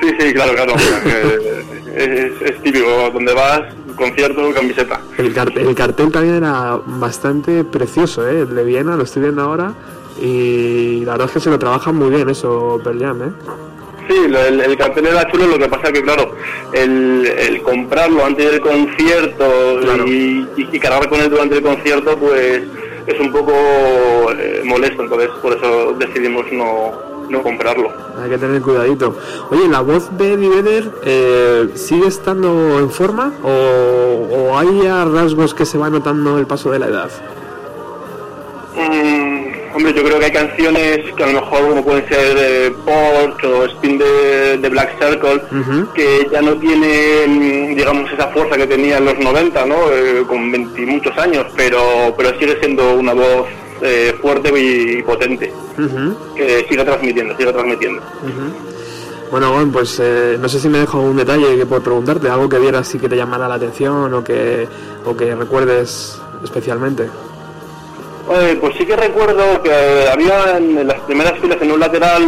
Sí, 0.00 0.08
sí, 0.18 0.32
claro, 0.34 0.54
claro. 0.54 0.74
Eh, 1.06 2.32
es, 2.42 2.50
es 2.50 2.62
típico, 2.62 3.10
donde 3.12 3.32
vas, 3.34 3.62
concierto, 3.96 4.52
camiseta. 4.52 5.00
El, 5.16 5.32
car- 5.32 5.56
el 5.56 5.74
cartel 5.74 6.10
también 6.12 6.36
era 6.36 6.78
bastante 6.86 7.62
precioso, 7.64 8.26
¿eh? 8.28 8.40
El 8.42 8.54
de 8.54 8.64
Viena, 8.64 8.96
lo 8.96 9.04
estoy 9.04 9.22
viendo 9.22 9.42
ahora. 9.42 9.72
Y 10.20 11.04
la 11.04 11.12
verdad 11.12 11.26
es 11.28 11.32
que 11.34 11.40
se 11.40 11.50
lo 11.50 11.58
trabajan 11.58 11.96
muy 11.96 12.10
bien 12.10 12.28
eso, 12.28 12.80
Pearl 12.82 12.98
Jam, 13.00 13.22
¿eh? 13.22 13.32
Sí, 14.08 14.14
el, 14.24 14.60
el 14.60 14.76
cartel 14.78 15.06
era 15.06 15.30
chulo, 15.30 15.46
lo 15.46 15.58
que 15.58 15.68
pasa 15.68 15.92
que, 15.92 16.02
claro, 16.02 16.32
el, 16.72 17.26
el 17.26 17.62
comprarlo 17.62 18.24
antes 18.24 18.50
del 18.50 18.60
concierto 18.60 19.80
y, 20.06 20.46
y- 20.56 20.68
y 20.72 20.78
cargar 20.80 21.08
con 21.10 21.20
él 21.20 21.28
durante 21.28 21.56
el 21.58 21.62
concierto, 21.62 22.16
pues 22.16 22.62
es 23.06 23.20
un 23.20 23.30
poco 23.30 23.52
eh, 24.32 24.62
molesto, 24.64 25.02
entonces 25.02 25.28
por 25.42 25.52
eso 25.56 25.92
decidimos 25.98 26.46
no, 26.52 26.92
no 27.28 27.42
comprarlo. 27.42 27.90
Hay 28.22 28.30
que 28.30 28.38
tener 28.38 28.62
cuidadito. 28.62 29.14
Oye, 29.50 29.68
¿la 29.68 29.80
voz 29.80 30.08
de 30.16 30.32
Eddie 30.32 30.48
Vedder 30.48 30.90
eh, 31.04 31.68
sigue 31.74 32.06
estando 32.08 32.78
en 32.78 32.90
forma 32.90 33.32
o, 33.44 33.48
o 33.50 34.58
hay 34.58 34.80
rasgos 34.88 35.52
que 35.54 35.66
se 35.66 35.76
va 35.76 35.90
notando 35.90 36.38
el 36.38 36.46
paso 36.46 36.70
de 36.70 36.78
la 36.78 36.86
edad? 36.86 37.10
Mm, 38.74 39.47
hombre, 39.74 39.92
yo 39.94 40.02
creo 40.02 40.18
que 40.18 40.26
hay 40.26 40.32
canciones 40.32 41.00
que 41.16 41.22
a 41.22 41.26
lo 41.26 41.40
mejor 41.40 41.68
como 41.68 41.84
pueden 41.84 42.08
ser 42.08 42.36
eh, 42.38 42.72
o 42.86 43.64
Spin 43.64 43.98
de, 43.98 44.58
de 44.58 44.68
Black 44.68 44.96
Circle, 45.00 45.42
que 45.94 46.28
ya 46.30 46.42
no 46.42 46.54
tienen, 46.56 47.74
digamos, 47.76 48.10
esa 48.12 48.28
fuerza 48.28 48.56
que 48.56 48.66
tenía 48.66 48.98
en 48.98 49.04
los 49.04 49.18
90, 49.18 49.66
¿no? 49.66 49.76
Eh, 49.92 50.24
con 50.26 50.50
20 50.50 50.82
y 50.82 50.86
muchos 50.86 51.16
años, 51.18 51.46
pero, 51.56 52.14
pero 52.16 52.38
sigue 52.38 52.58
siendo 52.60 52.94
una 52.94 53.12
voz 53.14 53.46
eh, 53.82 54.14
fuerte 54.20 54.50
y 54.58 55.02
potente, 55.02 55.52
que 56.36 56.66
sigue 56.68 56.84
transmitiendo, 56.84 57.36
sigue 57.36 57.52
transmitiendo. 57.52 58.02
Bueno, 59.30 59.52
Gon, 59.52 59.70
pues 59.70 60.00
eh, 60.00 60.38
no 60.40 60.48
sé 60.48 60.58
si 60.58 60.68
me 60.68 60.78
dejo 60.78 61.00
un 61.00 61.16
detalle 61.16 61.56
que 61.56 61.66
puedo 61.66 61.82
preguntarte, 61.82 62.28
algo 62.28 62.48
que 62.48 62.58
vieras 62.58 62.94
y 62.94 62.98
que 62.98 63.08
te 63.08 63.16
llamara 63.16 63.46
la 63.46 63.56
atención 63.56 64.12
o 64.14 64.24
que, 64.24 64.66
o 65.04 65.16
que 65.16 65.34
recuerdes 65.34 66.18
especialmente. 66.42 67.10
Eh, 68.30 68.58
pues 68.60 68.74
sí 68.76 68.84
que 68.84 68.94
recuerdo 68.94 69.62
que 69.62 69.72
había 70.12 70.58
en 70.58 70.86
las 70.86 71.00
primeras 71.00 71.38
filas 71.40 71.56
en 71.62 71.72
un 71.72 71.80
lateral 71.80 72.22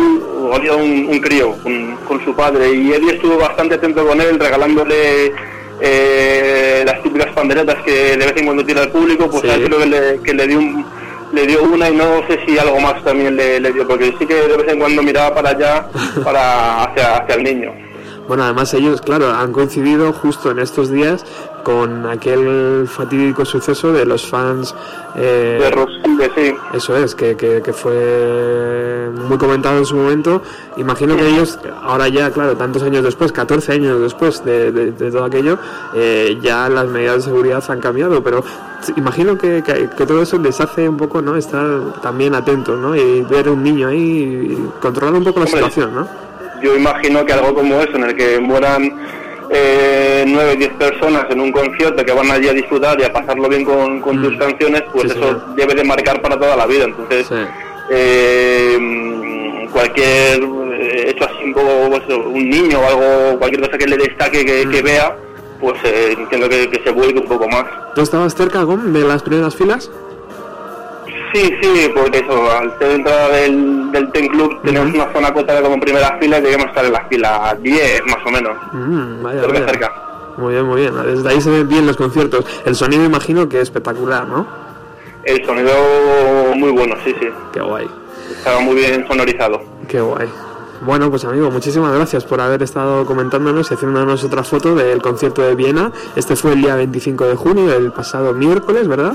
había 0.53 0.75
un, 0.75 1.07
un 1.11 1.21
crío 1.21 1.53
con, 1.63 1.97
con 2.09 2.25
su 2.25 2.35
padre 2.35 2.73
y 2.73 2.93
Eddie 2.93 3.15
estuvo 3.17 3.37
bastante 3.37 3.75
atento 3.75 4.07
con 4.07 4.19
él 4.21 4.39
regalándole 4.41 5.33
eh, 5.81 6.83
las 6.87 7.03
típicas 7.03 7.33
panderetas 7.35 7.77
que 7.85 8.17
de 8.17 8.27
vez 8.27 8.35
en 8.37 8.45
cuando 8.47 8.65
tira 8.65 8.83
al 8.83 8.91
público 8.91 9.29
pues 9.31 9.43
Sí. 9.43 9.51
a 9.51 9.55
él 9.55 9.65
creo 9.65 9.79
que 9.81 9.87
le, 9.87 10.21
que 10.23 10.35
le 10.35 10.47
dio 10.47 10.59
un- 10.59 10.85
le 11.33 11.47
dio 11.47 11.63
una 11.63 11.89
y 11.89 11.95
no 11.95 12.27
sé 12.27 12.41
si 12.45 12.59
algo 12.59 12.81
más 12.81 13.05
también 13.05 13.37
le, 13.37 13.61
le 13.61 13.73
dio 13.73 13.87
porque 13.87 14.13
sí 14.19 14.27
que 14.27 14.35
de 14.35 14.57
vez 14.57 14.69
en 14.73 14.79
cuando 14.81 15.03
miraba 15.03 15.33
para 15.35 15.51
allá 15.51 15.87
para 16.25 16.85
hacia, 16.85 17.19
hacia 17.19 17.35
el 17.37 17.43
niño 17.45 17.73
Bueno, 18.31 18.45
además 18.45 18.73
ellos, 18.75 19.01
claro, 19.01 19.29
han 19.33 19.51
coincidido 19.51 20.13
justo 20.13 20.53
en 20.53 20.61
estos 20.61 20.89
días 20.89 21.25
con 21.65 22.07
aquel 22.07 22.87
fatídico 22.87 23.45
suceso 23.45 23.93
de 23.93 24.05
los 24.05 24.25
fans. 24.25 24.73
eh, 25.17 25.59
de 25.61 25.69
Roskilde 25.73 26.31
sí 26.37 26.55
Eso 26.73 26.97
es, 26.97 27.17
que, 27.17 27.35
que, 27.37 27.61
que 27.61 27.73
fue 27.73 29.11
muy 29.27 29.37
comentado 29.37 29.79
en 29.79 29.85
su 29.85 29.97
momento. 29.97 30.43
Imagino 30.77 31.17
que 31.17 31.27
ellos, 31.29 31.59
ahora 31.83 32.07
ya, 32.07 32.31
claro, 32.31 32.57
tantos 32.57 32.85
años 32.85 33.03
después, 33.03 33.33
14 33.33 33.73
años 33.73 34.01
después 34.01 34.45
de, 34.45 34.71
de- 34.71 34.93
de 34.93 35.11
todo 35.11 35.25
aquello, 35.25 35.59
eh, 35.95 36.39
ya 36.41 36.69
las 36.69 36.87
medidas 36.87 37.17
de 37.17 37.23
seguridad 37.23 37.65
han 37.69 37.81
cambiado, 37.81 38.23
pero 38.23 38.45
imagino 38.97 39.37
que, 39.37 39.65
que- 39.65 39.89
que 39.91 40.07
todo 40.07 40.23
eso 40.23 40.39
les 40.39 40.61
hace 40.61 40.89
un 40.89 40.97
poco, 40.97 41.21
¿no? 41.21 41.35
Estar 41.35 41.67
también 42.01 42.37
atentos, 42.37 42.79
¿no? 42.79 42.95
Y 42.95 43.23
ver 43.23 43.49
un 43.49 43.61
niño 43.65 43.89
ahí 43.89 43.99
y 44.57 44.69
controlar 44.81 45.15
un 45.17 45.25
poco 45.25 45.41
la 45.41 45.47
Hombre, 45.47 45.59
situación, 45.65 45.95
¿no? 45.97 46.30
Yo 46.63 46.77
imagino 46.77 47.25
que 47.25 47.33
algo 47.33 47.55
como 47.55 47.81
eso, 47.81 47.97
en 47.97 48.05
el 48.05 48.15
que 48.17 48.39
mueran 48.41 48.93
eh, 49.51 50.25
9 50.27 50.57
10 50.57 50.73
personas 50.75 51.27
en 51.31 51.41
un 51.41 51.51
concierto 51.53 52.05
que 52.05 52.13
van 52.13 52.31
allí 52.31 52.49
a 52.49 52.53
disfrutar 52.53 52.99
y 53.01 53.05
a 53.05 53.13
pasarlo 53.13 53.49
bien 53.49 53.65
con, 53.65 54.01
con 54.01 54.23
tus 54.23 54.37
canciones, 54.39 54.83
pues 54.93 55.07
Mm. 55.07 55.09
Sí, 55.09 55.19
eso 55.19 55.27
señor. 55.29 55.55
debe 55.57 55.75
de 55.75 55.85
marcar 55.85 56.21
para 56.23 56.39
toda 56.39 56.57
la 56.57 56.67
vida. 56.67 56.85
Entonces, 56.85 57.27
eh, 57.91 58.77
mm, 58.81 59.67
cualquier 59.73 60.41
eh, 60.43 61.11
hecho 61.11 61.25
así 61.25 61.45
un 61.45 61.53
poco, 61.55 61.69
pues, 61.91 62.03
un 62.17 62.49
niño 62.49 62.79
o 62.81 62.87
algo, 62.87 63.39
cualquier 63.39 63.63
cosa 63.63 63.79
que 63.79 63.87
le 63.87 63.97
destaque, 63.97 64.45
que, 64.45 64.67
Mm. 64.67 64.71
que 64.71 64.83
vea, 64.83 65.17
pues 65.61 65.75
eh, 65.85 66.15
entiendo 66.17 66.49
que, 66.49 66.71
que 66.71 66.83
se 66.83 66.91
vuelque 66.91 67.19
un 67.19 67.27
poco 67.27 67.49
más. 67.49 67.65
¿Tú 67.95 68.03
estabas 68.03 68.35
cerca, 68.35 68.63
Gon, 68.63 68.93
de 68.93 69.01
las 69.01 69.23
primeras 69.23 69.55
filas? 69.57 69.91
Sí, 71.33 71.55
sí, 71.63 71.91
porque 71.95 72.19
eso, 72.19 72.51
al 72.51 72.77
ser 72.79 72.91
entrada 72.93 73.29
del, 73.29 73.93
del 73.93 74.11
Ten 74.13 74.29
Club 74.29 74.61
tenemos 74.63 74.93
una 74.93 75.13
zona 75.13 75.29
acotada 75.29 75.63
como 75.63 75.79
primera 75.79 76.19
fila 76.19 76.39
y 76.39 76.43
debemos 76.43 76.67
estar 76.67 76.85
en 76.85 76.93
la 76.93 77.05
fila 77.07 77.57
10 77.61 78.03
más 78.07 78.27
o 78.27 78.31
menos. 78.31 78.57
Mm, 78.73 79.23
vaya. 79.23 79.43
cerca. 79.67 79.93
Muy 80.37 80.55
bien, 80.55 80.67
muy 80.67 80.81
bien. 80.81 80.95
Desde 81.05 81.29
ahí 81.29 81.41
se 81.41 81.51
ven 81.51 81.69
bien 81.69 81.87
los 81.87 81.97
conciertos. 81.97 82.45
El 82.65 82.75
sonido 82.75 83.05
imagino 83.05 83.49
que 83.49 83.57
es 83.57 83.65
espectacular, 83.65 84.27
¿no? 84.27 84.47
El 85.25 85.45
sonido 85.45 85.73
muy 86.57 86.71
bueno, 86.71 86.97
sí, 87.05 87.15
sí. 87.21 87.29
Qué 87.53 87.61
guay. 87.61 87.89
Estaba 88.31 88.61
muy 88.61 88.77
bien 88.77 89.07
sonorizado. 89.07 89.61
Qué 89.87 90.01
guay. 90.01 90.29
Bueno, 90.83 91.11
pues 91.11 91.27
amigo, 91.27 91.51
muchísimas 91.51 91.95
gracias 91.95 92.25
por 92.25 92.41
haber 92.41 92.63
estado 92.63 93.05
comentándonos 93.05 93.71
y 93.71 93.75
haciéndonos 93.75 94.25
otra 94.25 94.43
foto 94.43 94.75
del 94.75 95.03
concierto 95.03 95.43
de 95.43 95.55
Viena. 95.55 95.93
Este 96.17 96.37
fue 96.37 96.53
el 96.53 96.63
día 96.63 96.75
25 96.75 97.27
de 97.27 97.37
junio, 97.37 97.77
el 97.77 97.93
pasado 97.93 98.33
miércoles, 98.33 98.89
¿verdad? 98.89 99.15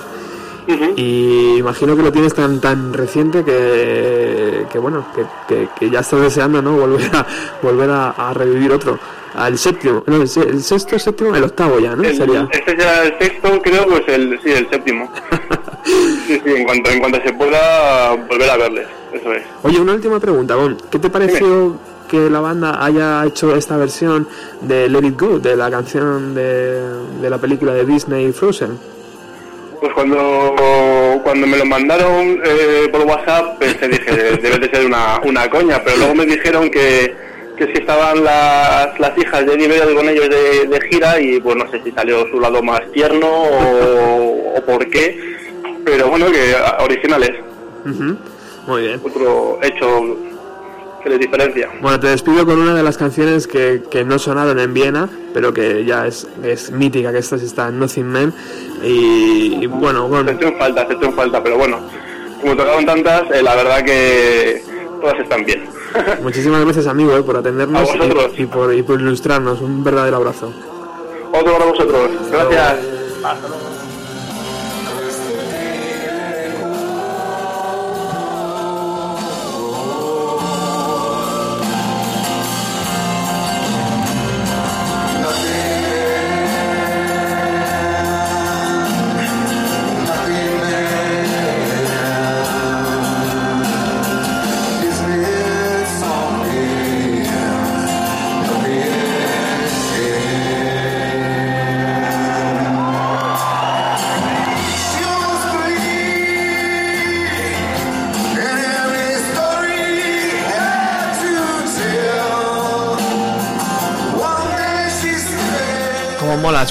Y 0.96 1.58
imagino 1.58 1.96
que 1.96 2.02
lo 2.04 2.12
tienes 2.12 2.34
tan 2.34 2.60
tan 2.60 2.94
reciente 2.94 3.44
que, 3.44 4.66
que 4.72 4.80
bueno, 4.80 5.06
que, 5.16 5.24
que- 5.48 5.70
que 5.80 5.90
ya 5.90 6.00
estás 6.00 6.22
deseando, 6.22 6.62
¿no? 6.62 6.78
Volver 6.78 7.10
a 7.16 7.26
volver 7.62 7.90
a, 7.90 8.10
a 8.12 8.34
revivir 8.34 8.72
otro. 8.72 8.98
Al 9.36 9.58
séptimo, 9.58 10.02
no, 10.08 10.16
el, 10.16 10.22
el 10.22 10.62
sexto, 10.64 10.98
séptimo, 10.98 11.36
el 11.36 11.44
octavo 11.44 11.78
ya, 11.80 11.94
¿no? 11.96 12.04
El- 12.04 12.16
Sería. 12.16 12.48
Este 12.52 12.78
ya 12.78 13.04
el 13.04 13.20
sexto, 13.20 13.62
creo, 13.62 13.86
pues 13.86 14.04
el, 14.08 14.40
sí, 14.42 14.50
el 14.52 14.70
séptimo. 14.70 15.12
sí, 15.84 16.42
sí, 16.44 16.52
en 16.56 16.64
cuanto, 16.64 16.90
en 16.90 17.00
cuanto 17.00 17.22
se 17.22 17.34
pueda 17.34 18.12
volver 18.16 18.50
a 18.50 18.58
verles, 18.58 18.88
eso 19.14 19.34
es. 19.34 19.44
Oye, 19.64 19.80
una 19.82 19.94
última 19.94 20.20
pregunta, 20.22 20.56
Bon. 20.56 20.78
¿Qué 20.90 21.00
te 21.00 21.10
pareció 21.10 21.76
que 22.08 22.30
la 22.30 22.40
banda 22.40 22.84
haya 22.86 23.26
hecho 23.26 23.54
esta 23.56 23.76
versión 23.78 24.26
de 24.62 24.88
Let 24.88 25.06
It 25.06 25.20
Go, 25.20 25.40
de 25.40 25.56
la 25.58 25.70
canción 25.70 26.34
de, 26.34 26.82
de 27.22 27.30
la 27.30 27.38
película 27.38 27.74
de 27.74 27.84
Disney 27.86 28.32
Frozen? 28.32 28.95
Pues 29.80 29.94
cuando, 29.94 30.56
cuando 31.24 31.48
me 31.48 31.58
lo 31.58 31.66
mandaron 31.66 32.40
eh, 32.44 32.88
por 32.92 33.02
WhatsApp, 33.02 33.58
pensé, 33.60 33.88
dije, 33.88 34.12
debe 34.42 34.60
de 34.60 34.70
ser 34.70 34.86
una, 34.86 35.20
una 35.24 35.50
coña, 35.50 35.82
pero 35.84 35.98
luego 35.98 36.16
me 36.16 36.26
dijeron 36.26 36.70
que, 36.70 37.14
que 37.58 37.66
si 37.68 37.74
estaban 37.74 38.24
las, 38.24 39.00
las 39.00 39.18
hijas 39.18 39.46
de 39.46 39.56
Vedder 39.56 39.94
con 39.96 40.08
ellos 40.10 40.30
de, 40.30 40.68
de 40.68 40.88
gira 40.90 41.20
y 41.20 41.40
pues 41.40 41.56
no 41.56 41.70
sé 41.72 41.82
si 41.84 41.92
salió 41.92 42.28
su 42.30 42.40
lado 42.40 42.62
más 42.64 42.82
tierno 42.92 43.28
o, 43.28 44.58
o 44.58 44.62
por 44.66 44.90
qué, 44.90 45.20
pero 45.84 46.10
bueno, 46.10 46.28
que 46.32 46.56
originales. 46.84 47.32
Muy 48.68 48.82
bien. 48.82 49.02
otro 49.04 49.60
hecho 49.62 50.18
que 51.06 51.12
les 51.12 51.20
diferencia. 51.20 51.70
Bueno, 51.82 52.00
te 52.00 52.08
despido 52.08 52.46
con 52.46 52.60
una 52.60 52.74
de 52.74 52.82
las 52.82 52.98
canciones 52.98 53.46
que, 53.46 53.84
que 53.92 54.04
no 54.04 54.18
sonaron 54.18 54.60
en 54.60 54.74
Viena, 54.74 55.08
pero 55.36 55.54
que 55.54 55.86
ya 55.86 56.08
es, 56.08 56.28
es 56.44 56.72
mítica, 56.72 57.12
que 57.12 57.20
esta 57.20 57.36
está 57.36 57.68
en 57.70 57.80
Nothing 57.80 58.08
Man. 58.08 58.34
Y, 58.84 59.60
y 59.62 59.68
bueno, 59.68 60.06
Se 60.06 60.10
bueno, 60.10 60.32
echó 60.32 60.48
en 60.48 60.58
falta, 60.58 60.88
se 60.88 60.94
en 60.94 61.14
falta, 61.14 61.44
pero 61.44 61.58
bueno, 61.58 61.80
como 62.42 62.56
tocaron 62.56 62.86
tantas, 62.88 63.24
eh, 63.32 63.44
la 63.44 63.56
verdad 63.56 63.86
que 63.86 64.64
todas 65.00 65.20
están 65.20 65.46
bien. 65.46 65.66
muchísimas 66.24 66.66
gracias 66.66 66.88
amigo 66.88 67.16
eh, 67.16 67.22
por 67.22 67.38
atendernos 67.38 67.88
y, 68.38 68.42
y 68.42 68.46
por, 68.48 68.74
y 68.74 68.82
por 68.82 69.00
ilustrarnos. 69.00 69.62
Un 69.62 69.84
verdadero 69.84 70.18
abrazo. 70.18 70.52
Otro 71.32 71.54
para 71.54 71.66
vosotros, 71.66 72.12
gracias. 72.32 72.78
Cómo 73.22 73.58
mola 73.60 73.75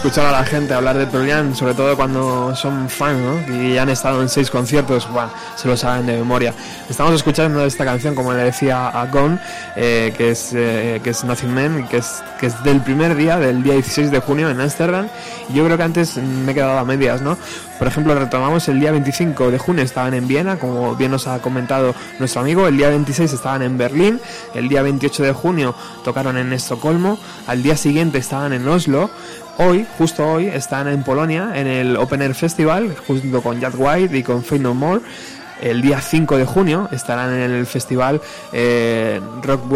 escuchar 0.07 0.27
a 0.27 0.33
la 0.33 0.45
gente 0.45 0.75
hablar 0.75 0.99
de 0.99 1.07
Pearl 1.07 1.57
sobre 1.57 1.73
todo 1.73 1.97
cuando 1.97 2.55
son 2.55 2.91
fans, 2.91 3.19
¿no? 3.21 3.57
Y 3.57 3.79
han 3.79 3.89
estado 3.89 4.21
en 4.21 4.29
seis 4.29 4.51
conciertos, 4.51 5.11
buah, 5.11 5.31
se 5.57 5.67
lo 5.67 5.79
saben 5.79 6.05
de 6.05 6.19
memoria. 6.19 6.53
Estamos 6.91 7.15
escuchando 7.15 7.65
esta 7.65 7.87
canción, 7.87 8.15
como 8.15 8.35
le 8.35 8.45
decía 8.45 8.89
a 8.89 9.07
Gone, 9.07 9.39
eh, 9.77 10.13
que, 10.15 10.33
es, 10.33 10.53
eh, 10.55 11.01
que 11.03 11.09
es 11.09 11.25
Nothing 11.25 11.55
Man, 11.55 11.89
que 11.89 11.97
es, 11.97 12.23
que 12.39 12.49
es 12.49 12.63
del 12.65 12.83
primer 12.83 13.17
día, 13.17 13.39
del 13.39 13.63
día 13.63 13.73
16 13.73 14.11
de 14.11 14.19
junio 14.19 14.51
en 14.51 14.61
Ámsterdam. 14.61 15.09
Y 15.49 15.55
Yo 15.55 15.65
creo 15.65 15.79
que 15.79 15.83
antes 15.85 16.19
me 16.19 16.53
he 16.53 16.55
quedado 16.55 16.79
a 16.79 16.85
medias, 16.85 17.23
¿no? 17.23 17.39
Por 17.79 17.89
ejemplo, 17.89 18.15
retomamos 18.15 18.69
el 18.69 18.79
día 18.79 18.93
25 18.93 19.51
de 19.51 19.59
junio 19.59 19.83
estaban 19.83 20.15
en 20.15 20.29
Viena, 20.29 20.59
como 20.59 20.95
bien 20.95 21.11
nos 21.11 21.27
ha 21.27 21.41
comentado 21.41 21.95
nuestro 22.19 22.43
amigo. 22.43 22.69
El 22.69 22.77
día 22.77 22.89
26 22.89 23.33
estaban 23.33 23.63
en 23.63 23.77
Berlín. 23.77 24.21
El 24.55 24.69
día 24.69 24.83
28 24.83 25.23
de 25.25 25.33
junio 25.33 25.75
tocaron 26.05 26.37
en 26.37 26.53
Estocolmo. 26.53 27.19
Al 27.47 27.63
día 27.63 27.77
siguiente 27.77 28.19
estaban 28.19 28.53
en 28.53 28.69
Oslo. 28.69 29.11
Hoy, 29.57 29.87
justo 29.99 30.27
hoy, 30.27 30.49
están 30.49 30.89
en 30.89 31.05
Polonia 31.05 31.53
en 31.55 31.69
el 31.69 31.97
Open 31.97 32.21
Air 32.23 32.35
Festival 32.35 32.93
junto 33.07 33.41
con 33.41 33.61
Jack 33.61 33.75
White 33.79 34.19
y 34.19 34.25
con 34.25 34.43
Fate 34.43 34.59
No 34.59 34.75
More. 34.75 35.01
El 35.63 35.81
día 35.81 36.01
5 36.01 36.37
de 36.37 36.45
junio 36.45 36.89
estarán 36.91 37.33
en 37.33 37.53
el 37.53 37.65
festival 37.65 38.21
eh, 38.53 39.21
Rock 39.43 39.71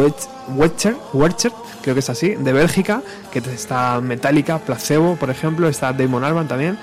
Wercher, 0.56 0.96
creo 1.82 1.94
que 1.94 2.00
es 2.00 2.10
así, 2.10 2.30
de 2.30 2.52
Bélgica, 2.52 3.02
que 3.32 3.38
está 3.38 4.00
Metallica, 4.00 4.58
Placebo, 4.58 5.14
por 5.14 5.30
ejemplo, 5.30 5.68
está 5.68 5.92
Damon 5.92 6.24
Albarn 6.24 6.48
también. 6.48 6.76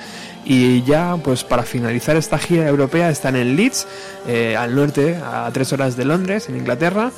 Y 0.45 0.83
ya, 0.83 1.17
pues 1.21 1.43
para 1.43 1.63
finalizar 1.63 2.15
esta 2.15 2.37
gira 2.37 2.67
europea, 2.67 3.09
están 3.09 3.35
en 3.35 3.57
Leeds, 3.57 3.87
eh, 4.27 4.55
al 4.55 4.73
norte, 4.73 5.17
a 5.17 5.49
tres 5.51 5.73
horas 5.73 5.97
de 5.97 6.05
Londres, 6.05 6.47
en 6.47 6.55
Inglaterra. 6.55 7.11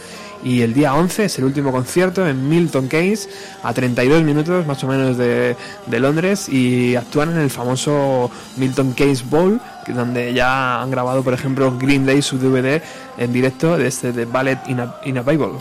Y 0.43 0.61
el 0.61 0.73
día 0.73 0.93
11 0.93 1.25
es 1.25 1.39
el 1.39 1.45
último 1.45 1.71
concierto 1.71 2.27
en 2.27 2.47
Milton 2.47 2.87
Keynes, 2.87 3.29
a 3.63 3.73
32 3.73 4.23
minutos 4.23 4.65
más 4.65 4.83
o 4.83 4.87
menos 4.87 5.17
de, 5.17 5.55
Londres. 5.87 6.49
Y 6.49 6.95
actúan 6.95 7.31
en 7.31 7.37
el 7.37 7.49
famoso 7.49 8.29
Milton 8.55 8.93
Keynes 8.93 9.29
Bowl, 9.29 9.59
donde 9.87 10.33
ya 10.33 10.81
han 10.81 10.91
grabado, 10.91 11.23
por 11.23 11.33
ejemplo, 11.33 11.77
Green 11.77 12.05
Day, 12.05 12.21
su 12.21 12.37
DVD 12.37 12.81
en 13.17 13.33
directo 13.33 13.77
de 13.77 13.87
este 13.87 14.11
de 14.11 14.25
Ballet 14.25 14.59
in 14.67 14.79
a, 14.79 14.95
in 15.05 15.17
a 15.17 15.21
Bible. 15.21 15.53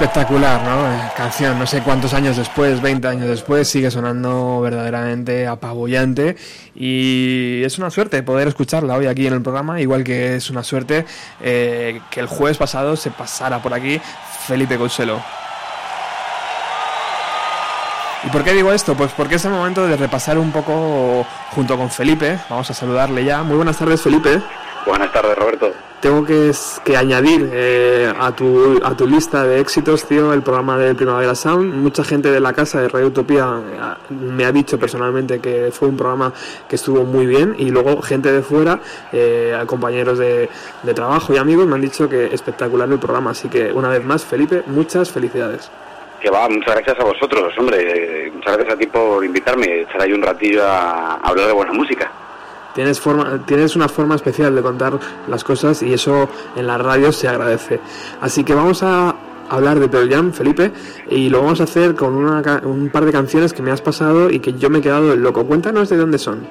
Espectacular, 0.00 0.62
¿no? 0.62 0.90
Eh, 0.90 1.10
Canción, 1.14 1.58
no 1.58 1.66
sé 1.66 1.82
cuántos 1.82 2.14
años 2.14 2.38
después, 2.38 2.80
20 2.80 3.06
años 3.06 3.28
después, 3.28 3.68
sigue 3.68 3.90
sonando 3.90 4.58
verdaderamente 4.62 5.46
apabullante 5.46 6.38
y 6.74 7.60
es 7.64 7.76
una 7.76 7.90
suerte 7.90 8.22
poder 8.22 8.48
escucharla 8.48 8.94
hoy 8.96 9.08
aquí 9.08 9.26
en 9.26 9.34
el 9.34 9.42
programa, 9.42 9.78
igual 9.78 10.02
que 10.02 10.36
es 10.36 10.48
una 10.48 10.62
suerte 10.62 11.04
eh, 11.42 12.00
que 12.10 12.20
el 12.20 12.28
jueves 12.28 12.56
pasado 12.56 12.96
se 12.96 13.10
pasara 13.10 13.60
por 13.60 13.74
aquí 13.74 14.00
Felipe 14.46 14.78
Couselo. 14.78 15.20
¿Y 18.24 18.30
por 18.30 18.42
qué 18.42 18.54
digo 18.54 18.72
esto? 18.72 18.94
Pues 18.94 19.12
porque 19.14 19.34
es 19.34 19.44
el 19.44 19.50
momento 19.50 19.86
de 19.86 19.98
repasar 19.98 20.38
un 20.38 20.50
poco 20.50 21.26
junto 21.50 21.76
con 21.76 21.90
Felipe. 21.90 22.38
Vamos 22.48 22.70
a 22.70 22.72
saludarle 22.72 23.22
ya. 23.22 23.42
Muy 23.42 23.56
buenas 23.56 23.76
tardes, 23.76 24.00
Felipe. 24.00 24.40
Buenas 24.86 25.12
tardes, 25.12 25.36
Roberto. 25.36 25.72
Tengo 26.00 26.24
que, 26.24 26.50
que 26.82 26.96
añadir 26.96 27.50
eh, 27.52 28.10
a, 28.18 28.32
tu, 28.32 28.80
a 28.82 28.96
tu 28.96 29.06
lista 29.06 29.44
de 29.44 29.60
éxitos, 29.60 30.06
tío, 30.06 30.32
el 30.32 30.40
programa 30.40 30.78
de 30.78 30.94
Primavera 30.94 31.34
Sound. 31.34 31.74
Mucha 31.74 32.02
gente 32.04 32.30
de 32.30 32.40
la 32.40 32.54
casa 32.54 32.80
de 32.80 32.88
Radio 32.88 33.08
Utopía 33.08 33.60
eh, 33.60 34.14
me 34.14 34.46
ha 34.46 34.52
dicho 34.52 34.78
personalmente 34.78 35.40
que 35.40 35.70
fue 35.70 35.88
un 35.88 35.98
programa 35.98 36.32
que 36.66 36.76
estuvo 36.76 37.04
muy 37.04 37.26
bien 37.26 37.54
y 37.58 37.70
luego 37.70 38.00
gente 38.00 38.32
de 38.32 38.40
fuera, 38.40 38.80
eh, 39.12 39.54
compañeros 39.66 40.18
de, 40.18 40.48
de 40.82 40.94
trabajo 40.94 41.34
y 41.34 41.36
amigos 41.36 41.66
me 41.66 41.74
han 41.74 41.82
dicho 41.82 42.08
que 42.08 42.32
espectacular 42.32 42.88
el 42.90 42.98
programa. 42.98 43.32
Así 43.32 43.48
que 43.48 43.70
una 43.70 43.90
vez 43.90 44.02
más, 44.02 44.24
Felipe, 44.24 44.62
muchas 44.68 45.10
felicidades. 45.10 45.70
Que 46.18 46.30
va, 46.30 46.48
muchas 46.48 46.76
gracias 46.76 46.98
a 46.98 47.04
vosotros, 47.04 47.52
hombre. 47.58 48.30
Muchas 48.34 48.56
gracias 48.56 48.74
a 48.74 48.78
ti 48.78 48.86
por 48.86 49.22
invitarme, 49.22 49.82
echar 49.82 50.00
ahí 50.00 50.14
un 50.14 50.22
ratillo 50.22 50.66
a 50.66 51.16
hablar 51.16 51.46
de 51.46 51.52
buena 51.52 51.72
música. 51.74 52.10
Tienes, 52.74 53.00
forma, 53.00 53.44
tienes 53.46 53.76
una 53.76 53.88
forma 53.88 54.14
especial 54.14 54.54
de 54.54 54.62
contar 54.62 54.98
las 55.28 55.44
cosas 55.44 55.82
y 55.82 55.92
eso 55.92 56.28
en 56.56 56.66
la 56.66 56.78
radio 56.78 57.12
se 57.12 57.28
agradece. 57.28 57.80
Así 58.20 58.44
que 58.44 58.54
vamos 58.54 58.82
a 58.82 59.14
hablar 59.48 59.80
de 59.80 59.88
Pearl 59.88 60.08
Jam, 60.08 60.32
Felipe, 60.32 60.70
y 61.10 61.28
lo 61.28 61.42
vamos 61.42 61.60
a 61.60 61.64
hacer 61.64 61.94
con 61.94 62.14
un 62.14 62.90
par 62.90 63.04
de 63.04 63.12
canciones 63.12 63.52
que 63.52 63.62
me 63.62 63.70
has 63.70 63.82
pasado 63.82 64.30
y 64.30 64.38
que 64.38 64.52
yo 64.54 64.70
me 64.70 64.78
he 64.78 64.82
quedado 64.82 65.16
loco. 65.16 65.44
Cuéntanos 65.44 65.88
de 65.88 65.96
dónde 65.96 66.18
son. 66.18 66.46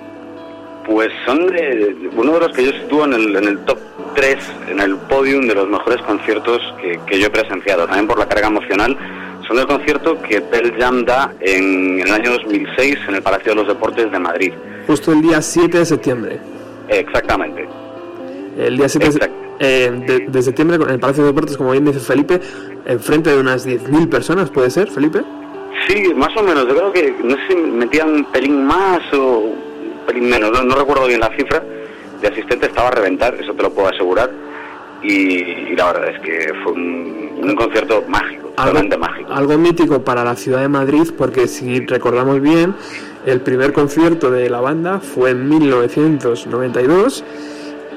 Pues 0.85 1.09
son 1.25 1.47
de 1.47 2.09
uno 2.15 2.33
de 2.33 2.39
los 2.39 2.51
que 2.51 2.65
yo 2.65 2.71
sitúo 2.71 3.05
en 3.05 3.13
el, 3.13 3.59
top 3.59 3.77
3, 4.15 4.37
en 4.69 4.79
el 4.79 4.95
podium 4.95 5.47
de 5.47 5.55
los 5.55 5.69
mejores 5.69 6.01
conciertos 6.01 6.59
que 7.05 7.19
yo 7.19 7.27
he 7.27 7.29
presenciado, 7.29 7.85
también 7.85 8.07
por 8.07 8.17
la 8.17 8.27
carga 8.27 8.47
emocional 8.47 8.97
son 9.49 9.57
el 9.57 9.65
concierto 9.65 10.21
que 10.21 10.41
Pearl 10.41 10.71
Jam 10.77 11.03
da 11.03 11.33
en, 11.39 11.99
el 11.99 12.11
año 12.11 12.33
2006 12.33 12.97
en 13.07 13.15
el 13.15 13.21
Palacio 13.23 13.51
de 13.51 13.55
los 13.55 13.67
Deportes 13.67 14.11
de 14.11 14.19
Madrid. 14.19 14.53
Justo 14.85 15.11
el 15.11 15.21
día 15.21 15.41
7 15.41 15.79
de 15.79 15.85
septiembre. 15.85 16.39
Exactamente. 16.87 17.67
El 18.57 18.77
día 18.77 18.87
7 18.87 19.09
eh, 19.59 19.91
de, 20.05 20.19
de, 20.27 20.41
septiembre 20.43 20.77
en 20.77 20.89
el 20.89 20.99
Palacio 20.99 21.23
de 21.23 21.29
los 21.29 21.35
Deportes, 21.35 21.57
como 21.57 21.71
bien 21.71 21.83
dice 21.83 21.99
Felipe, 21.99 22.39
enfrente 22.85 23.31
de 23.31 23.39
unas 23.39 23.67
10.000 23.67 24.07
personas, 24.07 24.51
¿puede 24.51 24.69
ser, 24.69 24.89
Felipe? 24.91 25.21
Sí, 25.87 26.13
más 26.13 26.35
o 26.37 26.43
menos. 26.43 26.67
Yo 26.67 26.75
creo 26.75 26.93
que 26.93 27.15
no 27.23 27.35
sé 27.35 27.41
si 27.47 27.55
metían 27.55 28.09
un 28.13 28.25
pelín 28.25 28.65
más 28.65 29.01
o 29.13 29.39
un 29.39 30.05
pelín 30.05 30.29
menos, 30.29 30.51
no, 30.51 30.61
no 30.61 30.75
recuerdo 30.75 31.07
bien 31.07 31.21
la 31.21 31.35
cifra. 31.35 31.63
De 32.21 32.27
asistente 32.27 32.67
estaba 32.67 32.89
a 32.89 32.91
reventar, 32.91 33.33
eso 33.35 33.53
te 33.53 33.63
lo 33.63 33.71
puedo 33.71 33.87
asegurar. 33.87 34.29
Y, 35.01 35.13
y, 35.13 35.75
la 35.75 35.93
verdad 35.93 36.09
es 36.09 36.19
que 36.21 36.53
fue 36.63 36.73
un, 36.73 37.39
un 37.41 37.55
concierto 37.55 38.03
mágico, 38.07 38.49
totalmente 38.49 38.97
mágico. 38.97 39.31
Algo 39.31 39.57
mítico 39.57 40.03
para 40.03 40.23
la 40.23 40.35
ciudad 40.35 40.61
de 40.61 40.67
Madrid, 40.67 41.09
porque 41.17 41.47
si 41.47 41.85
recordamos 41.85 42.41
bien, 42.41 42.75
el 43.25 43.41
primer 43.41 43.73
concierto 43.73 44.31
de 44.31 44.49
la 44.49 44.59
banda 44.61 44.99
fue 44.99 45.31
en 45.31 45.47
1992. 45.47 47.23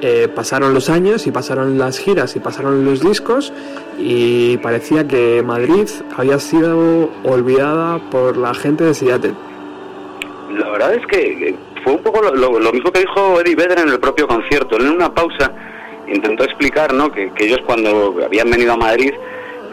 Eh, 0.05 0.27
pasaron 0.27 0.73
los 0.73 0.89
años 0.89 1.27
y 1.27 1.31
pasaron 1.31 1.77
las 1.77 1.97
giras 1.97 2.35
y 2.35 2.39
pasaron 2.41 2.83
los 2.83 2.99
discos 2.99 3.53
y 3.97 4.57
parecía 4.57 5.07
que 5.07 5.41
Madrid 5.41 5.87
había 6.17 6.39
sido 6.39 7.09
olvidada 7.23 7.99
por 8.09 8.35
la 8.35 8.53
gente 8.53 8.83
de 8.83 8.93
Seattle. 8.93 9.33
La 10.57 10.69
verdad 10.71 10.95
es 10.95 11.07
que 11.07 11.55
fue 11.85 11.93
un 11.93 12.03
poco 12.03 12.21
lo, 12.21 12.35
lo, 12.35 12.59
lo 12.59 12.71
mismo 12.73 12.91
que 12.91 12.99
dijo 12.99 13.39
Eddie 13.39 13.55
Vedder 13.55 13.79
en 13.79 13.89
el 13.89 13.99
propio 13.99 14.27
concierto. 14.27 14.77
En 14.77 14.89
una 14.89 15.13
pausa 15.13 15.53
intentó 16.07 16.43
explicar 16.43 16.93
¿no? 16.93 17.11
que, 17.11 17.31
que 17.33 17.45
ellos 17.45 17.59
cuando 17.65 18.15
habían 18.23 18.49
venido 18.49 18.73
a 18.73 18.77
Madrid, 18.77 19.13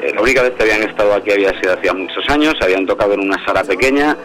eh, 0.03 0.13
la 0.15 0.23
única 0.23 0.43
vez 0.43 0.53
que 0.53 0.63
habían 0.63 0.83
estado 0.83 1.15
aquí 1.15 1.31
había 1.31 1.59
sido 1.61 1.75
hacía 1.75 1.93
muchos 1.93 2.27
años, 2.29 2.55
habían 2.61 2.87
tocado 2.87 3.15
en 3.15 3.21
una 3.21 3.45
sala 3.45 3.63
pequeña, 3.65 4.17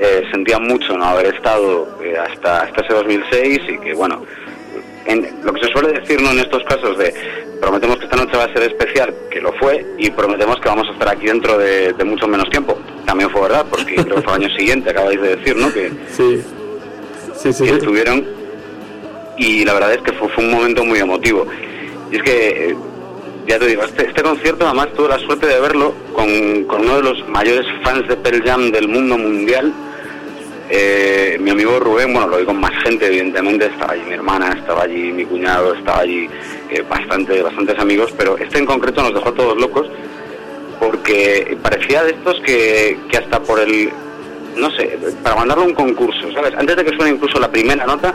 eh, 0.00 0.22
sentían 0.30 0.64
mucho 0.64 0.96
no 0.96 1.04
haber 1.04 1.34
estado 1.34 1.88
eh, 2.02 2.14
hasta, 2.16 2.62
hasta 2.62 2.82
ese 2.82 2.94
2006 2.94 3.60
y 3.68 3.78
que 3.78 3.94
bueno, 3.94 4.22
en, 5.06 5.28
lo 5.42 5.52
que 5.52 5.66
se 5.66 5.72
suele 5.72 5.98
decir 5.98 6.22
¿no? 6.22 6.30
en 6.30 6.38
estos 6.38 6.62
casos 6.64 6.96
de 6.98 7.12
prometemos 7.60 7.96
que 7.96 8.04
esta 8.04 8.16
noche 8.16 8.36
va 8.36 8.44
a 8.44 8.52
ser 8.52 8.62
especial, 8.62 9.12
que 9.30 9.40
lo 9.40 9.52
fue, 9.54 9.84
y 9.98 10.10
prometemos 10.10 10.60
que 10.60 10.68
vamos 10.68 10.86
a 10.88 10.92
estar 10.92 11.08
aquí 11.08 11.26
dentro 11.26 11.58
de, 11.58 11.92
de 11.92 12.04
mucho 12.04 12.28
menos 12.28 12.48
tiempo. 12.50 12.78
También 13.04 13.28
fue 13.30 13.42
verdad, 13.42 13.66
porque 13.68 13.96
creo 13.96 14.16
que 14.16 14.22
fue 14.22 14.36
el 14.36 14.44
año 14.44 14.56
siguiente, 14.56 14.90
acabáis 14.90 15.20
de 15.20 15.36
decir, 15.36 15.56
¿no? 15.56 15.72
Que, 15.72 15.90
sí. 16.10 16.44
Sí, 17.34 17.52
sí. 17.52 17.64
que 17.64 17.70
estuvieron 17.70 18.37
y 19.38 19.64
la 19.64 19.74
verdad 19.74 19.94
es 19.94 20.02
que 20.02 20.12
fue, 20.12 20.28
un 20.38 20.50
momento 20.50 20.84
muy 20.84 20.98
emotivo. 20.98 21.46
Y 22.10 22.16
es 22.16 22.22
que, 22.22 22.70
eh, 22.70 22.76
ya 23.46 23.58
te 23.58 23.66
digo, 23.66 23.82
este, 23.82 24.06
este, 24.06 24.22
concierto 24.22 24.66
además 24.66 24.88
tuve 24.94 25.08
la 25.08 25.18
suerte 25.18 25.46
de 25.46 25.60
verlo 25.60 25.94
con, 26.12 26.64
con, 26.64 26.82
uno 26.82 26.96
de 26.96 27.02
los 27.02 27.28
mayores 27.28 27.66
fans 27.82 28.06
de 28.08 28.16
Pearl 28.16 28.42
Jam 28.44 28.70
del 28.70 28.88
mundo 28.88 29.16
mundial, 29.16 29.72
eh, 30.70 31.38
mi 31.40 31.50
amigo 31.50 31.80
Rubén, 31.80 32.12
bueno, 32.12 32.28
lo 32.28 32.36
vi 32.36 32.44
con 32.44 32.60
más 32.60 32.72
gente, 32.82 33.06
evidentemente, 33.06 33.66
estaba 33.66 33.94
allí 33.94 34.02
mi 34.02 34.14
hermana, 34.14 34.52
estaba 34.52 34.82
allí 34.82 35.12
mi 35.12 35.24
cuñado, 35.24 35.72
estaba 35.72 36.00
allí 36.00 36.28
eh, 36.68 36.84
bastante, 36.86 37.40
bastantes 37.40 37.78
amigos, 37.78 38.12
pero 38.18 38.36
este 38.36 38.58
en 38.58 38.66
concreto 38.66 39.02
nos 39.02 39.14
dejó 39.14 39.30
a 39.30 39.34
todos 39.34 39.58
locos 39.58 39.86
porque 40.78 41.56
parecía 41.62 42.04
de 42.04 42.10
estos 42.10 42.38
que, 42.40 42.98
que 43.10 43.16
hasta 43.16 43.40
por 43.40 43.60
el, 43.60 43.90
no 44.56 44.70
sé, 44.72 44.98
para 45.22 45.36
mandarlo 45.36 45.64
a 45.64 45.66
un 45.68 45.74
concurso, 45.74 46.30
¿sabes? 46.32 46.54
Antes 46.54 46.76
de 46.76 46.84
que 46.84 46.96
suene 46.96 47.12
incluso 47.12 47.40
la 47.40 47.50
primera 47.50 47.86
nota, 47.86 48.14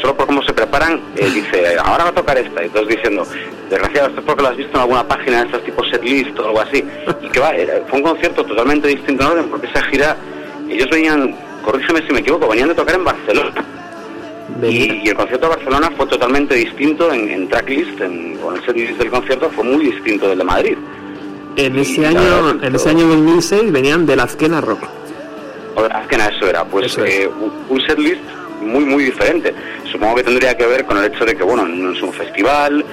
solo 0.00 0.16
por 0.16 0.26
cómo 0.26 0.42
se 0.42 0.52
preparan, 0.52 1.00
eh, 1.16 1.30
dice, 1.34 1.76
ahora 1.82 2.04
va 2.04 2.10
a 2.10 2.14
tocar 2.14 2.38
esta. 2.38 2.64
Y 2.64 2.68
todos 2.68 2.88
diciendo, 2.88 3.26
desgraciado, 3.68 4.08
esto 4.08 4.20
es 4.20 4.26
porque 4.26 4.42
lo 4.42 4.48
has 4.48 4.56
visto 4.56 4.72
en 4.74 4.80
alguna 4.80 5.06
página 5.06 5.38
de 5.38 5.46
estos 5.46 5.64
tipos 5.64 5.88
setlist 5.90 6.38
o 6.38 6.46
algo 6.46 6.60
así. 6.60 6.84
Y 7.22 7.28
que 7.30 7.40
va, 7.40 7.52
fue 7.88 7.98
un 7.98 8.04
concierto 8.04 8.44
totalmente 8.44 8.88
distinto 8.88 9.24
en 9.24 9.30
orden, 9.30 9.48
porque 9.50 9.66
esa 9.66 9.82
gira, 9.84 10.16
ellos 10.68 10.88
venían, 10.90 11.34
corrígeme 11.62 12.06
si 12.06 12.12
me 12.12 12.20
equivoco, 12.20 12.48
venían 12.48 12.68
de 12.68 12.74
tocar 12.74 12.94
en 12.94 13.04
Barcelona. 13.04 13.52
Y, 14.62 15.04
y, 15.04 15.08
el 15.08 15.14
concierto 15.14 15.48
de 15.48 15.56
Barcelona 15.56 15.90
fue 15.96 16.06
totalmente 16.06 16.54
distinto 16.54 17.12
en, 17.12 17.28
en 17.28 17.48
tracklist, 17.48 18.00
en, 18.00 18.36
con 18.38 18.56
el 18.56 18.64
setlist 18.64 18.98
del 18.98 19.10
concierto 19.10 19.50
fue 19.50 19.62
muy 19.62 19.84
distinto 19.86 20.28
del 20.28 20.38
de 20.38 20.44
Madrid. 20.44 20.78
En 21.56 21.76
ese, 21.76 22.06
año, 22.06 22.50
en 22.62 22.74
ese 22.74 22.88
año 22.88 23.06
2006 23.08 23.72
venían 23.72 24.06
de 24.06 24.16
la 24.16 24.24
Azquena 24.24 24.60
Rock. 24.60 24.84
O 25.74 25.82
de 25.82 25.88
la 25.88 25.98
Azquena, 25.98 26.26
eso 26.26 26.46
era. 26.46 26.64
Pues 26.64 26.86
eso 26.86 27.04
eh, 27.04 27.28
un 27.68 27.80
setlist 27.82 28.22
muy, 28.68 28.84
muy 28.84 29.04
diferente. 29.04 29.54
Supongo 29.90 30.16
que 30.16 30.24
tendría 30.24 30.56
que 30.56 30.66
ver 30.66 30.84
con 30.84 30.98
el 30.98 31.04
hecho 31.06 31.24
de 31.24 31.34
que, 31.34 31.42
bueno, 31.42 31.66
no 31.66 31.92
es 31.92 32.02
un 32.02 32.12
festival, 32.12 32.84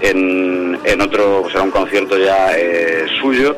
en, 0.00 0.78
en 0.84 1.00
otro 1.00 1.40
pues, 1.42 1.52
será 1.52 1.64
un 1.64 1.70
concierto 1.70 2.18
ya 2.18 2.56
eh, 2.56 3.06
suyo, 3.20 3.56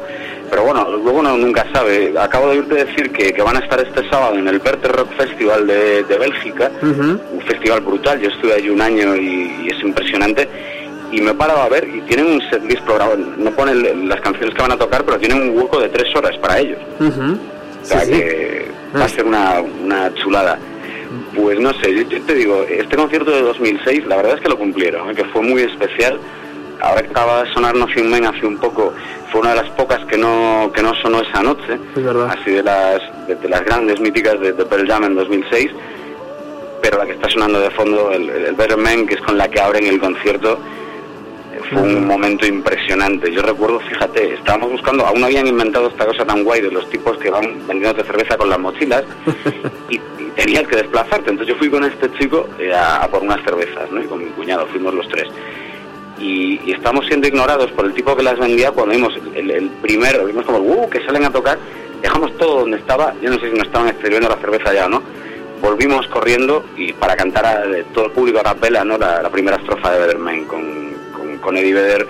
pero 0.48 0.64
bueno, 0.64 0.88
luego 0.90 1.18
uno 1.18 1.36
nunca 1.36 1.66
sabe. 1.72 2.14
Acabo 2.18 2.50
de 2.50 2.58
oírte 2.58 2.84
decir 2.84 3.10
que, 3.10 3.32
que, 3.32 3.42
van 3.42 3.56
a 3.56 3.60
estar 3.60 3.80
este 3.80 4.08
sábado 4.08 4.36
en 4.36 4.46
el 4.46 4.60
Perter 4.60 4.92
Rock 4.92 5.12
Festival 5.16 5.66
de, 5.66 6.04
de 6.04 6.18
Bélgica, 6.18 6.70
uh 6.82 6.86
-huh. 6.86 7.20
un 7.32 7.40
festival 7.42 7.80
brutal. 7.80 8.20
Yo 8.20 8.28
estuve 8.28 8.54
allí 8.54 8.70
un 8.70 8.80
año 8.80 9.16
y, 9.16 9.50
y 9.64 9.68
es 9.68 9.82
impresionante 9.82 10.48
y 11.12 11.20
me 11.20 11.30
he 11.30 11.34
parado 11.34 11.62
a 11.62 11.68
ver 11.68 11.88
y 11.88 12.00
tienen 12.02 12.26
un 12.26 12.40
setlist 12.50 12.82
programado, 12.82 13.18
no 13.38 13.50
ponen 13.52 14.08
las 14.08 14.20
canciones 14.20 14.54
que 14.54 14.62
van 14.62 14.72
a 14.72 14.76
tocar, 14.76 15.04
pero 15.04 15.18
tienen 15.18 15.40
un 15.40 15.56
hueco 15.56 15.80
de 15.80 15.88
tres 15.88 16.14
horas 16.16 16.36
para 16.38 16.58
ellos. 16.58 16.78
Uh 17.00 17.04
-huh. 17.04 17.38
O 17.82 17.84
sea 17.84 18.00
sí, 18.00 18.10
que 18.10 18.66
sí. 18.92 18.98
va 18.98 19.04
a 19.04 19.08
ser 19.08 19.24
una, 19.24 19.60
una 19.60 20.14
chulada. 20.14 20.58
Pues 21.34 21.58
no 21.60 21.72
sé, 21.74 21.94
yo, 21.94 22.20
te 22.22 22.34
digo, 22.34 22.64
este 22.68 22.96
concierto 22.96 23.30
de 23.30 23.42
2006 23.42 24.06
la 24.06 24.16
verdad 24.16 24.34
es 24.36 24.40
que 24.40 24.48
lo 24.48 24.58
cumplieron, 24.58 25.10
¿eh? 25.10 25.14
que 25.14 25.24
fue 25.26 25.42
muy 25.42 25.62
especial. 25.62 26.18
Ahora 26.80 27.02
que 27.02 27.08
acaba 27.08 27.42
de 27.42 27.52
sonar 27.52 27.74
Nothing 27.74 28.10
Men 28.10 28.26
hace 28.26 28.46
un 28.46 28.58
poco, 28.58 28.92
fue 29.32 29.40
una 29.40 29.50
de 29.50 29.56
las 29.56 29.70
pocas 29.70 30.04
que 30.04 30.18
no 30.18 30.70
que 30.74 30.82
no 30.82 30.94
sonó 30.96 31.22
esa 31.22 31.42
noche, 31.42 31.78
así 32.28 32.50
de 32.50 32.62
las 32.62 33.00
de, 33.26 33.34
de, 33.34 33.48
las 33.48 33.64
grandes 33.64 33.98
míticas 33.98 34.38
de, 34.40 34.52
de 34.52 34.64
Pearl 34.66 34.86
Jam 34.86 35.04
en 35.04 35.14
2006, 35.14 35.70
pero 36.82 36.98
la 36.98 37.06
que 37.06 37.12
está 37.12 37.30
sonando 37.30 37.60
de 37.60 37.70
fondo, 37.70 38.12
el, 38.12 38.28
el 38.28 38.54
Better 38.54 38.76
Man, 38.76 39.06
que 39.06 39.14
es 39.14 39.20
con 39.22 39.38
la 39.38 39.48
que 39.48 39.58
abren 39.58 39.86
el 39.86 39.98
concierto, 39.98 40.58
fue 41.70 41.82
un 41.82 42.06
momento 42.06 42.46
impresionante. 42.46 43.32
Yo 43.32 43.42
recuerdo, 43.42 43.80
fíjate, 43.80 44.34
estábamos 44.34 44.72
buscando, 44.72 45.04
aún 45.06 45.22
habían 45.24 45.46
inventado 45.46 45.88
esta 45.88 46.06
cosa 46.06 46.24
tan 46.24 46.44
guay 46.44 46.60
de 46.62 46.70
los 46.70 46.88
tipos 46.90 47.16
que 47.18 47.30
van 47.30 47.66
vendiendo 47.66 48.04
cerveza 48.04 48.36
con 48.36 48.48
las 48.48 48.58
mochilas 48.58 49.04
y, 49.88 49.96
y, 50.22 50.30
tenías 50.36 50.66
que 50.68 50.76
desplazarte. 50.76 51.30
Entonces 51.30 51.48
yo 51.54 51.58
fui 51.58 51.70
con 51.70 51.84
este 51.84 52.10
chico 52.18 52.48
eh, 52.58 52.72
a, 52.72 53.04
a, 53.04 53.08
por 53.08 53.22
unas 53.22 53.42
cervezas, 53.42 53.90
¿no? 53.90 54.02
Y 54.02 54.06
con 54.06 54.18
mi 54.18 54.30
cuñado, 54.30 54.66
fuimos 54.66 54.94
los 54.94 55.08
tres. 55.08 55.28
Y, 56.18 56.60
y 56.64 56.72
estamos 56.72 57.06
siendo 57.06 57.28
ignorados 57.28 57.70
por 57.72 57.84
el 57.84 57.92
tipo 57.92 58.16
que 58.16 58.22
las 58.22 58.38
vendía 58.38 58.70
cuando 58.70 58.94
vimos 58.94 59.14
el, 59.34 59.50
el 59.50 59.68
primero, 59.82 60.24
vimos 60.24 60.44
como, 60.46 60.58
uh, 60.58 60.88
que 60.88 61.04
salen 61.04 61.24
a 61.24 61.30
tocar, 61.30 61.58
dejamos 62.00 62.36
todo 62.38 62.60
donde 62.60 62.78
estaba, 62.78 63.14
yo 63.20 63.30
no 63.30 63.38
sé 63.38 63.50
si 63.50 63.56
nos 63.56 63.66
estaban 63.66 63.88
escribiendo 63.88 64.28
la 64.28 64.36
cerveza 64.36 64.72
ya 64.72 64.86
o 64.86 64.88
no, 64.88 65.02
volvimos 65.60 66.06
corriendo 66.06 66.64
y 66.74 66.94
para 66.94 67.16
cantar 67.16 67.44
a 67.44 67.64
todo 67.92 68.06
el 68.06 68.12
público 68.12 68.40
a 68.40 68.44
capela, 68.44 68.82
¿no? 68.82 68.96
La, 68.96 69.20
la 69.22 69.28
primera 69.28 69.58
estrofa 69.58 69.92
de 69.92 70.00
Betterman 70.00 70.44
con 70.44 70.95
con 71.46 71.56
Eddie 71.56 71.74
Vedder 71.74 72.06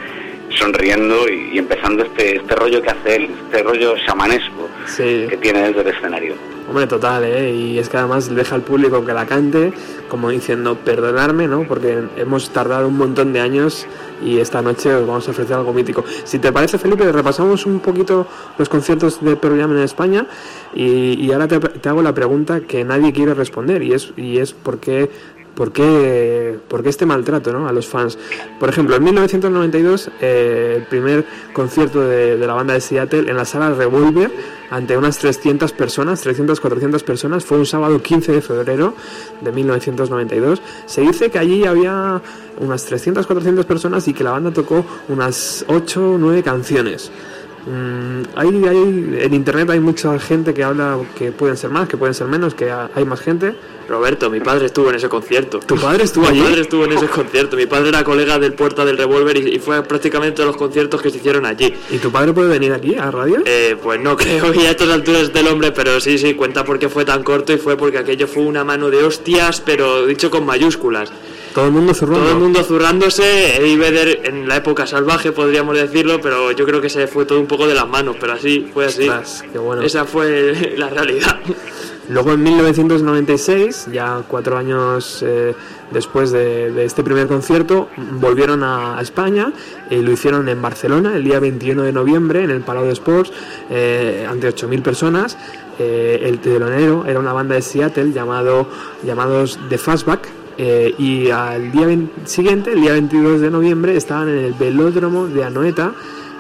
sonriendo 0.59 1.29
y, 1.29 1.51
y 1.53 1.59
empezando 1.59 2.03
este, 2.05 2.37
este 2.37 2.55
rollo 2.55 2.81
que 2.81 2.89
hace 2.89 3.17
él, 3.17 3.29
este 3.45 3.63
rollo 3.63 3.95
chamanesco 4.07 4.67
Sí. 4.87 5.27
que 5.29 5.37
tiene 5.37 5.67
desde 5.73 5.81
el 5.83 5.89
escenario. 5.89 6.35
Hombre, 6.69 6.87
total, 6.87 7.25
¿eh? 7.25 7.53
Y 7.53 7.79
es 7.79 7.89
que 7.89 7.97
además 7.97 8.33
deja 8.35 8.55
al 8.55 8.63
público 8.63 9.05
que 9.05 9.13
la 9.13 9.27
cante, 9.27 9.73
como 10.09 10.31
diciendo, 10.31 10.77
perdonarme, 10.77 11.47
¿no? 11.49 11.65
Porque 11.65 12.05
hemos 12.17 12.51
tardado 12.51 12.89
un 12.89 12.97
montón 12.97 13.33
de 13.33 13.41
años 13.41 13.87
y 14.25 14.39
esta 14.39 14.63
noche 14.63 14.95
os 14.95 15.07
vamos 15.07 15.29
a 15.29 15.33
ofrecer 15.33 15.57
algo 15.57 15.73
mítico. 15.73 16.05
Si 16.25 16.39
te 16.39 16.51
parece, 16.53 16.79
Felipe, 16.79 17.11
repasamos 17.13 17.67
un 17.67 17.81
poquito 17.81 18.27
los 18.59 18.69
conciertos 18.69 19.23
de 19.25 19.37
Pearl 19.37 19.61
Jam 19.61 19.73
en 19.77 19.83
España 19.83 20.27
y, 20.75 21.15
y 21.25 21.33
ahora 21.33 21.47
te, 21.47 21.59
te 21.61 21.89
hago 21.89 22.03
la 22.03 22.15
pregunta 22.15 22.61
que 22.61 22.83
nadie 22.85 23.13
quiere 23.13 23.35
responder 23.35 23.83
y 23.83 23.93
es, 23.93 24.13
y 24.17 24.39
es 24.39 24.53
por 24.53 24.79
qué 24.79 25.09
¿Por 25.57 25.73
qué, 25.73 26.59
por 26.69 26.83
qué 26.83 26.91
este 26.91 27.07
maltrato 27.07 27.51
¿no? 27.51 27.67
a 27.67 27.73
los 27.73 27.89
fans? 27.89 28.19
Por 28.61 28.69
ejemplo, 28.69 28.95
en 28.95 29.03
1992, 29.05 30.11
eh, 30.21 30.75
el 30.77 30.83
primer 30.83 31.25
concierto 31.55 32.03
de, 32.03 32.37
de 32.37 32.47
la 32.47 32.53
banda 32.53 32.75
de 32.75 32.83
Seattle 32.83 33.31
en 33.31 33.35
la 33.35 33.47
sala 33.47 33.71
Revolver, 33.71 34.31
ante 34.71 34.99
unas 34.99 35.19
300 35.19 35.73
personas, 35.73 36.21
300, 36.21 36.61
400 36.61 37.03
personas, 37.03 37.45
fue 37.45 37.57
un 37.59 37.65
sábado 37.65 38.03
15 38.03 38.33
de 38.33 38.43
febrero 38.43 38.93
de 39.41 39.51
1992. 39.51 40.61
Se 40.85 41.01
dice 41.01 41.31
que 41.31 41.39
allí 41.39 41.65
había 41.65 42.21
unas 42.59 42.85
300, 42.85 43.27
400 43.27 43.65
personas 43.65 44.07
y 44.09 44.13
que 44.13 44.25
la 44.25 44.33
banda 44.33 44.51
tocó 44.51 44.85
unas 45.09 45.65
8 45.69 46.13
o 46.13 46.19
9 46.19 46.43
canciones. 46.43 47.11
Mm, 47.67 48.23
hay, 48.37 48.49
hay, 48.69 49.19
en 49.23 49.35
internet 49.35 49.71
hay 49.71 49.81
mucha 49.81 50.17
gente 50.21 50.55
que 50.55 50.63
habla 50.63 50.99
que 51.19 51.33
pueden 51.33 51.57
ser 51.57 51.71
más, 51.71 51.89
que 51.89 51.97
pueden 51.97 52.15
ser 52.15 52.29
menos, 52.29 52.55
que 52.55 52.71
ha- 52.71 52.91
hay 52.95 53.05
más 53.05 53.21
gente. 53.21 53.55
Roberto, 53.89 54.31
mi 54.31 54.41
padre 54.41 54.67
estuvo 54.67 54.89
en 54.91 54.97
ese 54.97 55.09
concierto. 55.09 55.61
¿Tu 55.61 55.77
padre 55.77 56.05
estuvo 56.05 56.27
allí? 56.27 56.41
Mi 56.41 56.47
padre 56.47 56.61
estuvo 56.63 56.85
en 56.85 56.93
ese 56.93 57.07
concierto. 57.07 57.57
Mi 57.57 57.67
padre 57.67 57.91
era 57.91 58.03
colega 58.03 58.37
del 58.39 58.53
Puerta 58.55 58.85
del 58.85 58.97
Revolver 58.99 59.37
y, 59.37 59.55
y 59.55 59.59
fue 59.61 59.81
prácticamente 59.85 60.45
los 60.45 60.57
conciertos 60.57 61.01
que 61.01 61.11
se 61.11 61.19
hicieron 61.19 61.47
allí. 61.47 61.73
¿Y 61.91 61.99
tu 61.99 62.11
padre 62.11 62.33
puede 62.33 62.49
venir 62.49 62.73
aquí 62.73 62.97
a 62.97 63.11
radio? 63.13 63.43
Eh, 63.45 63.77
pues 63.81 64.01
no 64.01 64.17
creo 64.17 64.51
que 64.53 64.67
a 64.67 64.71
estas 64.71 64.89
alturas 64.89 65.33
del 65.33 65.47
hombre, 65.49 65.71
pero 65.73 66.01
sí, 66.01 66.19
sí, 66.19 66.35
cuenta 66.35 66.65
por 66.65 66.79
qué 66.81 66.89
fue 66.89 67.05
tan 67.05 67.23
corto 67.23 67.53
y 67.53 67.59
fue 67.59 67.77
porque 67.77 67.99
aquello 67.99 68.27
fue 68.27 68.43
una 68.43 68.65
mano 68.65 68.91
de 68.91 69.05
hostias, 69.05 69.61
pero 69.65 70.05
dicho 70.07 70.31
con 70.33 70.45
mayúsculas. 70.47 71.13
Todo 71.57 71.69
el 71.69 71.73
mundo 71.73 71.95
zurrando. 71.95 72.21
Todo 72.21 72.33
el 72.33 72.39
mundo 72.39 72.63
zurrándose, 72.63 73.57
Eddie 73.57 73.79
Vedder 73.79 74.21
en 74.25 74.47
la 74.47 74.57
época 74.57 74.87
salvaje, 74.87 75.33
podríamos 75.33 75.75
decirlo, 75.75 76.21
pero 76.21 76.53
yo 76.53 76.67
creo 76.67 76.83
que 76.83 76.91
se 76.91 77.07
fue 77.07 77.25
todo 77.25 77.41
un 77.41 77.47
poco 77.47 77.67
de 77.67 77.75
las 77.75 77.89
manos, 77.89 78.17
pero 78.21 78.35
así, 78.35 78.69
fue 78.75 78.85
así. 78.85 79.09
Qué 79.51 79.59
bueno. 79.59 79.81
Esa 79.81 80.05
fue 80.05 80.75
la 80.77 80.91
realidad. 80.91 81.41
Luego 82.11 82.33
en 82.33 82.43
1996, 82.43 83.89
ya 83.91 84.23
cuatro 84.29 84.59
años 84.59 85.25
eh, 85.27 85.55
después 85.93 86.31
de, 86.31 86.73
de 86.73 86.85
este 86.85 87.03
primer 87.03 87.27
concierto, 87.27 87.89
volvieron 87.97 88.63
a, 88.63 88.99
a 88.99 89.01
España 89.01 89.51
y 89.89 90.03
lo 90.03 90.13
hicieron 90.13 90.51
en 90.51 90.61
Barcelona 90.61 91.17
el 91.17 91.25
día 91.25 91.41
21 91.41 91.85
de 91.85 91.93
noviembre 91.93 92.45
en 92.45 92.51
el 92.51 92.61
Palau 92.61 92.85
de 92.85 92.93
Sports 92.93 93.33
eh, 93.71 94.27
ante 94.29 94.55
8.000 94.55 94.83
personas. 94.83 95.39
Eh, 95.79 96.21
el 96.23 96.39
telonero 96.39 97.07
era 97.07 97.19
una 97.19 97.33
banda 97.33 97.55
de 97.55 97.63
Seattle 97.63 98.13
llamado, 98.13 98.69
llamados 99.03 99.59
The 99.71 99.79
Fastback. 99.79 100.36
Eh, 100.59 100.95
y 100.99 101.31
al 101.31 101.71
día 101.71 101.87
siguiente, 102.25 102.73
el 102.73 102.81
día 102.81 102.93
22 102.93 103.41
de 103.41 103.51
noviembre, 103.51 103.97
estaban 103.97 104.29
en 104.29 104.45
el 104.45 104.53
velódromo 104.55 105.27
de 105.27 105.45
Anoeta 105.45 105.93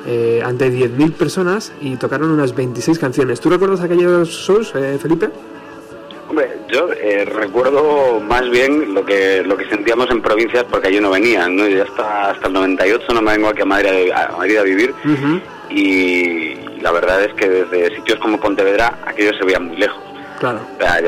eh, 0.06 0.40
ante 0.44 0.70
10.000 0.70 1.12
personas 1.14 1.72
y 1.80 1.96
tocaron 1.96 2.30
unas 2.30 2.54
26 2.54 2.96
canciones. 2.98 3.40
¿Tú 3.40 3.50
recuerdas 3.50 3.80
aquellos 3.80 4.28
shows, 4.28 4.72
eh, 4.76 4.98
Felipe? 5.02 5.30
Hombre, 6.28 6.58
yo 6.68 6.90
eh, 6.92 7.24
recuerdo 7.24 8.20
más 8.20 8.48
bien 8.50 8.94
lo 8.94 9.04
que 9.04 9.42
lo 9.44 9.56
que 9.56 9.68
sentíamos 9.68 10.08
en 10.10 10.22
provincias 10.22 10.64
porque 10.70 10.88
allí 10.88 11.00
no 11.00 11.10
venían, 11.10 11.56
¿no? 11.56 11.66
Yo 11.66 11.82
hasta, 11.82 12.30
hasta 12.30 12.46
el 12.46 12.52
98 12.52 13.14
no 13.14 13.22
me 13.22 13.32
vengo 13.32 13.48
aquí 13.48 13.62
a 13.62 13.64
Madrid 13.64 14.10
a, 14.12 14.26
a 14.26 14.36
Madrid 14.36 14.56
a 14.58 14.62
vivir 14.62 14.94
y 15.70 16.54
la 16.80 16.92
verdad 16.92 17.24
es 17.24 17.34
que 17.34 17.48
desde 17.48 17.96
sitios 17.96 18.18
como 18.20 18.38
Pontevedra 18.38 18.98
aquello 19.06 19.32
se 19.36 19.44
veía 19.44 19.58
muy 19.58 19.76
lejos. 19.76 20.02
Claro. 20.38 20.60
O 20.78 20.82
sea, 20.82 20.98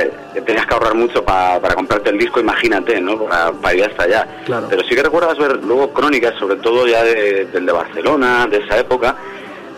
tenías 0.44 0.66
que 0.66 0.74
ahorrar 0.74 0.94
mucho 0.94 1.22
pa- 1.24 1.58
para 1.60 1.74
comprarte 1.74 2.10
el 2.10 2.18
disco, 2.18 2.40
imagínate, 2.40 3.00
¿no? 3.00 3.18
Para, 3.24 3.52
para 3.52 3.74
ir 3.74 3.84
hasta 3.84 4.04
allá. 4.04 4.26
Claro. 4.46 4.66
Pero 4.70 4.82
sí 4.84 4.94
que 4.94 5.02
recuerdas 5.02 5.36
ver 5.38 5.62
luego 5.64 5.92
crónicas, 5.92 6.34
sobre 6.38 6.56
todo 6.56 6.86
ya 6.86 7.02
de- 7.04 7.46
del 7.46 7.66
de 7.66 7.72
Barcelona, 7.72 8.46
de 8.46 8.58
esa 8.58 8.78
época, 8.78 9.16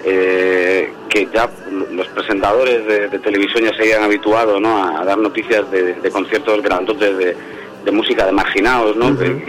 eh, 0.04 0.92
que 1.08 1.28
ya 1.32 1.48
los 1.92 2.06
presentadores 2.08 2.86
de, 2.86 3.08
de 3.08 3.18
televisión 3.18 3.64
ya 3.64 3.74
se 3.74 3.82
habían 3.82 4.02
habituado, 4.04 4.58
¿no? 4.60 4.82
A, 4.98 5.04
dar 5.04 5.18
noticias 5.18 5.70
de, 5.70 5.94
de 5.94 6.10
conciertos 6.10 6.62
grandotes 6.62 7.16
de, 7.18 7.36
de 7.84 7.90
música 7.90 8.24
de 8.26 8.32
marginados, 8.32 8.96
¿no? 8.96 9.16
que, 9.18 9.44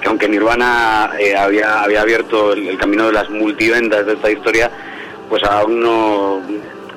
que 0.00 0.08
aunque 0.08 0.28
Nirvana 0.28 1.12
eh, 1.18 1.34
había, 1.36 1.82
había 1.82 2.02
abierto 2.02 2.52
el, 2.52 2.68
el 2.68 2.76
camino 2.78 3.06
de 3.06 3.12
las 3.12 3.30
multiventas 3.30 4.04
de 4.06 4.14
esta 4.14 4.30
historia, 4.30 4.70
pues 5.28 5.42
aún 5.44 5.80
no, 5.80 6.42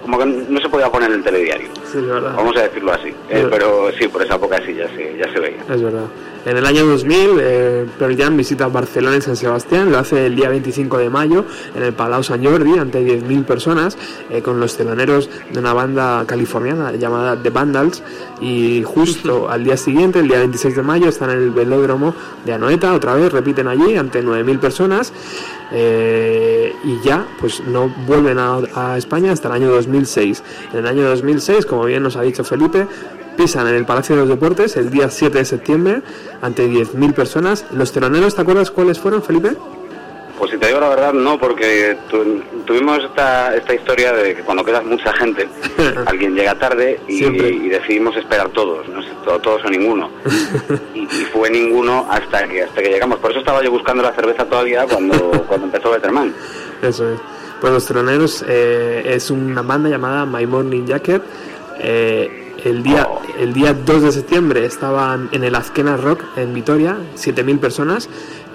como 0.10 0.24
que 0.24 0.26
no 0.50 0.60
se 0.60 0.70
podía 0.70 0.92
poner 0.92 1.12
en 1.12 1.18
el 1.18 1.24
telediario. 1.24 1.68
Sí, 1.92 2.00
es 2.00 2.08
verdad. 2.08 2.34
Vamos 2.36 2.58
a 2.58 2.64
decirlo 2.64 2.92
así. 2.94 3.10
Eh, 3.30 3.48
pero 3.50 3.92
sí, 3.98 4.08
por 4.08 4.24
esa 4.24 4.36
época 4.36 4.60
sí, 4.66 4.74
ya 4.74 4.88
se, 4.90 5.18
ya 5.18 5.32
se 5.32 5.40
veía. 5.40 5.62
Es 5.70 5.82
verdad. 5.82 6.06
En 6.46 6.58
el 6.58 6.66
año 6.66 6.86
2000, 6.86 7.30
eh, 7.40 7.86
Pearl 8.00 8.18
Jam 8.18 8.38
visita 8.38 8.68
Barcelona 8.68 9.18
y 9.18 9.22
San 9.22 9.36
Sebastián, 9.36 9.92
lo 9.92 10.00
hace 10.00 10.26
el 10.26 10.36
día 10.36 10.50
25 10.50 10.98
de 10.98 11.10
mayo 11.10 11.46
en 11.76 11.84
el 11.84 11.94
Palau 11.94 12.24
Sant 12.24 12.44
Jordi 12.44 12.80
ante 12.80 13.06
10.000 13.06 13.44
personas 13.44 13.98
eh, 14.30 14.42
con 14.42 14.60
los 14.60 14.78
teloneros 14.78 15.30
de 15.52 15.60
una 15.60 15.74
banda 15.74 16.24
californiana 16.26 16.94
llamada 16.94 17.36
The 17.42 17.50
Vandals 17.50 18.02
y 18.40 18.84
justo 18.84 19.50
al 19.52 19.66
día 19.66 19.76
siguiente, 19.76 20.20
el 20.20 20.30
día 20.30 20.40
26 20.40 20.78
de 20.78 20.82
mayo, 20.82 21.10
están 21.10 21.30
en 21.30 21.40
el 21.40 21.52
velódromo 21.52 22.16
de 22.46 22.54
Anoeta, 22.54 22.94
otra 22.94 23.16
vez 23.16 23.32
repiten 23.34 23.68
allí 23.68 23.98
ante 23.98 24.24
9.000 24.24 24.60
personas 24.60 25.14
eh, 25.72 26.74
y 26.84 27.00
ya 27.02 27.28
pues 27.40 27.62
no 27.62 27.90
vuelven 28.08 28.40
a, 28.40 28.60
a 28.76 28.98
España 28.98 29.32
hasta 29.32 29.50
el 29.50 29.56
año 29.56 29.72
2006. 29.72 30.44
En 30.74 30.80
el 30.80 30.88
año 30.88 31.04
2006, 31.10 31.66
como 31.66 31.86
bien 31.86 32.04
nos 32.04 32.16
ha 32.16 32.22
dicho 32.22 32.44
Felipe, 32.44 32.88
pisan 33.38 33.68
en 33.68 33.76
el 33.76 33.86
Palacio 33.86 34.16
de 34.16 34.22
los 34.22 34.30
Deportes 34.30 34.76
el 34.78 34.90
día 34.90 35.10
7 35.10 35.38
de 35.38 35.46
septiembre 35.46 36.02
ante 36.42 36.68
10.000 36.68 37.14
personas. 37.14 37.66
Los 37.72 37.92
teloneros, 37.92 38.36
¿te 38.36 38.42
acuerdas 38.42 38.72
cuáles 38.72 39.00
fueron, 39.00 39.24
Felipe? 39.24 39.56
Pues 40.40 40.52
si 40.52 40.58
te 40.58 40.68
digo 40.68 40.80
la 40.80 40.88
verdad, 40.90 41.12
no, 41.14 41.38
porque 41.38 41.98
tu- 42.10 42.42
tuvimos 42.66 43.04
esta, 43.04 43.54
esta 43.56 43.74
historia 43.76 44.14
de 44.14 44.36
que 44.36 44.42
cuando 44.42 44.64
quedas 44.64 44.84
mucha 44.86 45.12
gente, 45.14 45.48
alguien 46.06 46.34
llega 46.34 46.58
tarde 46.58 46.98
y, 47.10 47.68
decidimos 47.68 48.16
esperar 48.16 48.48
todos, 48.50 48.88
no 48.88 49.02
sé, 49.04 49.10
to- 49.26 49.40
todos 49.40 49.64
o 49.66 49.70
ninguno. 49.70 50.10
Y, 50.96 51.02
y 51.04 51.26
fue 51.34 51.50
ninguno 51.50 52.08
hasta 52.10 52.48
que 52.48 52.64
hasta 52.64 52.82
que 52.82 52.90
llegamos. 52.90 53.20
Por 53.20 53.32
eso 53.32 53.42
estaba 53.42 53.62
yo 53.64 53.70
buscando 53.72 54.02
la 54.02 54.14
cerveza 54.14 54.46
todavía 54.46 54.86
cuando, 54.86 55.30
cuando 55.48 55.66
empezó 55.68 55.92
Betterman. 55.92 56.34
Eso 56.82 57.12
es. 57.14 57.20
Pues 57.60 57.74
los 57.74 57.86
teloneros 57.86 58.44
eh, 58.48 59.04
es 59.06 59.30
una 59.32 59.62
banda 59.62 59.90
llamada 59.90 60.26
My 60.26 60.46
Morning 60.48 60.86
Jacket. 60.86 61.22
Eh, 61.80 62.54
el 62.64 62.84
día, 62.84 63.08
el 63.38 63.54
día 63.54 63.74
2 63.74 64.02
de 64.04 64.12
septiembre 64.12 64.66
estaban 64.66 65.30
en 65.32 65.44
el 65.44 65.56
Azkena 65.56 65.96
Rock 65.98 66.24
en 66.38 66.54
Vitoria, 66.54 66.98
7.000 67.18 67.60
personas. 67.60 68.10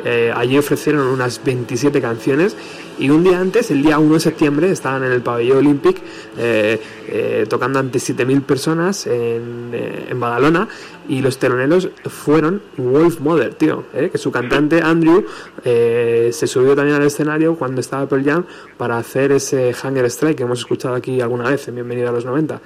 Eh, 0.05 0.33
allí 0.35 0.59
ofrecieron 0.59 1.07
unas 1.07 1.43
27 1.43 2.01
canciones 2.01 2.57
y 2.99 3.09
un 3.11 3.25
día 3.25 3.41
antes, 3.41 3.71
el 3.71 3.83
día 3.83 3.99
1 3.99 4.15
de 4.15 4.21
septiembre, 4.21 4.71
estaban 4.71 5.03
en 5.03 5.13
el 5.13 5.23
pabellón 5.23 5.59
Olympic 5.59 5.97
eh, 6.39 6.81
eh, 7.09 7.47
tocando 7.49 7.79
ante 7.79 7.99
7.000 7.99 8.43
personas 8.43 9.07
en, 9.07 9.71
en 9.73 10.21
Badalona 10.21 10.69
y 11.09 11.23
los 11.23 11.39
teloneros 11.39 11.89
fueron 12.05 12.63
Wolf 12.77 13.21
Mother, 13.21 13.55
tío, 13.55 13.85
que 13.93 14.17
su 14.17 14.31
cantante 14.31 14.81
Andrew 14.81 15.25
se 15.65 16.47
subió 16.47 16.75
también 16.75 16.97
al 16.97 17.03
escenario 17.03 17.57
cuando 17.57 17.81
estaba 17.81 18.09
Pearl 18.09 18.25
Jam 18.25 18.45
para 18.77 18.97
hacer 18.97 19.33
ese 19.33 19.75
Hunger 19.83 20.07
Strike 20.07 20.37
que 20.37 20.43
hemos 20.45 20.61
escuchado 20.61 20.95
aquí 20.95 21.21
alguna 21.21 21.51
vez 21.51 21.69
en 21.69 21.75
Bienvenido 21.75 22.09
a 22.09 22.13
los 22.13 22.25
90. 22.25 22.61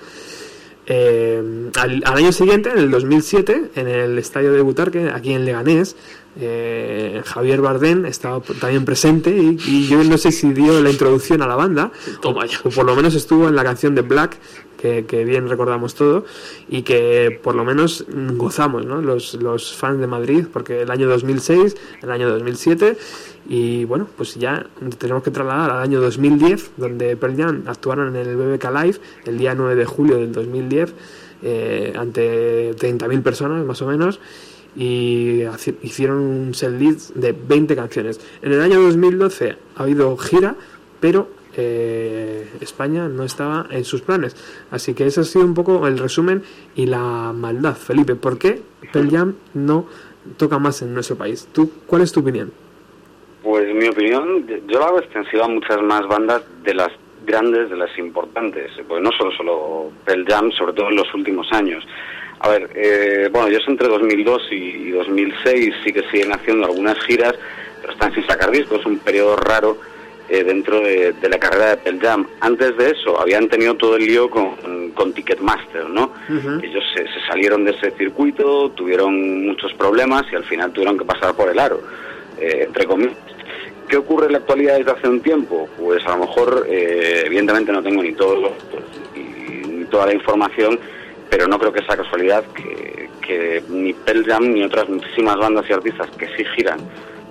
Eh, 0.91 1.71
al, 1.77 2.03
al 2.05 2.17
año 2.17 2.33
siguiente, 2.33 2.71
en 2.71 2.79
el 2.79 2.91
2007, 2.91 3.73
en 3.75 3.89
el 3.89 4.19
estadio 4.19 4.53
de 4.53 4.63
Butarque, 4.63 5.11
aquí 5.15 5.35
en 5.35 5.45
Leganés, 5.45 5.97
eh, 6.41 7.21
Javier 7.27 7.61
Bardem 7.61 8.07
estaba 8.07 8.41
también 8.41 8.87
presente 8.87 9.31
y, 9.31 9.59
y 9.67 9.87
yo 9.87 10.03
no 10.03 10.17
sé 10.17 10.33
si 10.33 10.53
dio 10.55 10.81
la 10.81 10.91
introducción 10.91 11.43
a 11.43 11.47
la 11.47 11.57
banda, 11.57 11.93
Toma 12.23 12.47
ya. 12.47 12.59
o 12.65 12.71
por 12.71 12.87
lo 12.87 12.97
menos 12.97 13.15
estuvo 13.15 13.49
en 13.49 13.55
la 13.57 13.65
canción 13.65 13.95
de 13.95 14.01
Black, 14.01 14.39
que, 14.79 15.25
bien 15.25 15.49
recordamos 15.49 15.95
todo, 15.95 16.25
y 16.69 16.83
que 16.83 17.39
por 17.43 17.55
lo 17.55 17.65
menos 17.65 18.07
gozamos, 18.37 18.87
¿no? 18.87 19.03
Los, 19.03 19.35
los 19.35 19.75
fans 19.75 20.01
de 20.01 20.07
Madrid, 20.07 20.47
porque 20.53 20.83
el 20.83 20.91
año 20.91 21.09
2006, 21.09 21.77
el 22.03 22.11
año 22.11 22.31
2007, 22.31 22.97
y 23.49 23.85
bueno, 23.85 24.09
pues 24.17 24.37
ya 24.37 24.67
tenemos 24.99 25.23
que 25.23 25.31
trasladar 25.31 25.71
al 25.73 25.83
año 25.83 26.01
2010, 26.01 26.73
donde 26.77 27.17
Pearl 27.17 27.37
Jam 27.37 27.63
actuaron 27.67 28.15
en 28.15 28.27
el 28.27 28.37
BBK 28.37 28.65
Live 28.83 28.99
el 29.27 29.39
día 29.39 29.55
9 29.55 29.75
de 29.75 29.85
julio 29.85 30.17
del 30.17 30.33
2010, 30.33 30.95
eh, 31.43 31.93
ante 31.97 32.75
30.000 32.77 33.23
personas 33.23 33.65
más 33.65 33.83
o 33.83 33.87
menos, 33.87 34.21
y 34.77 35.43
hicieron 35.83 36.19
un 36.19 36.55
set 36.55 36.73
list 36.79 37.15
de 37.15 37.33
20 37.33 37.75
canciones. 37.75 38.21
En 38.43 38.53
el 38.53 38.61
año 38.61 38.81
2012 38.81 39.57
ha 39.77 39.83
habido 39.83 40.17
gira, 40.17 40.55
pero 41.01 41.38
eh, 41.61 42.49
España 42.61 43.09
no 43.09 43.25
estaba 43.25 43.67
en 43.71 43.85
sus 43.85 44.01
planes. 44.01 44.37
Así 44.71 44.95
que 44.95 45.07
ese 45.07 45.21
ha 45.21 45.25
sido 45.25 45.45
un 45.45 45.55
poco 45.55 45.87
el 45.89 45.99
resumen 45.99 46.45
y 46.77 46.87
la 46.87 47.33
maldad, 47.35 47.75
Felipe. 47.75 48.15
¿Por 48.15 48.39
qué 48.39 48.63
Pearl 48.93 49.11
Jam 49.11 49.35
no 49.55 49.87
toca 50.37 50.61
más 50.61 50.83
en 50.83 50.95
nuestro 50.95 51.17
país? 51.17 51.49
¿Tú, 51.53 51.73
¿Cuál 51.87 52.03
es 52.03 52.13
tu 52.13 52.21
opinión? 52.21 52.53
Pues 53.43 53.75
mi 53.75 53.89
opinión, 53.89 54.47
yo 54.69 54.79
la 54.79 54.87
hago 54.87 55.01
extensiva 55.01 55.47
a 55.47 55.49
muchas 55.49 55.83
más 55.83 56.07
bandas 56.07 56.43
de 56.63 56.75
las 56.75 56.91
grandes, 57.27 57.71
de 57.71 57.77
las 57.77 57.97
importantes, 57.99 58.71
pues 58.87 59.03
no 59.03 59.11
solo 59.13 59.33
solo 59.33 59.91
Pearl 60.05 60.25
Jam, 60.27 60.53
sobre 60.53 60.73
todo 60.73 60.89
en 60.89 60.97
los 60.97 61.13
últimos 61.13 61.53
años. 61.53 61.85
A 62.41 62.51
ver, 62.51 62.71
eh, 62.75 63.29
bueno, 63.33 63.49
ellos 63.49 63.65
entre 63.67 63.89
2002 63.89 64.43
y 64.53 64.91
2006 64.91 65.75
sí 65.85 65.93
que 65.93 66.05
siguen 66.11 66.33
haciendo 66.33 66.67
algunas 66.67 66.99
giras, 67.01 67.35
pero 67.81 67.93
están 67.93 68.15
sin 68.15 68.25
sacar 68.27 68.53
discos, 68.53 68.81
es 68.81 68.87
un 68.87 68.99
periodo 68.99 69.37
raro 69.37 69.77
eh, 70.29 70.45
dentro 70.45 70.81
de, 70.81 71.13
de 71.13 71.29
la 71.29 71.39
carrera 71.39 71.71
de 71.71 71.77
Pearl 71.79 72.01
Jam. 72.01 72.27
Antes 72.41 72.77
de 72.77 72.91
eso 72.91 73.21
habían 73.21 73.49
tenido 73.49 73.75
todo 73.75 73.97
el 73.97 74.07
lío 74.07 74.29
con, 74.29 74.91
con 74.91 75.13
Ticketmaster, 75.13 75.89
¿no? 75.89 76.13
Ellos 76.63 76.85
se, 76.95 77.05
se 77.05 77.27
salieron 77.27 77.65
de 77.65 77.71
ese 77.73 77.91
circuito, 77.93 78.71
tuvieron 78.71 79.47
muchos 79.47 79.73
problemas 79.75 80.25
y 80.33 80.37
al 80.37 80.45
final 80.45 80.73
tuvieron 80.73 80.99
que 80.99 81.05
pasar 81.05 81.35
por 81.35 81.49
el 81.49 81.59
aro, 81.59 81.81
eh, 82.39 82.65
entre 82.67 82.85
comillas. 82.87 83.17
¿Qué 83.89 83.97
ocurre 83.97 84.27
en 84.27 84.33
la 84.33 84.39
actualidad 84.39 84.77
desde 84.77 84.91
hace 84.91 85.09
un 85.09 85.21
tiempo? 85.21 85.67
Pues 85.79 86.05
a 86.07 86.11
lo 86.11 86.27
mejor, 86.27 86.67
eh, 86.69 87.23
evidentemente 87.25 87.73
no 87.73 87.83
tengo 87.83 88.03
ni 88.03 88.11
los 88.11 88.53
y, 89.17 89.67
ni 89.67 89.85
toda 89.87 90.05
la 90.07 90.13
información, 90.13 90.79
pero 91.31 91.49
no 91.49 91.59
creo 91.59 91.73
que 91.73 91.83
sea 91.85 91.97
casualidad 91.97 92.45
que, 92.55 93.09
que 93.27 93.63
ni 93.71 93.95
Pearl 93.95 94.27
Jam 94.27 94.51
ni 94.53 94.63
otras 94.63 94.91
muchísimas 94.91 95.37
bandas 95.37 95.65
y 95.71 95.73
artistas 95.73 96.11
que 96.19 96.27
sí 96.37 96.45
giran 96.55 96.81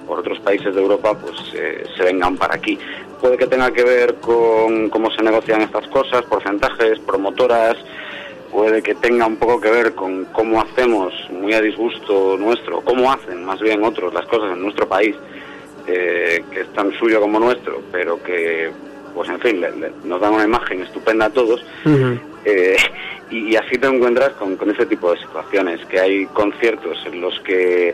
por 0.07 0.19
otros 0.19 0.39
países 0.39 0.73
de 0.73 0.81
Europa, 0.81 1.13
pues 1.19 1.35
eh, 1.53 1.83
se 1.97 2.03
vengan 2.03 2.37
para 2.37 2.55
aquí. 2.55 2.79
Puede 3.21 3.37
que 3.37 3.47
tenga 3.47 3.71
que 3.71 3.83
ver 3.83 4.15
con 4.15 4.89
cómo 4.89 5.11
se 5.11 5.21
negocian 5.23 5.61
estas 5.61 5.87
cosas, 5.87 6.23
porcentajes, 6.23 6.99
promotoras, 6.99 7.75
puede 8.51 8.81
que 8.81 8.95
tenga 8.95 9.25
un 9.27 9.35
poco 9.37 9.59
que 9.59 9.69
ver 9.69 9.93
con 9.93 10.25
cómo 10.25 10.61
hacemos, 10.61 11.13
muy 11.31 11.53
a 11.53 11.61
disgusto 11.61 12.37
nuestro, 12.37 12.81
cómo 12.81 13.11
hacen 13.11 13.43
más 13.45 13.59
bien 13.59 13.83
otros 13.83 14.13
las 14.13 14.25
cosas 14.27 14.53
en 14.53 14.61
nuestro 14.61 14.87
país, 14.87 15.15
eh, 15.87 16.43
que 16.51 16.61
es 16.61 16.73
tan 16.73 16.91
suyo 16.93 17.19
como 17.21 17.39
nuestro, 17.39 17.81
pero 17.91 18.21
que, 18.23 18.69
pues 19.13 19.29
en 19.29 19.39
fin, 19.39 19.61
le- 19.61 19.71
le- 19.75 19.91
nos 20.05 20.19
dan 20.21 20.33
una 20.33 20.43
imagen 20.45 20.81
estupenda 20.81 21.25
a 21.25 21.29
todos. 21.29 21.63
Eh, 22.45 22.77
y, 23.31 23.49
y 23.51 23.55
así 23.57 23.77
te 23.77 23.87
encuentras 23.87 24.29
con, 24.33 24.55
con 24.57 24.69
ese 24.71 24.85
tipo 24.85 25.11
de 25.13 25.19
situaciones, 25.19 25.83
que 25.87 25.99
hay 25.99 26.25
conciertos 26.27 26.97
en 27.05 27.19
los 27.21 27.37
que 27.41 27.93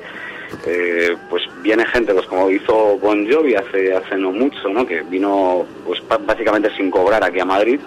eh, 0.66 1.16
pues 1.30 1.44
viene 1.62 1.86
gente, 1.88 2.14
pues 2.14 2.26
como 2.28 2.50
hizo 2.50 2.98
Bon 3.00 3.30
Jovi 3.32 3.56
hace, 3.56 3.94
hace 3.96 4.16
no 4.18 4.32
mucho, 4.32 4.70
¿no? 4.70 4.86
que 4.86 5.02
vino 5.02 5.66
pues 5.86 6.02
básicamente 6.26 6.70
sin 6.76 6.90
cobrar 6.92 7.24
aquí 7.24 7.40
a 7.40 7.46
Madrid, 7.46 7.80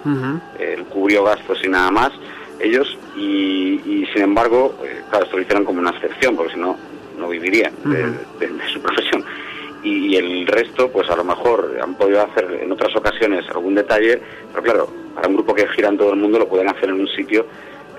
eh, 0.59 0.75
él 0.77 0.83
cubrió 0.85 1.23
gastos 1.23 1.59
y 1.63 1.69
nada 1.69 1.91
más, 1.91 2.11
ellos, 2.59 2.97
y, 3.15 3.81
y 3.85 4.07
sin 4.13 4.23
embargo, 4.23 4.75
eh, 4.83 5.01
claro, 5.09 5.25
esto 5.25 5.37
lo 5.37 5.43
hicieron 5.43 5.63
como 5.65 5.79
una 5.79 5.91
excepción, 5.91 6.35
porque 6.35 6.53
si 6.53 6.59
no, 6.59 6.75
no 7.17 7.29
vivirían 7.29 7.73
de, 7.85 8.03
de- 8.39 8.53
de 8.53 8.67
su 8.73 8.81
profesión. 8.81 9.23
Y, 9.83 10.07
y 10.07 10.15
el 10.17 10.47
resto, 10.47 10.89
pues 10.91 11.07
a 11.09 11.15
lo 11.15 11.23
mejor 11.23 11.77
han 11.81 11.93
podido 11.95 12.21
hacer 12.21 12.59
en 12.63 12.71
otras 12.71 12.95
ocasiones 12.95 13.47
algún 13.49 13.75
detalle, 13.75 14.19
pero 14.51 14.63
claro, 14.63 14.89
para 15.13 15.27
un 15.27 15.35
grupo 15.35 15.53
que 15.53 15.67
gira 15.69 15.89
en 15.89 15.97
todo 15.97 16.11
el 16.13 16.19
mundo 16.19 16.39
lo 16.39 16.47
pueden 16.47 16.67
hacer 16.67 16.89
en 16.89 16.99
un 16.99 17.07
sitio 17.09 17.45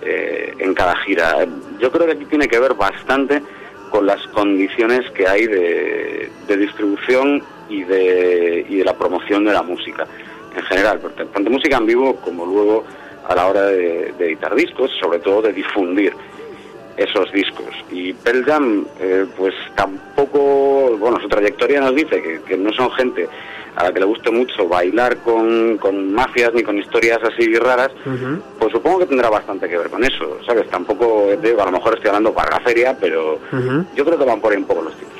eh, 0.02 0.52
en 0.58 0.74
cada 0.74 0.96
gira. 1.04 1.46
Yo 1.78 1.90
creo 1.92 2.06
que 2.06 2.12
aquí 2.12 2.24
tiene 2.26 2.48
que 2.48 2.58
ver 2.58 2.74
bastante 2.74 3.42
con 3.90 4.06
las 4.06 4.22
condiciones 4.28 5.10
que 5.10 5.26
hay 5.26 5.46
de, 5.46 6.30
distribución 6.48 7.42
y 7.68 7.82
de, 7.84 8.66
y 8.68 8.76
de 8.76 8.84
la 8.84 8.94
promoción 8.94 9.44
de 9.44 9.52
la 9.52 9.62
música 9.62 10.06
en 10.56 10.62
general, 10.64 11.00
tanto 11.32 11.50
música 11.50 11.76
en 11.76 11.86
vivo 11.86 12.16
como 12.16 12.44
luego 12.44 12.84
a 13.28 13.34
la 13.34 13.46
hora 13.46 13.66
de, 13.66 14.08
editar 14.18 14.54
discos, 14.54 14.90
sobre 15.00 15.18
todo 15.18 15.42
de 15.42 15.52
difundir 15.52 16.12
esos 16.96 17.30
discos. 17.32 17.68
Y 17.90 18.12
Pearl 18.12 18.86
eh, 19.00 19.26
pues 19.36 19.54
tampoco, 19.76 20.96
bueno, 20.98 21.20
su 21.20 21.28
trayectoria 21.28 21.80
nos 21.80 21.94
dice 21.94 22.40
que 22.46 22.56
no 22.56 22.72
son 22.72 22.90
gente 22.92 23.28
a 23.78 23.84
la 23.84 23.92
que 23.92 24.00
le 24.00 24.06
guste 24.06 24.30
mucho 24.30 24.66
bailar 24.66 25.18
con, 25.18 25.78
con 25.78 26.12
mafias 26.12 26.52
ni 26.52 26.62
con 26.64 26.76
historias 26.78 27.18
así 27.22 27.54
raras, 27.54 27.90
pues 28.58 28.72
supongo 28.72 28.98
que 28.98 29.06
tendrá 29.06 29.30
bastante 29.30 29.68
que 29.68 29.78
ver 29.78 29.88
con 29.88 30.02
eso, 30.02 30.38
¿sabes? 30.44 30.68
Tampoco, 30.68 31.28
a 31.30 31.64
lo 31.64 31.72
mejor 31.72 31.94
estoy 31.94 32.08
hablando 32.08 32.32
para 32.34 32.50
la 32.58 32.60
feria, 32.60 32.96
pero 33.00 33.38
yo 33.94 34.04
creo 34.04 34.18
que 34.18 34.24
van 34.24 34.40
por 34.40 34.52
ahí 34.52 34.58
un 34.58 34.64
poco 34.64 34.82
los 34.82 34.94
tiros. 34.96 35.12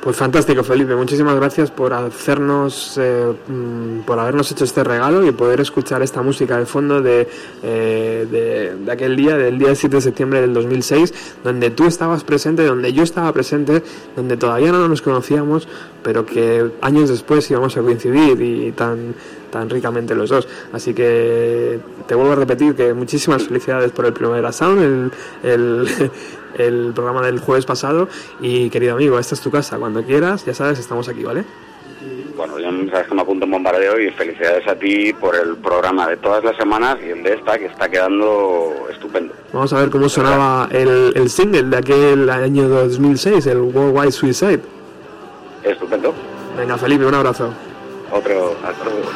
Pues 0.00 0.16
fantástico, 0.16 0.62
Felipe. 0.62 0.94
Muchísimas 0.94 1.34
gracias 1.34 1.72
por 1.72 1.92
hacernos, 1.92 2.96
eh, 2.98 3.32
mm, 3.48 4.00
por 4.06 4.20
habernos 4.20 4.50
hecho 4.52 4.62
este 4.62 4.84
regalo 4.84 5.26
y 5.26 5.32
poder 5.32 5.60
escuchar 5.60 6.02
esta 6.02 6.22
música 6.22 6.56
de 6.56 6.66
fondo 6.66 7.02
de, 7.02 7.28
eh, 7.64 8.26
de, 8.30 8.76
de 8.76 8.92
aquel 8.92 9.16
día, 9.16 9.36
del 9.36 9.58
día 9.58 9.74
7 9.74 9.96
de 9.96 10.02
septiembre 10.02 10.40
del 10.40 10.54
2006, 10.54 11.12
donde 11.42 11.70
tú 11.70 11.86
estabas 11.86 12.22
presente, 12.22 12.64
donde 12.64 12.92
yo 12.92 13.02
estaba 13.02 13.32
presente, 13.32 13.82
donde 14.14 14.36
todavía 14.36 14.70
no 14.70 14.86
nos 14.86 15.02
conocíamos, 15.02 15.66
pero 16.04 16.24
que 16.24 16.70
años 16.80 17.08
después 17.08 17.50
íbamos 17.50 17.76
a 17.76 17.80
coincidir 17.80 18.40
y 18.40 18.70
tan 18.70 19.14
tan 19.50 19.68
ricamente 19.70 20.14
los 20.14 20.30
dos. 20.30 20.48
Así 20.72 20.94
que 20.94 21.78
te 22.06 22.14
vuelvo 22.14 22.32
a 22.32 22.36
repetir 22.36 22.74
que 22.74 22.94
muchísimas 22.94 23.44
felicidades 23.46 23.92
por 23.92 24.06
el 24.06 24.12
Primavera 24.12 24.52
Sound, 24.52 24.82
el, 24.82 25.12
el, 25.50 25.88
el 26.58 26.92
programa 26.94 27.22
del 27.22 27.38
jueves 27.40 27.66
pasado. 27.66 28.08
Y 28.40 28.70
querido 28.70 28.94
amigo, 28.94 29.18
esta 29.18 29.34
es 29.34 29.40
tu 29.40 29.50
casa. 29.50 29.78
Cuando 29.78 30.02
quieras, 30.02 30.44
ya 30.44 30.54
sabes, 30.54 30.78
estamos 30.78 31.08
aquí, 31.08 31.22
¿vale? 31.24 31.44
Bueno, 32.36 32.56
yo 32.60 32.70
sabes 32.92 33.08
que 33.08 33.14
me 33.16 33.22
apunto 33.22 33.46
en 33.46 33.50
bombardeo 33.50 33.98
y 33.98 34.10
felicidades 34.12 34.64
a 34.68 34.76
ti 34.76 35.12
por 35.12 35.34
el 35.34 35.56
programa 35.56 36.06
de 36.06 36.18
todas 36.18 36.44
las 36.44 36.56
semanas 36.56 36.96
y 37.04 37.10
el 37.10 37.24
de 37.24 37.34
esta 37.34 37.58
que 37.58 37.66
está 37.66 37.88
quedando 37.88 38.86
estupendo. 38.92 39.34
Vamos 39.52 39.72
a 39.72 39.80
ver 39.80 39.90
cómo 39.90 40.08
sonaba 40.08 40.68
el, 40.70 41.12
el 41.16 41.30
single 41.30 41.64
de 41.64 41.76
aquel 41.76 42.30
año 42.30 42.68
2006, 42.68 43.44
el 43.46 43.58
Worldwide 43.58 44.12
Suicide. 44.12 44.60
Estupendo. 45.64 46.14
Venga, 46.56 46.78
Felipe, 46.78 47.06
un 47.06 47.14
abrazo. 47.14 47.52
Otro, 48.12 48.56
hasta 48.64 48.84
luego. 48.84 49.08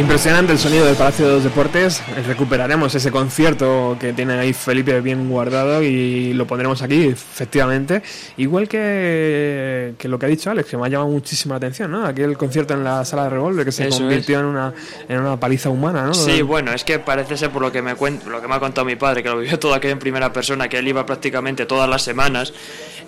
Impresionante 0.00 0.54
el 0.54 0.58
sonido 0.58 0.86
del 0.86 0.96
Palacio 0.96 1.26
de 1.26 1.34
los 1.34 1.44
Deportes. 1.44 2.02
Recuperaremos 2.26 2.94
ese 2.94 3.10
concierto 3.10 3.98
que 4.00 4.14
tiene 4.14 4.32
ahí 4.32 4.54
Felipe 4.54 4.98
bien 5.02 5.28
guardado 5.28 5.82
y 5.82 6.32
lo 6.32 6.46
pondremos 6.46 6.80
aquí, 6.80 7.08
efectivamente. 7.08 8.02
Igual 8.38 8.66
que, 8.66 9.92
que 9.98 10.08
lo 10.08 10.18
que 10.18 10.24
ha 10.24 10.28
dicho 10.30 10.50
Alex, 10.50 10.70
que 10.70 10.78
me 10.78 10.86
ha 10.86 10.88
llamado 10.88 11.10
muchísima 11.10 11.56
atención, 11.56 11.90
¿no? 11.90 12.06
Aquel 12.06 12.38
concierto 12.38 12.72
en 12.72 12.82
la 12.82 13.04
sala 13.04 13.24
de 13.24 13.30
revólver 13.30 13.66
que 13.66 13.72
se 13.72 13.88
Eso 13.88 13.98
convirtió 13.98 14.40
en 14.40 14.46
una, 14.46 14.72
en 15.06 15.20
una 15.20 15.38
paliza 15.38 15.68
humana, 15.68 16.04
¿no? 16.04 16.14
Sí, 16.14 16.40
bueno, 16.40 16.72
es 16.72 16.82
que 16.82 16.98
parece 16.98 17.36
ser 17.36 17.50
por 17.50 17.60
lo 17.60 17.70
que 17.70 17.82
me 17.82 17.94
cuento, 17.94 18.30
lo 18.30 18.40
que 18.40 18.48
me 18.48 18.54
ha 18.54 18.58
contado 18.58 18.86
mi 18.86 18.96
padre, 18.96 19.22
que 19.22 19.28
lo 19.28 19.36
vivió 19.36 19.58
todo 19.58 19.74
aquello 19.74 19.92
en 19.92 19.98
primera 19.98 20.32
persona, 20.32 20.66
que 20.66 20.78
él 20.78 20.88
iba 20.88 21.04
prácticamente 21.04 21.66
todas 21.66 21.90
las 21.90 22.00
semanas. 22.00 22.54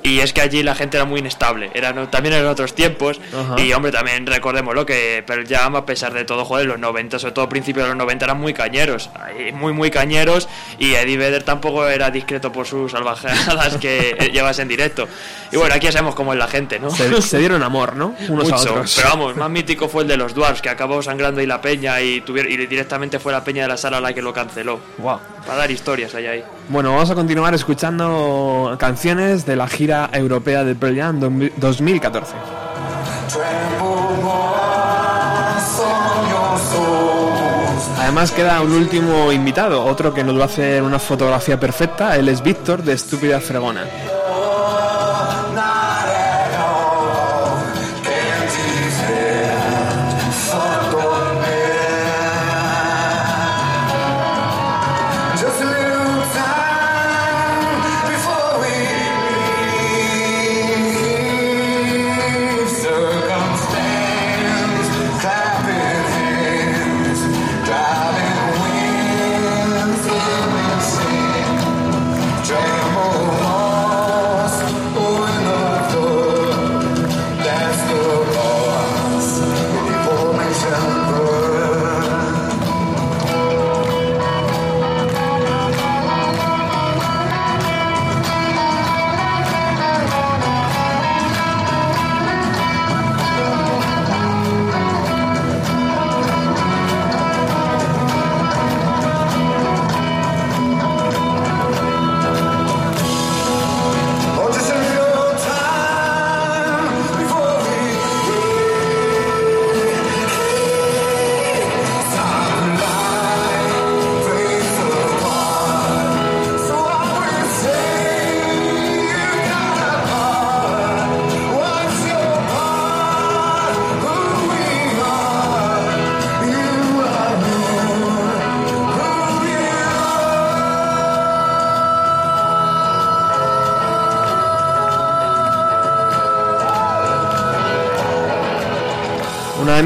Y 0.03 0.19
es 0.19 0.33
que 0.33 0.41
allí 0.41 0.63
la 0.63 0.75
gente 0.75 0.97
era 0.97 1.07
muy 1.07 1.21
inestable. 1.21 1.71
Era, 1.75 1.95
también 2.11 2.35
en 2.35 2.47
otros 2.47 2.75
tiempos. 2.75 3.21
Ajá. 3.33 3.61
Y 3.61 3.73
hombre, 3.73 3.93
también 3.93 4.27
recordémoslo 4.27 4.85
que 4.85 5.23
Pearl 5.25 5.47
Jam, 5.47 5.77
a 5.77 5.87
pesar 5.87 6.13
de 6.13 6.25
todo, 6.25 6.45
joder, 6.45 6.67
los 6.67 6.79
90, 6.83 7.19
sobre 7.19 7.33
todo 7.33 7.49
principios 7.49 7.85
de 7.87 7.89
los 7.91 7.97
90, 7.97 8.27
eran 8.27 8.39
muy 8.39 8.53
cañeros. 8.53 9.09
Muy, 9.55 9.73
muy 9.73 9.91
cañeros. 9.91 10.49
Y 10.79 10.93
Eddie 10.95 11.17
Vedder 11.17 11.43
tampoco 11.43 11.89
era 11.89 12.11
discreto 12.11 12.53
por 12.53 12.67
sus 12.67 12.93
salvajadas 12.93 13.79
que 13.79 14.31
llevas 14.33 14.59
en 14.59 14.69
directo. 14.69 15.09
Y 15.51 15.57
bueno, 15.57 15.75
aquí 15.75 15.87
ya 15.87 15.93
sabemos 15.93 16.15
cómo 16.15 16.35
es 16.35 16.39
la 16.39 16.49
gente, 16.49 16.79
¿no? 16.79 16.91
Se, 16.91 17.23
se 17.23 17.39
dieron 17.39 17.63
amor, 17.63 17.97
¿no? 17.97 18.15
Unos 18.29 18.53
a 18.53 18.57
Mucho, 18.57 18.71
otros. 18.73 18.95
Pero 18.97 19.09
vamos, 19.09 19.37
más 19.37 19.49
mítico 19.51 19.89
fue 19.89 20.03
el 20.03 20.09
de 20.09 20.17
los 20.17 20.35
Dwarfs, 20.35 20.61
que 20.61 20.69
acabó 20.69 21.03
sangrando 21.03 21.41
ahí 21.41 21.47
la 21.47 21.61
peña 21.61 22.01
y, 22.01 22.21
tuvieron, 22.21 22.53
y 22.53 22.57
directamente 22.67 23.19
fue 23.19 23.33
la 23.33 23.43
peña 23.43 23.63
de 23.63 23.69
la 23.69 23.77
sala 23.77 24.01
la 24.01 24.13
que 24.13 24.21
lo 24.21 24.33
canceló. 24.33 24.81
Wow. 24.99 25.21
Para 25.47 25.59
dar 25.59 25.71
historias 25.71 26.15
ahí 26.15 26.27
ahí. 26.27 26.45
Bueno, 26.69 26.93
vamos 26.93 27.11
a 27.11 27.15
continuar 27.15 27.55
escuchando 27.55 28.77
canciones 28.79 29.47
de 29.47 29.57
la 29.57 29.69
gira 29.69 30.11
europea 30.13 30.65
de 30.65 30.75
Pearl 30.75 30.97
Jam 30.97 31.21
2014. 31.57 32.35
Además 37.99 38.33
queda 38.33 38.61
un 38.61 38.73
último 38.73 39.33
invitado, 39.33 39.85
otro 39.85 40.13
que 40.13 40.25
nos 40.25 40.39
va 40.39 40.43
a 40.43 40.47
hacer 40.47 40.83
una 40.83 40.99
fotografía 40.99 41.59
perfecta, 41.59 42.17
él 42.17 42.29
es 42.29 42.43
Víctor 42.43 42.83
de 42.83 42.93
Estúpida 42.93 43.41
Fregona. 43.41 43.85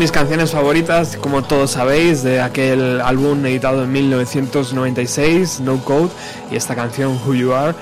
Mis 0.07 0.13
canciones 0.13 0.53
favoritas, 0.53 1.17
como 1.17 1.43
todos 1.43 1.73
sabéis, 1.73 2.23
de 2.23 2.41
aquel 2.41 3.01
álbum 3.01 3.45
editado 3.45 3.83
en 3.83 3.91
1996, 3.91 5.59
No 5.59 5.83
Code, 5.83 6.11
y 6.49 6.55
esta 6.55 6.77
canción 6.77 7.19
Who 7.27 7.35
You 7.35 7.53
Are, 7.53 7.75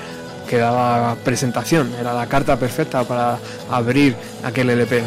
que 0.49 0.57
daba 0.57 1.17
presentación, 1.23 1.93
era 1.99 2.15
la 2.15 2.25
carta 2.25 2.57
perfecta 2.57 3.03
para 3.03 3.37
abrir 3.69 4.15
aquel 4.43 4.71
LP. 4.71 5.03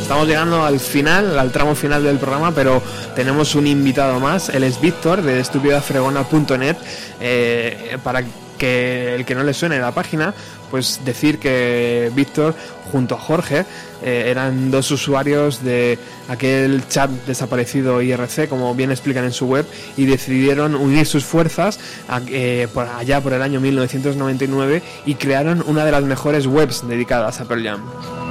Estamos 0.00 0.26
llegando 0.26 0.64
al 0.64 0.80
final, 0.80 1.38
al 1.38 1.52
tramo 1.52 1.76
final 1.76 2.02
del 2.02 2.18
programa, 2.18 2.50
pero 2.50 2.82
tenemos 3.14 3.54
un 3.54 3.68
invitado 3.68 4.18
más. 4.18 4.48
Él 4.48 4.64
es 4.64 4.80
Víctor 4.80 5.22
de 5.22 5.38
estupidafregona.net. 5.38 6.76
Eh, 7.20 7.96
para 8.02 8.24
que 8.62 9.16
el 9.16 9.24
que 9.24 9.34
no 9.34 9.42
le 9.42 9.54
suene 9.54 9.80
la 9.80 9.90
página, 9.90 10.34
pues 10.72 11.00
decir 11.04 11.38
que 11.38 12.10
Víctor 12.16 12.56
junto 12.90 13.14
a 13.14 13.18
Jorge 13.18 13.64
eh, 14.02 14.24
eran 14.28 14.70
dos 14.72 14.90
usuarios 14.90 15.62
de 15.62 15.98
aquel 16.28 16.88
chat 16.88 17.08
desaparecido 17.26 18.02
IRC, 18.02 18.48
como 18.48 18.74
bien 18.74 18.90
explican 18.90 19.24
en 19.24 19.32
su 19.32 19.46
web, 19.46 19.64
y 19.96 20.06
decidieron 20.06 20.74
unir 20.74 21.06
sus 21.06 21.24
fuerzas 21.24 21.78
a- 22.08 22.20
eh, 22.28 22.66
por 22.74 22.88
allá 22.88 23.20
por 23.20 23.32
el 23.34 23.42
año 23.42 23.60
1999 23.60 24.82
y 25.06 25.14
crearon 25.14 25.62
una 25.66 25.84
de 25.84 25.92
las 25.92 26.02
mejores 26.02 26.46
webs 26.46 26.82
dedicadas 26.88 27.40
a 27.40 27.44
Pearl 27.44 27.62
Jam. 27.64 28.21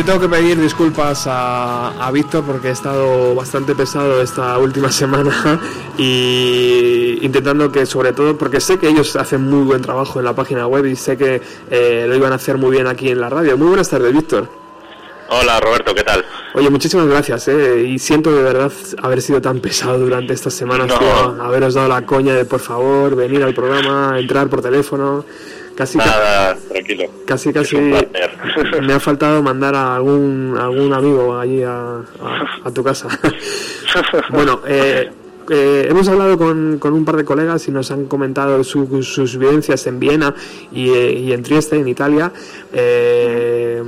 Yo 0.00 0.06
tengo 0.06 0.20
que 0.20 0.28
pedir 0.30 0.58
disculpas 0.58 1.26
a, 1.26 1.90
a 1.90 2.10
Víctor 2.10 2.42
porque 2.42 2.68
he 2.68 2.70
estado 2.70 3.34
bastante 3.34 3.74
pesado 3.74 4.22
esta 4.22 4.56
última 4.56 4.90
semana 5.00 5.60
y 5.98 7.18
intentando 7.20 7.70
que 7.70 7.84
sobre 7.84 8.14
todo, 8.14 8.38
porque 8.38 8.62
sé 8.62 8.78
que 8.78 8.88
ellos 8.88 9.14
hacen 9.16 9.42
muy 9.42 9.62
buen 9.62 9.82
trabajo 9.82 10.18
en 10.18 10.24
la 10.24 10.32
página 10.34 10.66
web 10.66 10.86
y 10.86 10.96
sé 10.96 11.18
que 11.18 11.42
eh, 11.70 12.06
lo 12.08 12.16
iban 12.16 12.32
a 12.32 12.36
hacer 12.36 12.56
muy 12.56 12.70
bien 12.70 12.86
aquí 12.86 13.10
en 13.10 13.20
la 13.20 13.28
radio. 13.28 13.58
Muy 13.58 13.68
buenas 13.68 13.90
tardes, 13.90 14.10
Víctor. 14.10 14.48
Hola 15.28 15.60
Roberto, 15.60 15.94
¿qué 15.94 16.02
tal? 16.02 16.24
Oye, 16.54 16.70
muchísimas 16.70 17.06
gracias, 17.06 17.48
¿eh? 17.48 17.84
y 17.86 17.98
siento 17.98 18.32
de 18.32 18.42
verdad 18.42 18.72
haber 19.02 19.20
sido 19.20 19.42
tan 19.42 19.60
pesado 19.60 19.98
durante 19.98 20.32
estas 20.32 20.54
semanas, 20.54 20.88
No. 20.88 20.98
tío, 20.98 21.42
haberos 21.42 21.74
dado 21.74 21.88
la 21.88 22.06
coña 22.06 22.32
de 22.34 22.46
por 22.46 22.60
favor 22.60 23.14
venir 23.14 23.42
al 23.44 23.52
programa, 23.54 24.18
entrar 24.18 24.48
por 24.48 24.62
teléfono, 24.62 25.26
casi 25.76 25.98
Nada, 25.98 26.56
tranquilo. 26.68 27.04
casi 27.26 27.52
casi 27.52 27.76
me 28.82 28.92
ha 28.92 29.00
faltado 29.00 29.42
mandar 29.42 29.74
a 29.74 29.96
algún 29.96 30.56
algún 30.58 30.92
amigo 30.92 31.38
allí 31.38 31.62
a, 31.62 31.96
a- 31.98 32.60
a 32.64 32.70
tu 32.70 32.82
casa. 32.84 33.08
bueno, 34.30 34.60
eh, 34.66 35.10
eh, 35.48 35.86
hemos 35.90 36.06
hablado 36.08 36.38
con, 36.38 36.78
con 36.78 36.92
un 36.92 37.04
par 37.04 37.16
de 37.16 37.24
colegas 37.24 37.66
y 37.66 37.72
nos 37.72 37.90
han 37.90 38.04
comentado 38.06 38.62
su- 38.62 39.02
sus 39.02 39.36
vivencias 39.36 39.86
en 39.86 39.98
Viena 39.98 40.34
y, 40.70 40.90
eh, 40.90 41.12
y 41.12 41.32
en 41.32 41.42
Trieste, 41.42 41.76
en 41.76 41.88
Italia. 41.88 42.30
Eh, 42.72 43.82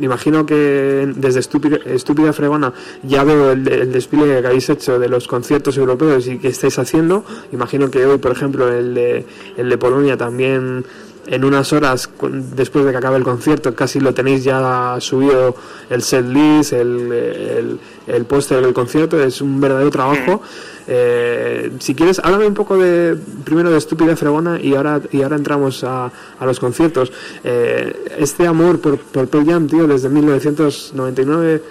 imagino 0.00 0.46
que 0.46 1.10
desde 1.16 1.40
Estúpida, 1.40 1.78
Estúpida 1.86 2.32
Fregona 2.32 2.72
ya 3.02 3.24
veo 3.24 3.50
el, 3.50 3.66
el 3.66 3.92
despliegue 3.92 4.40
que 4.40 4.46
habéis 4.46 4.70
hecho 4.70 4.98
de 5.00 5.08
los 5.08 5.26
conciertos 5.26 5.76
europeos 5.76 6.28
y 6.28 6.38
que 6.38 6.48
estáis 6.48 6.78
haciendo. 6.78 7.24
Imagino 7.52 7.90
que 7.90 8.06
hoy, 8.06 8.18
por 8.18 8.30
ejemplo, 8.30 8.72
el 8.72 8.94
de, 8.94 9.26
el 9.56 9.68
de 9.68 9.78
Polonia 9.78 10.16
también 10.16 10.84
en 11.30 11.44
unas 11.44 11.72
horas 11.72 12.08
después 12.56 12.84
de 12.84 12.90
que 12.90 12.96
acabe 12.96 13.16
el 13.18 13.22
concierto 13.24 13.74
casi 13.74 14.00
lo 14.00 14.12
tenéis 14.14 14.42
ya 14.44 14.96
subido 15.00 15.54
el 15.90 16.02
set 16.02 16.24
list, 16.26 16.72
el, 16.72 17.12
el, 17.12 17.80
el 18.06 18.24
póster 18.24 18.62
del 18.62 18.72
concierto, 18.72 19.22
es 19.22 19.40
un 19.40 19.60
verdadero 19.60 19.90
trabajo. 19.90 20.42
Eh, 20.90 21.70
si 21.80 21.94
quieres, 21.94 22.18
háblame 22.24 22.46
un 22.46 22.54
poco 22.54 22.78
de 22.78 23.14
primero 23.44 23.70
de 23.70 23.76
Estúpida 23.76 24.16
Fregona 24.16 24.58
y 24.58 24.74
ahora 24.74 25.02
y 25.12 25.20
ahora 25.22 25.36
entramos 25.36 25.84
a, 25.84 26.10
a 26.38 26.46
los 26.46 26.58
conciertos. 26.58 27.12
Eh, 27.44 28.14
este 28.18 28.46
amor 28.46 28.80
por, 28.80 28.96
por 28.98 29.28
Pearl 29.28 29.44
Jam, 29.46 29.66
tío, 29.66 29.86
desde 29.86 30.08
1999, 30.08 31.62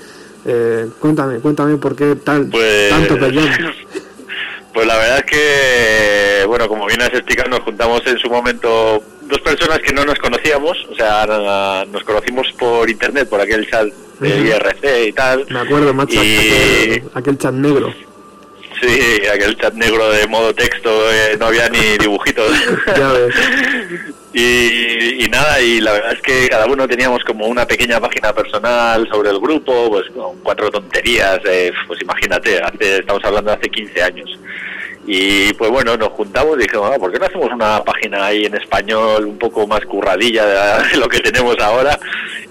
eh, 0.46 0.88
cuéntame, 1.00 1.40
cuéntame 1.40 1.78
por 1.78 1.96
qué 1.96 2.16
tal, 2.24 2.46
Pues- 2.48 2.90
tanto 2.90 3.16
Pearl 3.18 3.36
Jam. 3.40 3.50
Pues 4.78 4.86
la 4.86 4.95
verdad 4.95 5.18
es 5.18 5.26
que, 5.26 6.45
bueno, 6.45 6.68
como 6.68 6.86
bien 6.86 7.02
has 7.02 7.12
explicado, 7.12 7.49
nos 7.49 7.62
juntamos 7.62 7.99
en 8.06 8.16
su 8.20 8.30
momento 8.30 9.02
dos 9.22 9.41
personas 9.41 9.80
que 9.80 9.91
no 9.91 10.06
nos 10.06 10.20
conocíamos, 10.20 10.78
o 10.91 10.94
sea, 10.94 11.84
nos 11.91 12.04
conocimos 12.04 12.45
por 12.60 12.88
internet, 12.88 13.28
por 13.28 13.41
aquel 13.41 13.68
chat 13.68 13.88
de. 14.20 14.30
IRC 14.30 15.08
y 15.08 15.14
tal. 15.14 15.48
Me 15.49 15.62
acuerdo, 15.62 15.95
macho, 15.95 16.24
Y- 16.24 16.94
aquel, 16.94 17.10
aquel 17.16 17.38
chat 17.40 17.54
negro. 17.56 17.91
Sí, 18.80 19.28
aquel 19.34 19.58
chat 19.58 19.74
negro 19.74 20.12
de 20.12 20.28
modo 20.28 20.54
texto, 20.54 21.12
eh, 21.12 21.38
no 21.40 21.48
había 21.48 21.70
ni 21.70 21.98
dibujitos. 21.98 22.52
Ya 22.95 23.14
ves. 23.14 23.34
Y, 24.39 25.26
y 25.26 25.27
nada, 25.30 25.59
y 25.59 25.81
la 25.81 25.93
verdad 25.93 26.14
es 26.14 26.22
que 26.22 26.47
cada 26.47 26.68
uno 26.68 26.88
teníamos 26.88 27.23
como 27.23 27.47
una 27.47 27.65
pequeña 27.65 27.99
página 27.99 28.31
personal 28.31 29.07
sobre 29.11 29.31
el 29.31 29.39
grupo, 29.39 29.89
pues 29.89 30.05
con 30.11 30.38
cuatro 30.43 30.69
tonterías, 30.69 31.39
eh, 31.43 31.72
pues 31.88 31.99
imagínate, 32.03 32.61
hace, 32.61 32.99
estamos 32.99 33.26
hablando 33.26 33.49
de 33.49 33.57
hace 33.57 33.69
15 33.72 34.03
años. 34.03 34.39
Y 35.07 35.51
pues 35.53 35.72
bueno, 35.72 35.97
nos 35.97 36.09
juntamos 36.09 36.55
y 36.55 36.64
dijimos, 36.64 36.91
ah, 36.93 36.99
¿por 36.99 37.11
qué 37.11 37.18
no 37.18 37.26
hacemos 37.26 37.51
una 37.51 37.84
página 37.84 38.26
ahí 38.26 38.45
en 38.45 38.53
español 38.53 39.26
un 39.26 39.39
poco 39.39 39.65
más 39.65 39.84
curradilla 39.85 40.45
de, 40.45 40.97
lo 40.99 41.09
que 41.09 41.19
tenemos 41.19 41.57
ahora? 41.57 41.99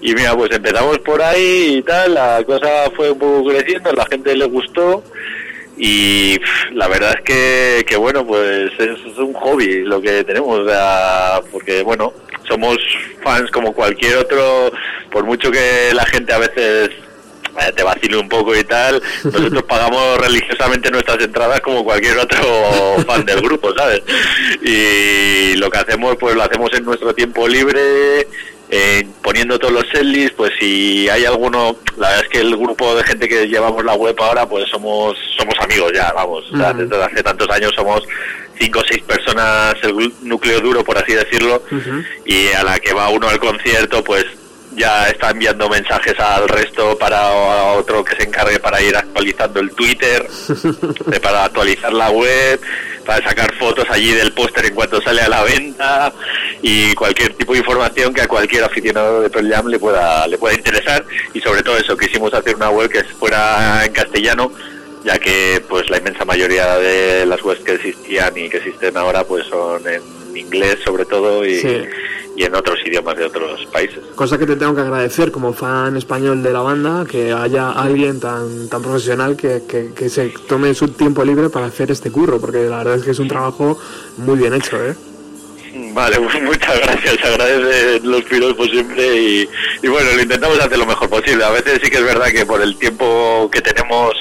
Y 0.01 0.13
mira, 0.13 0.35
pues 0.35 0.51
empezamos 0.51 0.99
por 0.99 1.21
ahí 1.21 1.77
y 1.77 1.81
tal, 1.83 2.15
la 2.15 2.43
cosa 2.45 2.91
fue 2.97 3.11
un 3.11 3.19
poco 3.19 3.45
creciendo, 3.45 3.93
la 3.93 4.05
gente 4.07 4.35
le 4.35 4.45
gustó 4.45 5.05
y 5.77 6.39
pff, 6.39 6.71
la 6.73 6.87
verdad 6.87 7.13
es 7.17 7.23
que, 7.23 7.85
que 7.85 7.97
bueno, 7.97 8.25
pues 8.25 8.71
es 8.79 9.17
un 9.17 9.33
hobby 9.33 9.83
lo 9.83 10.01
que 10.01 10.23
tenemos, 10.23 10.59
o 10.59 10.67
sea, 10.67 11.41
porque 11.51 11.83
bueno, 11.83 12.13
somos 12.47 12.77
fans 13.23 13.51
como 13.51 13.73
cualquier 13.73 14.17
otro, 14.17 14.71
por 15.11 15.25
mucho 15.25 15.51
que 15.51 15.91
la 15.93 16.05
gente 16.05 16.33
a 16.33 16.39
veces 16.39 16.89
eh, 17.59 17.71
te 17.75 17.83
vacile 17.83 18.17
un 18.17 18.29
poco 18.29 18.55
y 18.55 18.63
tal, 18.63 19.01
nosotros 19.23 19.63
pagamos 19.63 20.17
religiosamente 20.19 20.91
nuestras 20.91 21.19
entradas 21.19 21.61
como 21.61 21.83
cualquier 21.83 22.17
otro 22.17 22.97
fan 23.07 23.25
del 23.25 23.41
grupo, 23.41 23.73
¿sabes? 23.75 24.01
Y 24.61 25.55
lo 25.55 25.69
que 25.69 25.79
hacemos, 25.79 26.15
pues 26.19 26.35
lo 26.35 26.43
hacemos 26.43 26.71
en 26.73 26.85
nuestro 26.85 27.13
tiempo 27.13 27.47
libre, 27.47 28.27
eh, 28.69 29.07
poniendo 29.21 29.57
todos 29.57 29.73
los 29.73 29.87
setlists, 29.89 30.33
pues 30.35 30.51
si 30.59 31.07
hay 31.09 31.25
alguno, 31.25 31.75
la 31.97 32.09
verdad 32.09 32.23
es 32.25 32.29
que 32.29 32.39
el 32.39 32.55
grupo 32.57 32.95
de 32.95 33.03
gente 33.03 33.27
que 33.27 33.47
llevamos 33.47 33.83
la 33.85 33.93
web 33.95 34.15
ahora, 34.19 34.47
pues 34.47 34.67
somos 34.69 35.17
somos 35.37 35.55
amigos 35.59 35.91
ya, 35.93 36.11
vamos, 36.13 36.43
o 36.51 36.57
sea, 36.57 36.71
Ujú. 36.71 36.79
desde 36.85 37.03
hace 37.03 37.23
tantos 37.23 37.49
años 37.49 37.71
somos 37.75 38.03
cinco 38.59 38.79
o 38.79 38.83
seis 38.89 39.03
personas, 39.03 39.75
el 39.83 40.11
núcleo 40.23 40.59
duro, 40.59 40.83
por 40.83 40.97
así 40.97 41.13
decirlo, 41.13 41.61
y 42.25 42.47
a 42.49 42.63
la 42.63 42.79
que 42.79 42.93
va 42.93 43.09
uno 43.09 43.29
al 43.29 43.39
concierto, 43.39 44.03
pues 44.03 44.25
ya 44.77 45.09
está 45.09 45.31
enviando 45.31 45.67
mensajes 45.67 46.17
al 46.19 46.47
resto 46.47 46.95
para 46.97 47.19
a 47.19 47.73
otro 47.73 48.03
que 48.03 48.15
se 48.15 48.23
encargue 48.23 48.59
para 48.59 48.79
ir 48.79 48.95
actualizando 48.95 49.59
el 49.59 49.71
Twitter, 49.71 50.27
para 51.21 51.45
actualizar 51.45 51.91
la 51.91 52.11
web, 52.11 52.61
para 53.03 53.27
sacar 53.27 53.53
fotos 53.55 53.85
allí 53.89 54.11
del 54.11 54.33
póster 54.33 54.67
en 54.67 54.75
cuanto 54.75 55.01
sale 55.01 55.21
a 55.21 55.29
la 55.29 55.43
venta 55.43 56.13
y 56.61 56.93
cualquier 56.93 57.33
tipo 57.33 57.53
de 57.53 57.59
información 57.59 58.13
que 58.13 58.21
a 58.21 58.27
cualquier 58.27 58.63
aficionado 58.65 59.21
de 59.21 59.31
Pearl 59.31 59.51
Jam 59.51 59.67
le 59.67 59.79
pueda 59.79 60.27
le 60.27 60.37
pueda 60.37 60.53
interesar 60.53 61.03
y 61.33 61.41
sobre 61.41 61.63
todo 61.63 61.77
eso 61.77 61.97
quisimos 61.97 62.31
hacer 62.35 62.55
una 62.55 62.69
web 62.69 62.89
que 62.89 63.03
fuera 63.03 63.83
en 63.83 63.93
castellano 63.93 64.51
ya 65.03 65.17
que 65.17 65.63
pues 65.67 65.89
la 65.89 65.97
inmensa 65.97 66.23
mayoría 66.25 66.75
de 66.77 67.25
las 67.25 67.41
webs 67.41 67.63
que 67.63 67.73
existían 67.75 68.37
y 68.37 68.49
que 68.49 68.57
existen 68.57 68.95
ahora 68.95 69.23
pues 69.23 69.47
son 69.47 69.81
en 69.87 70.01
inglés 70.35 70.77
sobre 70.85 71.05
todo 71.05 71.43
y, 71.45 71.59
Sí. 71.61 71.83
Y 72.37 72.43
en 72.43 72.55
otros 72.55 72.79
idiomas 72.85 73.17
de 73.17 73.25
otros 73.25 73.65
países. 73.65 73.99
Cosa 74.15 74.37
que 74.37 74.45
te 74.45 74.55
tengo 74.55 74.75
que 74.75 74.81
agradecer 74.81 75.31
como 75.31 75.53
fan 75.53 75.97
español 75.97 76.43
de 76.43 76.53
la 76.53 76.61
banda, 76.61 77.03
que 77.09 77.33
haya 77.33 77.71
alguien 77.71 78.19
tan, 78.19 78.69
tan 78.69 78.83
profesional 78.83 79.35
que, 79.35 79.63
que, 79.67 79.91
que 79.93 80.07
se 80.07 80.29
tome 80.47 80.75
su 80.75 80.89
tiempo 80.89 81.25
libre 81.25 81.49
para 81.49 81.65
hacer 81.65 81.89
este 81.89 82.11
curro, 82.11 82.39
porque 82.39 82.59
la 82.59 82.77
verdad 82.77 82.95
es 82.95 83.03
que 83.03 83.11
es 83.11 83.19
un 83.19 83.27
trabajo 83.27 83.79
muy 84.17 84.37
bien 84.37 84.53
hecho, 84.53 84.77
¿eh? 84.85 84.95
Vale, 85.93 86.17
pues 86.19 86.41
muchas 86.43 86.79
gracias, 86.79 87.15
se 87.19 87.27
agradecen 87.27 88.11
los 88.11 88.21
piropos 88.23 88.69
siempre 88.69 89.15
y, 89.15 89.49
y 89.81 89.87
bueno, 89.87 90.11
lo 90.13 90.21
intentamos 90.21 90.59
hacer 90.59 90.77
lo 90.77 90.85
mejor 90.85 91.09
posible. 91.09 91.43
A 91.43 91.49
veces 91.49 91.79
sí 91.83 91.89
que 91.89 91.97
es 91.97 92.03
verdad 92.03 92.27
que 92.27 92.45
por 92.45 92.61
el 92.61 92.77
tiempo 92.77 93.49
que 93.51 93.61
tenemos, 93.61 94.13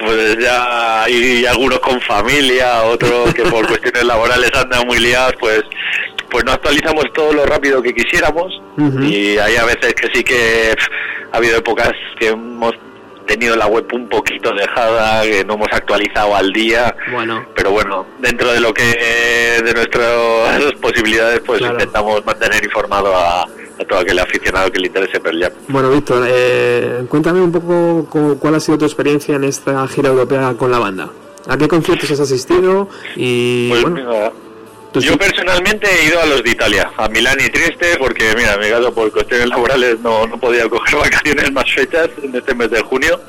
pues 0.00 0.38
ya 0.40 1.04
hay 1.04 1.46
algunos 1.46 1.78
con 1.78 2.00
familia, 2.00 2.82
otros 2.82 3.32
que 3.32 3.44
por 3.44 3.64
cuestiones 3.68 4.04
laborales 4.04 4.50
andan 4.54 4.86
muy 4.88 4.98
liados, 4.98 5.34
pues 5.38 5.62
pues 6.32 6.44
no 6.44 6.52
actualizamos 6.52 7.04
todo 7.14 7.32
lo 7.32 7.44
rápido 7.46 7.80
que 7.82 7.94
quisiéramos 7.94 8.52
y 9.02 9.36
hay 9.38 9.54
a 9.56 9.64
veces 9.66 9.94
que 9.94 10.08
sí 10.12 10.24
que 10.24 10.74
ha 11.30 11.36
habido 11.36 11.58
épocas 11.58 11.92
que 12.18 12.28
hemos 12.28 12.72
tenido 13.26 13.54
la 13.54 13.66
web 13.68 13.86
un 13.92 14.08
poquito 14.08 14.52
dejada, 14.52 15.22
que 15.22 15.44
no 15.44 15.54
hemos 15.54 15.68
actualizado 15.70 16.34
al 16.34 16.52
día 16.52 16.94
Bueno, 17.12 17.46
pero 17.54 17.70
bueno, 17.70 18.04
dentro 18.18 18.50
de 18.52 18.60
lo 18.60 18.74
que 18.74 18.82
de 19.62 19.72
nuestras 19.74 20.72
posibilidades, 20.80 21.40
pues 21.46 21.60
intentamos 21.60 22.24
mantener 22.26 22.64
informado 22.64 23.14
a, 23.14 23.42
a 23.44 23.84
todo 23.88 24.00
aquel 24.00 24.18
aficionado 24.18 24.72
que 24.72 24.80
le 24.80 24.86
interese 24.88 25.20
Pearl 25.20 25.40
Jam. 25.40 25.52
bueno 25.68 25.90
Víctor, 25.90 26.26
eh, 26.28 27.04
cuéntame 27.08 27.40
un 27.40 27.52
poco 27.52 28.06
cu- 28.10 28.38
cuál 28.40 28.56
ha 28.56 28.60
sido 28.60 28.78
tu 28.78 28.84
experiencia 28.86 29.36
en 29.36 29.44
esta 29.44 29.86
gira 29.86 30.08
europea 30.08 30.54
con 30.58 30.70
la 30.72 30.78
banda. 30.80 31.08
¿A 31.48 31.56
qué 31.56 31.66
conciertos 31.68 32.10
has 32.10 32.20
asistido? 32.20 32.88
Y 33.16 33.68
Pues 33.70 33.82
bueno, 33.82 33.96
mira, 33.96 34.32
Yo 35.00 35.16
personalmente 35.16 35.88
he 35.88 36.06
ido 36.06 36.20
a 36.20 36.26
los 36.26 36.42
de 36.42 36.50
Italia, 36.50 36.90
a 36.96 37.08
Milán 37.08 37.38
y 37.40 37.48
Trieste, 37.48 37.96
porque 37.98 38.34
mira, 38.36 38.54
en 38.54 38.60
mi 38.60 38.68
caso 38.68 38.92
por 38.92 39.10
cuestiones 39.10 39.48
laborales 39.48 39.98
no, 40.00 40.26
no 40.26 40.38
podía 40.38 40.68
coger 40.68 40.96
vacaciones 41.00 41.50
más 41.52 41.70
fechas 41.72 42.08
en 42.22 42.34
este 42.34 42.54
mes 42.54 42.70
de 42.70 42.80
junio. 42.82 43.20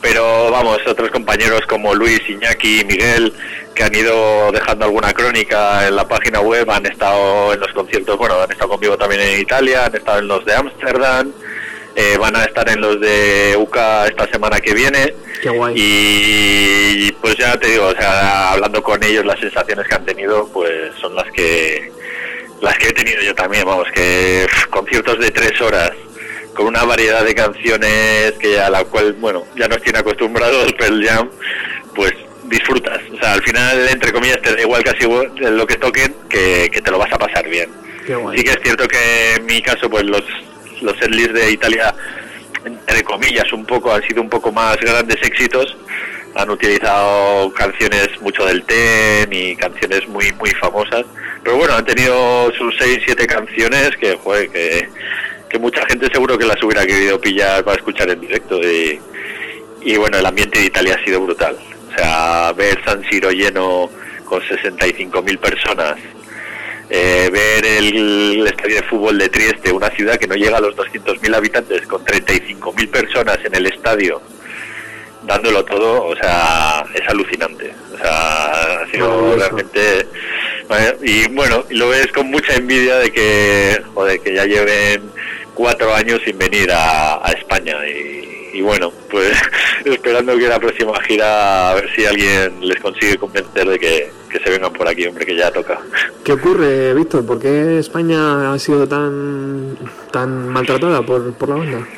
Pero 0.00 0.50
vamos, 0.50 0.78
otros 0.86 1.10
compañeros 1.10 1.60
como 1.68 1.94
Luis, 1.94 2.20
Iñaki, 2.26 2.84
Miguel, 2.86 3.32
que 3.74 3.84
han 3.84 3.94
ido 3.94 4.50
dejando 4.50 4.86
alguna 4.86 5.12
crónica 5.12 5.86
en 5.86 5.94
la 5.94 6.08
página 6.08 6.40
web, 6.40 6.70
han 6.70 6.86
estado 6.86 7.52
en 7.52 7.60
los 7.60 7.72
conciertos, 7.72 8.16
bueno, 8.16 8.40
han 8.40 8.50
estado 8.50 8.70
conmigo 8.70 8.96
también 8.96 9.20
en 9.20 9.40
Italia, 9.40 9.84
han 9.84 9.94
estado 9.94 10.20
en 10.20 10.28
los 10.28 10.44
de 10.46 10.54
Ámsterdam, 10.54 11.30
eh, 11.94 12.16
van 12.18 12.36
a 12.36 12.44
estar 12.44 12.68
en 12.68 12.80
los 12.80 13.00
de 13.00 13.56
UCA 13.58 14.06
esta 14.06 14.26
semana 14.30 14.60
que 14.60 14.74
viene. 14.74 15.14
Qué 15.42 15.50
guay. 15.50 15.74
Y 15.76 17.12
pues 17.20 17.36
ya 17.36 17.58
te 17.58 17.68
digo, 17.68 17.86
o 17.86 17.92
sea, 17.92 18.52
hablando 18.52 18.82
con 18.82 19.02
ellos, 19.02 19.24
las 19.24 19.40
sensaciones 19.40 19.86
que 19.86 19.94
han 19.94 20.04
tenido, 20.04 20.48
pues 20.52 20.94
son 21.00 21.14
las 21.14 21.30
que 21.32 21.90
las 22.60 22.76
que 22.76 22.88
he 22.88 22.92
tenido 22.92 23.22
yo 23.22 23.34
también, 23.34 23.64
vamos, 23.64 23.88
que 23.94 24.46
pff, 24.46 24.66
conciertos 24.66 25.18
de 25.18 25.30
tres 25.30 25.58
horas 25.60 25.92
con 26.54 26.66
una 26.66 26.84
variedad 26.84 27.24
de 27.24 27.34
canciones 27.34 28.32
que 28.32 28.60
a 28.60 28.68
la 28.68 28.84
cual, 28.84 29.14
bueno, 29.14 29.44
ya 29.56 29.66
nos 29.66 29.80
tiene 29.82 30.00
acostumbrados 30.00 30.66
el 30.66 30.74
Pearl 30.74 31.06
Jam, 31.06 31.30
pues 31.94 32.12
disfrutas. 32.44 33.00
O 33.14 33.16
sea, 33.18 33.32
al 33.32 33.42
final, 33.42 33.88
entre 33.88 34.12
comillas, 34.12 34.42
te 34.42 34.54
da 34.54 34.60
igual 34.60 34.82
casi 34.84 35.06
lo 35.38 35.66
que 35.66 35.76
toquen, 35.76 36.14
que, 36.28 36.68
que 36.70 36.82
te 36.82 36.90
lo 36.90 36.98
vas 36.98 37.12
a 37.12 37.18
pasar 37.18 37.48
bien. 37.48 37.70
Qué 38.06 38.14
guay. 38.14 38.36
Sí 38.36 38.44
que 38.44 38.50
es 38.50 38.58
cierto 38.62 38.86
que 38.88 39.34
en 39.36 39.46
mi 39.46 39.62
caso, 39.62 39.88
pues 39.88 40.04
los, 40.04 40.22
los 40.80 40.96
setlists 40.98 41.34
de 41.34 41.52
Italia, 41.52 41.94
entre 42.64 43.02
comillas, 43.02 43.52
un 43.52 43.64
poco, 43.64 43.92
han 43.92 44.02
sido 44.02 44.22
un 44.22 44.28
poco 44.28 44.52
más 44.52 44.76
grandes 44.78 45.16
éxitos. 45.22 45.76
Han 46.36 46.50
utilizado 46.50 47.52
canciones 47.52 48.08
mucho 48.20 48.44
del 48.46 48.62
TEN 48.64 49.32
y 49.32 49.56
canciones 49.56 50.06
muy, 50.08 50.32
muy 50.32 50.50
famosas. 50.50 51.04
Pero 51.42 51.56
bueno, 51.56 51.74
han 51.74 51.84
tenido 51.84 52.52
sus 52.52 52.74
seis, 52.78 53.00
siete 53.04 53.26
canciones 53.26 53.90
que, 54.00 54.14
joder, 54.16 54.48
que, 54.50 54.88
que 55.48 55.58
mucha 55.58 55.84
gente 55.86 56.06
seguro 56.12 56.38
que 56.38 56.46
las 56.46 56.62
hubiera 56.62 56.86
querido 56.86 57.20
pillar 57.20 57.64
para 57.64 57.76
escuchar 57.76 58.10
en 58.10 58.20
directo. 58.20 58.60
Y, 58.60 59.00
y 59.82 59.96
bueno, 59.96 60.18
el 60.18 60.26
ambiente 60.26 60.60
de 60.60 60.66
Italia 60.66 60.98
ha 61.00 61.04
sido 61.04 61.20
brutal. 61.20 61.56
O 61.90 61.96
sea, 61.96 62.52
ver 62.52 62.78
San 62.84 63.02
Siro 63.10 63.30
lleno 63.30 63.90
con 64.24 64.40
65.000 64.42 65.38
personas, 65.38 65.96
eh, 66.90 67.30
ver 67.32 67.64
el, 67.64 68.40
el 68.40 68.46
estadio 68.48 68.76
de 68.76 68.82
fútbol 68.82 69.16
de 69.18 69.28
Trieste, 69.28 69.72
una 69.72 69.90
ciudad 69.90 70.18
que 70.18 70.26
no 70.26 70.34
llega 70.34 70.58
a 70.58 70.60
los 70.60 70.74
200.000 70.76 71.34
habitantes, 71.34 71.86
con 71.86 72.04
35.000 72.04 72.90
personas 72.90 73.38
en 73.44 73.54
el 73.54 73.66
estadio, 73.66 74.20
dándolo 75.22 75.64
todo, 75.64 76.06
o 76.06 76.16
sea, 76.16 76.84
es 76.94 77.08
alucinante. 77.08 77.72
O 77.94 77.98
sea, 77.98 78.82
ha 78.82 78.86
sido 78.90 79.36
realmente... 79.36 80.06
bueno, 80.68 80.92
Y 81.02 81.28
bueno, 81.28 81.64
lo 81.70 81.88
ves 81.88 82.08
con 82.08 82.26
mucha 82.28 82.54
envidia 82.54 82.96
de 82.96 83.12
que, 83.12 83.82
joder, 83.94 84.20
que 84.20 84.34
ya 84.34 84.44
lleven 84.44 85.10
cuatro 85.54 85.94
años 85.94 86.20
sin 86.24 86.36
venir 86.38 86.72
a, 86.72 87.24
a 87.24 87.32
España 87.32 87.76
y, 87.86 88.39
y 88.52 88.62
bueno, 88.62 88.92
pues 89.10 89.32
esperando 89.84 90.36
que 90.36 90.48
la 90.48 90.58
próxima 90.58 91.00
gira 91.02 91.70
a 91.70 91.74
ver 91.74 91.90
si 91.94 92.06
alguien 92.06 92.66
les 92.66 92.80
consigue 92.80 93.18
convencer 93.18 93.68
de 93.68 93.78
que, 93.78 94.10
que 94.30 94.38
se 94.38 94.50
vengan 94.50 94.72
por 94.72 94.88
aquí, 94.88 95.06
hombre, 95.06 95.26
que 95.26 95.36
ya 95.36 95.50
toca. 95.50 95.78
¿Qué 96.24 96.32
ocurre, 96.32 96.94
Víctor? 96.94 97.26
¿Por 97.26 97.40
qué 97.40 97.78
España 97.78 98.52
ha 98.52 98.58
sido 98.58 98.86
tan 98.86 99.76
tan 100.12 100.48
maltratada 100.48 101.02
por, 101.02 101.32
por 101.34 101.48
la 101.48 101.54
banda? 101.56 101.88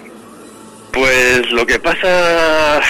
Pues 0.92 1.50
lo 1.52 1.64
que 1.64 1.78
pasa, 1.78 2.80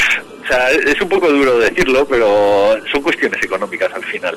o 0.43 0.47
sea, 0.47 0.71
es 0.73 1.01
un 1.01 1.09
poco 1.09 1.29
duro 1.29 1.59
decirlo, 1.59 2.05
pero 2.07 2.77
son 2.91 3.03
cuestiones 3.03 3.43
económicas 3.43 3.93
al 3.95 4.05
final. 4.05 4.37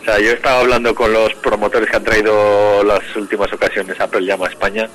O 0.00 0.04
sea, 0.04 0.18
yo 0.18 0.30
he 0.30 0.34
estado 0.34 0.60
hablando 0.60 0.94
con 0.94 1.12
los 1.12 1.32
promotores 1.34 1.88
que 1.88 1.96
han 1.96 2.04
traído 2.04 2.82
las 2.82 3.14
últimas 3.14 3.52
ocasiones 3.52 4.00
a 4.00 4.08
Pearl 4.08 4.26
Jam 4.26 4.42
a 4.42 4.48
España 4.48 4.88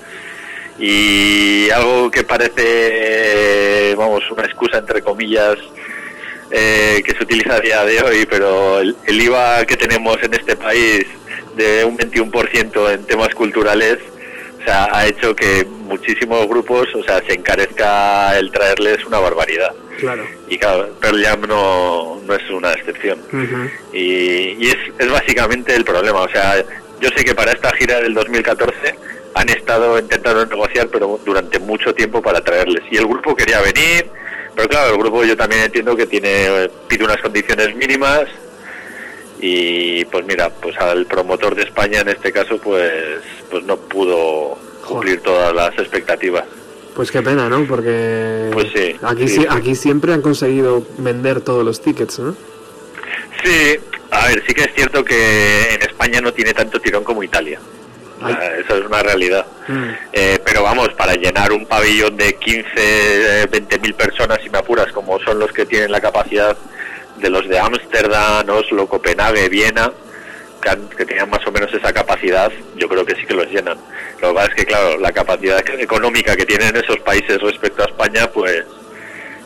y 0.79 1.69
algo 1.69 2.09
que 2.09 2.23
parece, 2.23 3.93
vamos, 3.95 4.23
una 4.31 4.43
excusa 4.43 4.79
entre 4.79 5.01
comillas 5.01 5.57
eh, 6.51 7.01
que 7.05 7.13
se 7.13 7.23
utiliza 7.23 7.55
a 7.55 7.59
día 7.59 7.83
de 7.83 8.01
hoy, 8.01 8.25
pero 8.29 8.79
el, 8.79 8.95
el 9.05 9.21
IVA 9.21 9.65
que 9.65 9.75
tenemos 9.75 10.21
en 10.21 10.33
este 10.33 10.55
país 10.55 11.05
de 11.55 11.85
un 11.85 11.97
21% 11.97 12.93
en 12.93 13.05
temas 13.05 13.33
culturales, 13.35 13.99
o 14.61 14.63
sea, 14.63 14.87
ha 14.91 15.07
hecho 15.07 15.35
que 15.35 15.65
muchísimos 15.65 16.47
grupos, 16.47 16.87
o 16.95 17.03
sea, 17.03 17.21
se 17.25 17.33
encarezca 17.33 18.37
el 18.37 18.51
traerles 18.51 19.05
una 19.05 19.19
barbaridad. 19.19 19.73
Claro. 19.99 20.25
Y 20.47 20.57
claro, 20.57 20.89
Pearl 20.99 21.23
Jam 21.23 21.41
no, 21.47 22.21
no 22.25 22.33
es 22.33 22.49
una 22.49 22.71
excepción. 22.73 23.19
Y, 23.91 24.55
y 24.59 24.67
es, 24.67 24.77
es 24.97 25.11
básicamente 25.11 25.75
el 25.75 25.83
problema. 25.83 26.21
O 26.21 26.29
sea, 26.29 26.63
yo 26.99 27.09
sé 27.15 27.23
que 27.23 27.35
para 27.35 27.51
esta 27.51 27.71
gira 27.75 27.99
del 27.99 28.13
2014 28.13 28.95
han 29.35 29.49
estado 29.49 29.97
intentando 29.97 30.45
negociar, 30.45 30.87
pero 30.89 31.19
durante 31.25 31.59
mucho 31.59 31.93
tiempo 31.93 32.21
para 32.21 32.41
traerles. 32.41 32.83
Y 32.91 32.97
el 32.97 33.07
grupo 33.07 33.35
quería 33.35 33.61
venir, 33.61 34.09
pero 34.55 34.67
claro, 34.67 34.93
el 34.93 34.99
grupo 34.99 35.23
yo 35.23 35.35
también 35.35 35.63
entiendo 35.63 35.95
que 35.95 36.05
tiene 36.05 36.69
pide 36.87 37.05
unas 37.05 37.21
condiciones 37.21 37.75
mínimas. 37.75 38.25
Y 39.39 40.05
pues 40.05 40.25
mira, 40.25 40.49
pues 40.49 40.77
al 40.77 41.05
promotor 41.05 41.55
de 41.55 41.63
España 41.63 41.99
en 41.99 42.09
este 42.09 42.31
caso, 42.31 42.57
pues, 42.59 43.19
pues 43.49 43.63
no 43.65 43.75
pudo 43.77 44.57
cumplir 44.87 45.21
todas 45.21 45.53
las 45.53 45.77
expectativas. 45.77 46.45
Pues 46.95 47.11
qué 47.11 47.21
pena, 47.21 47.49
¿no? 47.49 47.65
Porque 47.67 48.49
Pues 48.53 48.67
sí, 48.73 48.95
aquí, 49.01 49.27
sí, 49.27 49.45
aquí 49.49 49.75
siempre 49.75 50.13
han 50.13 50.21
conseguido 50.21 50.85
vender 50.99 51.41
todos 51.41 51.65
los 51.65 51.81
tickets, 51.81 52.19
¿no? 52.19 52.35
Sí, 53.43 53.79
a 54.11 54.27
ver, 54.27 54.43
sí 54.47 54.53
que 54.53 54.61
es 54.61 54.73
cierto 54.75 55.03
que 55.03 55.73
en 55.73 55.81
España 55.81 56.21
no 56.21 56.31
tiene 56.31 56.53
tanto 56.53 56.79
tirón 56.79 57.03
como 57.03 57.23
Italia. 57.23 57.59
Sea, 58.27 58.57
Eso 58.57 58.77
es 58.77 58.85
una 58.85 59.03
realidad. 59.03 59.45
Eh, 60.11 60.39
pero 60.45 60.63
vamos, 60.63 60.89
para 60.93 61.13
llenar 61.15 61.51
un 61.51 61.65
pabellón 61.65 62.15
de 62.17 62.35
15, 62.35 62.67
eh, 62.75 63.47
20 63.49 63.79
mil 63.79 63.93
personas, 63.95 64.39
si 64.41 64.49
me 64.49 64.57
apuras, 64.59 64.91
como 64.91 65.19
son 65.19 65.39
los 65.39 65.51
que 65.51 65.65
tienen 65.65 65.91
la 65.91 66.01
capacidad 66.01 66.55
de 67.17 67.29
los 67.29 67.47
de 67.47 67.59
Ámsterdam, 67.59 68.49
Oslo, 68.49 68.87
Copenhague, 68.87 69.47
Viena, 69.49 69.91
que, 70.61 70.69
han- 70.69 70.89
que 70.89 71.05
tenían 71.05 71.29
más 71.29 71.45
o 71.47 71.51
menos 71.51 71.73
esa 71.73 71.91
capacidad, 71.93 72.51
yo 72.75 72.87
creo 72.89 73.05
que 73.05 73.15
sí 73.15 73.25
que 73.25 73.33
los 73.33 73.47
llenan. 73.47 73.77
Lo 74.21 74.29
que 74.29 74.33
pasa 74.35 74.47
es 74.49 74.55
que, 74.55 74.65
claro, 74.65 74.97
la 74.97 75.11
capacidad 75.11 75.59
económica 75.79 76.35
que 76.35 76.45
tienen 76.45 76.75
esos 76.75 76.97
países 76.99 77.41
respecto 77.41 77.83
a 77.83 77.85
España, 77.85 78.27
pues, 78.31 78.63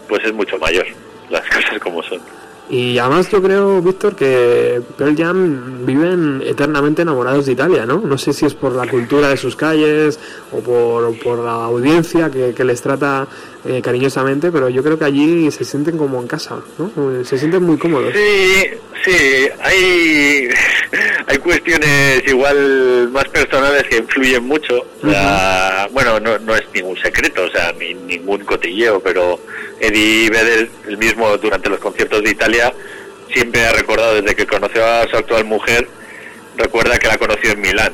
pues 0.07 0.23
es 0.23 0.33
mucho 0.33 0.57
mayor, 0.57 0.85
las 1.29 1.41
cosas 1.49 1.79
como 1.79 2.01
son. 2.03 2.21
Y 2.69 2.97
además 2.97 3.29
yo 3.29 3.41
creo, 3.41 3.81
Víctor, 3.81 4.15
que 4.15 4.81
Pearl 4.97 5.15
Jam 5.15 5.85
viven 5.85 6.43
eternamente 6.45 7.01
enamorados 7.01 7.45
de 7.45 7.53
Italia, 7.53 7.85
¿no? 7.85 7.99
No 8.01 8.17
sé 8.17 8.33
si 8.33 8.45
es 8.45 8.53
por 8.53 8.73
la 8.73 8.85
cultura 8.87 9.29
de 9.29 9.37
sus 9.37 9.55
calles 9.55 10.19
o 10.51 10.59
por, 10.59 11.17
por 11.19 11.39
la 11.39 11.63
audiencia 11.63 12.29
que, 12.29 12.53
que 12.53 12.63
les 12.65 12.81
trata 12.81 13.25
eh, 13.63 13.81
cariñosamente, 13.81 14.51
pero 14.51 14.67
yo 14.67 14.83
creo 14.83 14.99
que 14.99 15.05
allí 15.05 15.49
se 15.51 15.63
sienten 15.63 15.97
como 15.97 16.19
en 16.21 16.27
casa, 16.27 16.57
¿no? 16.77 16.91
Se 17.23 17.37
sienten 17.37 17.63
muy 17.63 17.77
cómodos. 17.77 18.13
Sí, 18.13 18.65
sí, 19.07 19.49
hay, 19.61 20.49
hay 21.27 21.37
cuestiones 21.37 22.23
igual 22.27 23.09
más 23.09 23.25
personales 23.29 23.83
que 23.83 23.97
influyen 23.97 24.43
mucho. 24.43 24.85
O 25.03 25.09
sea, 25.09 25.87
Bueno, 25.91 26.19
no, 26.19 26.37
no 26.39 26.55
es 26.55 26.63
ningún 26.73 26.97
secreto, 26.97 27.43
o 27.43 27.49
sea, 27.49 27.73
ni 27.79 27.93
ningún 27.93 28.43
cotilleo, 28.43 28.99
pero 28.99 29.39
Eddie 29.79 30.29
Vedder, 30.29 30.69
el 30.87 30.97
mismo 30.97 31.37
durante 31.37 31.69
los 31.69 31.79
conciertos 31.79 32.23
de 32.23 32.31
Italia, 32.31 32.73
siempre 33.33 33.65
ha 33.65 33.73
recordado 33.73 34.21
desde 34.21 34.35
que 34.35 34.45
conoció 34.45 34.85
a 34.85 35.07
su 35.07 35.17
actual 35.17 35.45
mujer, 35.45 35.87
recuerda 36.57 36.97
que 36.97 37.07
la 37.07 37.17
conoció 37.17 37.51
en 37.51 37.61
Milán, 37.61 37.93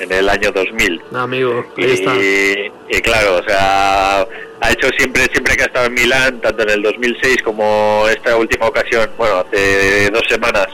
en 0.00 0.12
el 0.12 0.28
año 0.28 0.50
2000. 0.50 1.02
Amigo, 1.14 1.64
ahí 1.76 1.90
está. 1.90 2.16
Y, 2.16 2.72
y 2.88 3.00
claro, 3.00 3.36
o 3.36 3.42
sea, 3.42 4.26
ha 4.60 4.72
hecho 4.72 4.88
siempre, 4.98 5.24
siempre 5.32 5.56
que 5.56 5.62
ha 5.62 5.66
estado 5.66 5.86
en 5.86 5.94
Milán, 5.94 6.40
tanto 6.40 6.62
en 6.62 6.70
el 6.70 6.82
2006 6.82 7.42
como 7.42 8.06
esta 8.08 8.36
última 8.36 8.66
ocasión, 8.66 9.10
bueno, 9.16 9.38
hace 9.38 10.10
dos 10.10 10.22
semanas 10.28 10.68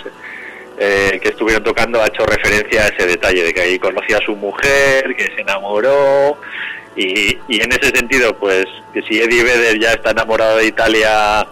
eh, 0.78 1.18
que 1.22 1.30
estuvieron 1.30 1.64
tocando, 1.64 2.02
ha 2.02 2.06
hecho 2.06 2.24
referencia 2.26 2.82
a 2.84 2.88
ese 2.88 3.06
detalle 3.06 3.42
de 3.42 3.54
que 3.54 3.60
ahí 3.60 3.78
conocía 3.78 4.18
a 4.18 4.24
su 4.24 4.36
mujer, 4.36 5.14
que 5.16 5.24
se 5.34 5.40
enamoró. 5.40 6.38
Y, 6.96 7.36
y 7.48 7.60
en 7.60 7.72
ese 7.72 7.90
sentido, 7.94 8.34
pues, 8.36 8.64
que 8.94 9.02
si 9.02 9.20
Eddie 9.20 9.44
Vedder 9.44 9.78
ya 9.78 9.92
está 9.92 10.12
enamorado 10.12 10.56
de 10.58 10.66
Italia, 10.66 11.46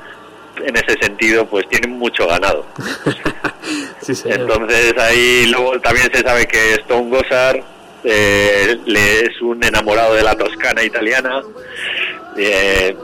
en 0.62 0.76
ese 0.76 0.96
sentido, 1.00 1.46
pues 1.46 1.68
tiene 1.68 1.88
mucho 1.88 2.26
ganado. 2.26 2.66
Sí, 4.04 4.14
señor. 4.14 4.40
Entonces 4.40 4.94
ahí 4.98 5.46
luego 5.46 5.80
también 5.80 6.08
se 6.12 6.20
sabe 6.20 6.46
que 6.46 6.74
Stone 6.74 7.08
Gossard 7.08 7.60
eh, 8.04 8.76
le 8.84 9.20
es 9.20 9.40
un 9.40 9.64
enamorado 9.64 10.14
de 10.14 10.22
la 10.22 10.36
Toscana 10.36 10.82
italiana. 10.84 11.42
Eh, 12.36 12.94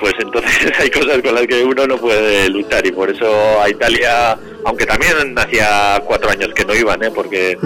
pues 0.00 0.14
entonces 0.18 0.72
hay 0.78 0.90
cosas 0.90 1.20
con 1.22 1.34
las 1.34 1.46
que 1.46 1.62
uno 1.62 1.86
no 1.86 1.98
puede 1.98 2.48
luchar 2.48 2.86
y 2.86 2.92
por 2.92 3.10
eso 3.10 3.60
a 3.60 3.68
Italia, 3.68 4.38
aunque 4.64 4.86
también 4.86 5.38
hacía 5.38 6.00
cuatro 6.06 6.30
años 6.30 6.48
que 6.54 6.64
no 6.64 6.74
iban, 6.74 7.02
¿eh? 7.02 7.10
porque 7.14 7.58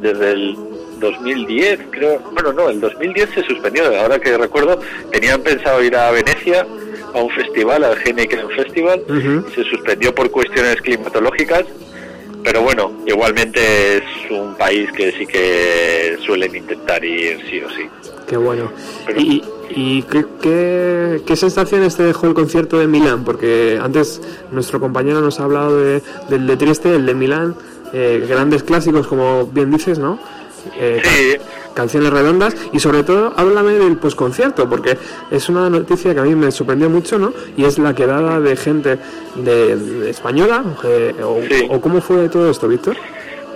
desde 0.00 0.32
el 0.32 0.56
2010, 1.00 1.80
creo, 1.90 2.18
bueno, 2.32 2.52
no, 2.52 2.68
el 2.68 2.80
2010 2.80 3.30
se 3.30 3.42
suspendió, 3.44 3.84
ahora 3.98 4.18
que 4.18 4.36
recuerdo, 4.36 4.80
tenían 5.12 5.42
pensado 5.42 5.82
ir 5.82 5.96
a 5.96 6.10
Venecia 6.10 6.66
a 7.14 7.18
un 7.18 7.30
festival, 7.30 7.84
al 7.84 7.96
Heineken 8.04 8.50
Festival, 8.50 9.02
y 9.08 9.54
se 9.54 9.64
suspendió 9.64 10.14
por 10.14 10.30
cuestiones 10.30 10.76
climatológicas 10.82 11.64
pero 12.50 12.62
bueno, 12.62 12.90
igualmente 13.06 13.98
es 13.98 14.02
un 14.30 14.54
país 14.54 14.90
que 14.92 15.12
sí 15.12 15.26
que 15.26 16.16
suelen 16.24 16.56
intentar 16.56 17.04
ir 17.04 17.38
sí 17.46 17.60
o 17.60 17.68
sí. 17.68 17.82
Qué 18.26 18.38
bueno. 18.38 18.72
¿Y, 19.18 19.42
y 19.68 20.02
qué, 20.04 20.24
qué, 20.40 21.22
qué 21.26 21.36
sensaciones 21.36 21.96
te 21.96 22.04
dejó 22.04 22.26
el 22.26 22.32
concierto 22.32 22.78
de 22.78 22.86
Milán? 22.86 23.22
Porque 23.22 23.78
antes 23.82 24.22
nuestro 24.50 24.80
compañero 24.80 25.20
nos 25.20 25.40
ha 25.40 25.44
hablado 25.44 25.76
de, 25.78 26.02
del 26.30 26.46
de 26.46 26.56
Trieste, 26.56 26.94
el 26.94 27.04
de 27.04 27.12
Milán, 27.12 27.54
eh, 27.92 28.24
grandes 28.26 28.62
clásicos, 28.62 29.06
como 29.06 29.44
bien 29.48 29.70
dices, 29.70 29.98
¿no? 29.98 30.18
Eh, 30.76 31.00
ca- 31.02 31.44
Canciones 31.74 32.10
redondas 32.10 32.56
y 32.72 32.80
sobre 32.80 33.04
todo 33.04 33.32
háblame 33.36 33.74
del 33.74 33.96
posconcierto 33.98 34.68
porque 34.68 34.98
es 35.30 35.48
una 35.48 35.70
noticia 35.70 36.12
que 36.12 36.18
a 36.18 36.24
mí 36.24 36.34
me 36.34 36.50
sorprendió 36.50 36.90
mucho, 36.90 37.18
¿no? 37.20 37.32
Y 37.56 37.64
es 37.64 37.78
la 37.78 37.94
quedada 37.94 38.40
de 38.40 38.56
gente 38.56 38.98
de, 39.36 39.76
de 39.76 40.10
española 40.10 40.64
eh, 40.84 41.14
o, 41.22 41.40
o 41.74 41.80
cómo 41.80 42.00
fue 42.00 42.28
todo 42.28 42.50
esto, 42.50 42.66
Víctor. 42.66 42.96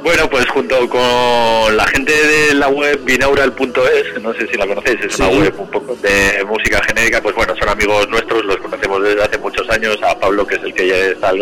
Bueno, 0.05 0.29
pues 0.31 0.47
junto 0.49 0.77
con 0.89 1.77
la 1.77 1.85
gente 1.87 2.12
de 2.12 2.55
la 2.55 2.69
web 2.69 3.01
binaural.es, 3.05 4.20
no 4.23 4.33
sé 4.35 4.47
si 4.49 4.57
la 4.57 4.66
conocéis, 4.66 5.01
es 5.01 5.16
una 5.19 5.29
web 5.29 5.55
un 5.59 5.70
poco 5.70 5.97
de 6.03 6.45
música 6.45 6.81
genérica, 6.89 7.20
pues 7.23 7.35
bueno, 7.37 7.55
son 7.57 7.69
amigos 7.69 8.09
nuestros, 8.09 8.45
los 8.45 8.57
conocemos 8.57 9.03
desde 9.03 9.23
hace 9.23 9.39
muchos 9.39 9.69
años, 9.70 9.97
a 10.03 10.19
Pablo, 10.19 10.45
que 10.47 10.57
es 10.57 10.62
el 10.65 10.74
que 10.74 10.89
ya 10.89 10.97
está 10.97 11.33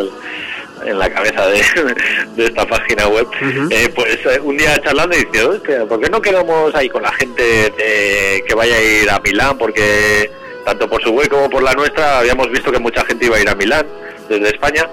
en 0.85 0.99
la 0.99 1.11
cabeza 1.11 1.47
de, 1.47 1.63
de 2.37 2.47
esta 2.47 2.67
página 2.67 3.07
web, 3.09 3.27
eh, 3.71 3.89
pues 3.95 4.19
eh, 4.27 4.41
un 4.43 4.57
día 4.57 4.79
charlando 4.83 5.17
y 5.17 5.25
dice, 5.25 5.45
"Hostia, 5.45 5.85
¿por 5.87 6.01
qué 6.01 6.09
no 6.11 6.21
quedamos 6.21 6.75
ahí 6.75 6.89
con 6.89 7.03
la 7.03 7.13
gente 7.13 7.43
de- 7.43 8.45
que 8.47 8.55
vaya 8.55 8.75
a 8.77 8.83
ir 8.83 9.11
a 9.11 9.19
Milán? 9.21 9.59
Porque 9.59 10.31
tanto 10.65 10.89
por 10.89 11.03
su 11.03 11.11
web 11.11 11.29
como 11.29 11.49
por 11.51 11.63
la 11.63 11.73
nuestra 11.75 12.19
habíamos 12.19 12.51
visto 12.51 12.71
que 12.73 12.79
mucha 12.79 13.05
gente 13.05 13.27
iba 13.27 13.37
a 13.37 13.41
ir 13.41 13.49
a 13.49 13.55
Milán 13.55 13.87
desde 14.29 14.49
España 14.49 14.89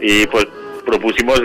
y 0.00 0.26
pues 0.26 0.46
propusimos 0.84 1.40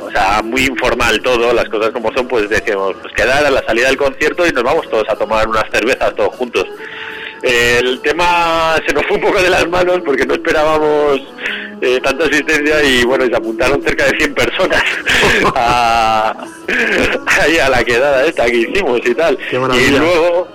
o 0.00 0.10
sea, 0.12 0.40
muy 0.42 0.64
informal 0.64 1.20
todo, 1.22 1.52
las 1.52 1.68
cosas 1.68 1.90
como 1.90 2.12
son, 2.12 2.28
pues 2.28 2.48
decíamos, 2.48 2.94
pues 3.02 3.12
quedar 3.14 3.44
a 3.44 3.50
la 3.50 3.62
salida 3.66 3.88
del 3.88 3.96
concierto 3.96 4.46
y 4.46 4.52
nos 4.52 4.62
vamos 4.62 4.88
todos 4.88 5.08
a 5.08 5.16
tomar 5.16 5.46
unas 5.48 5.68
cervezas 5.72 6.14
todos 6.14 6.34
juntos. 6.36 6.64
El 7.42 8.00
tema 8.00 8.76
se 8.86 8.92
nos 8.92 9.06
fue 9.06 9.16
un 9.16 9.22
poco 9.22 9.40
de 9.40 9.50
las 9.50 9.68
manos 9.68 10.00
porque 10.04 10.26
no 10.26 10.34
esperábamos 10.34 11.20
eh, 11.80 12.00
tanta 12.02 12.24
asistencia 12.24 12.82
y 12.82 13.04
bueno, 13.04 13.24
y 13.24 13.28
se 13.28 13.36
apuntaron 13.36 13.80
cerca 13.82 14.04
de 14.06 14.18
100 14.18 14.34
personas 14.34 14.82
a, 15.54 16.34
ahí 17.40 17.58
a 17.58 17.68
la 17.68 17.84
quedada 17.84 18.24
esta 18.26 18.46
que 18.46 18.56
hicimos 18.56 19.00
y 19.04 19.14
tal. 19.14 19.38
Y 19.52 19.56
maravilla. 19.56 19.98
luego, 19.98 20.48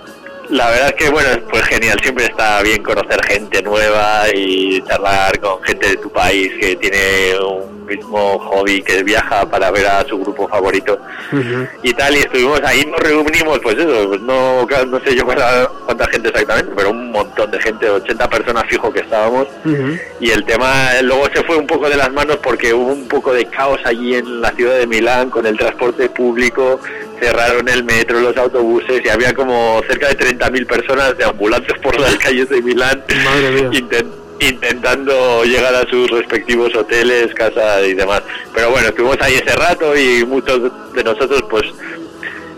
la 0.50 0.70
verdad 0.70 0.88
es 0.88 0.94
que 0.94 1.10
bueno, 1.10 1.28
pues 1.50 1.62
genial, 1.64 1.98
siempre 2.02 2.24
está 2.26 2.62
bien 2.62 2.82
conocer 2.82 3.22
gente 3.24 3.62
nueva 3.62 4.24
y 4.34 4.82
charlar 4.82 5.38
con 5.40 5.62
gente 5.62 5.88
de 5.88 5.96
tu 5.96 6.10
país 6.10 6.52
que 6.60 6.76
tiene 6.76 7.38
un 7.38 7.74
mismo 7.84 8.38
hobby, 8.38 8.82
que 8.82 9.02
viaja 9.02 9.48
para 9.48 9.70
ver 9.70 9.86
a 9.86 10.04
su 10.04 10.18
grupo 10.18 10.48
favorito. 10.48 10.98
Y 11.82 11.92
tal, 11.94 12.14
y 12.14 12.18
estuvimos 12.18 12.60
ahí, 12.62 12.84
nos 12.86 13.00
reunimos, 13.00 13.58
pues 13.60 13.76
eso, 13.76 14.08
pues 14.08 14.20
no, 14.22 14.66
no 14.66 15.00
sé 15.00 15.14
yo 15.14 15.24
cuánta, 15.24 15.68
cuánta 15.84 16.06
gente 16.08 16.28
exactamente, 16.28 16.72
pero 16.74 16.90
un 16.90 17.10
montón 17.12 17.50
de 17.50 17.60
gente, 17.60 17.88
80 17.88 18.28
personas 18.28 18.64
fijo 18.68 18.92
que 18.92 19.00
estábamos, 19.00 19.48
y 20.20 20.30
el 20.30 20.44
tema 20.44 20.90
luego 21.02 21.26
se 21.34 21.42
fue 21.44 21.56
un 21.56 21.66
poco 21.66 21.88
de 21.88 21.96
las 21.96 22.10
manos 22.12 22.38
porque 22.42 22.72
hubo 22.72 22.92
un 22.92 23.08
poco 23.08 23.32
de 23.32 23.46
caos 23.46 23.80
allí 23.84 24.14
en 24.14 24.40
la 24.40 24.50
ciudad 24.52 24.78
de 24.78 24.86
Milán 24.86 25.30
con 25.30 25.46
el 25.46 25.56
transporte 25.56 26.08
público, 26.08 26.80
cerraron 27.20 27.68
el 27.68 27.84
metro, 27.84 28.20
los 28.20 28.36
autobuses, 28.36 29.02
y 29.04 29.08
había 29.08 29.32
como 29.34 29.80
cerca 29.88 30.08
de 30.08 30.16
30.000 30.18 30.66
personas 30.66 31.16
deambulantes 31.16 31.78
por 31.78 31.98
las 31.98 32.14
calles 32.16 32.48
de 32.48 32.60
Milán, 32.62 33.02
inten- 33.72 34.10
intentando 34.40 35.44
llegar 35.44 35.74
a 35.74 35.86
sus 35.88 36.10
respectivos 36.10 36.74
hoteles, 36.74 37.32
casas 37.34 37.86
y 37.86 37.94
demás. 37.94 38.22
Pero 38.54 38.70
bueno, 38.70 38.88
estuvimos 38.88 39.16
ahí 39.20 39.34
ese 39.34 39.54
rato 39.56 39.96
y 39.96 40.24
muchos 40.24 40.70
de 40.92 41.04
nosotros 41.04 41.42
pues 41.48 41.64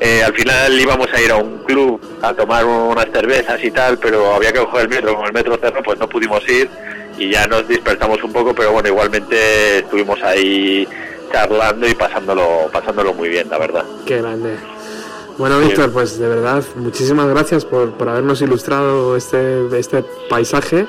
eh, 0.00 0.22
al 0.24 0.34
final 0.34 0.78
íbamos 0.80 1.08
a 1.12 1.20
ir 1.20 1.30
a 1.30 1.36
un 1.36 1.58
club 1.64 2.00
a 2.22 2.32
tomar 2.34 2.64
unas 2.64 3.06
cervezas 3.12 3.62
y 3.62 3.70
tal, 3.70 3.98
pero 3.98 4.34
había 4.34 4.52
que 4.52 4.58
coger 4.60 4.82
el 4.82 4.88
metro, 4.88 5.14
como 5.14 5.26
el 5.26 5.32
metro 5.32 5.58
cerró 5.60 5.82
pues 5.82 5.98
no 5.98 6.08
pudimos 6.08 6.46
ir 6.48 6.68
y 7.18 7.30
ya 7.30 7.46
nos 7.46 7.66
dispersamos 7.68 8.22
un 8.22 8.32
poco, 8.32 8.54
pero 8.54 8.72
bueno, 8.72 8.88
igualmente 8.88 9.78
estuvimos 9.78 10.22
ahí 10.22 10.86
charlando 11.30 11.86
y 11.88 11.94
pasándolo, 11.94 12.68
pasándolo 12.72 13.14
muy 13.14 13.28
bien, 13.28 13.48
la 13.50 13.58
verdad. 13.58 13.84
Qué 14.04 14.18
grande. 14.18 14.56
Bueno, 15.38 15.58
Víctor, 15.58 15.92
pues 15.92 16.18
de 16.18 16.28
verdad, 16.28 16.64
muchísimas 16.76 17.28
gracias 17.28 17.64
por, 17.64 17.92
por 17.92 18.08
habernos 18.08 18.40
ilustrado 18.40 19.16
este, 19.16 19.66
este 19.78 20.02
paisaje. 20.30 20.86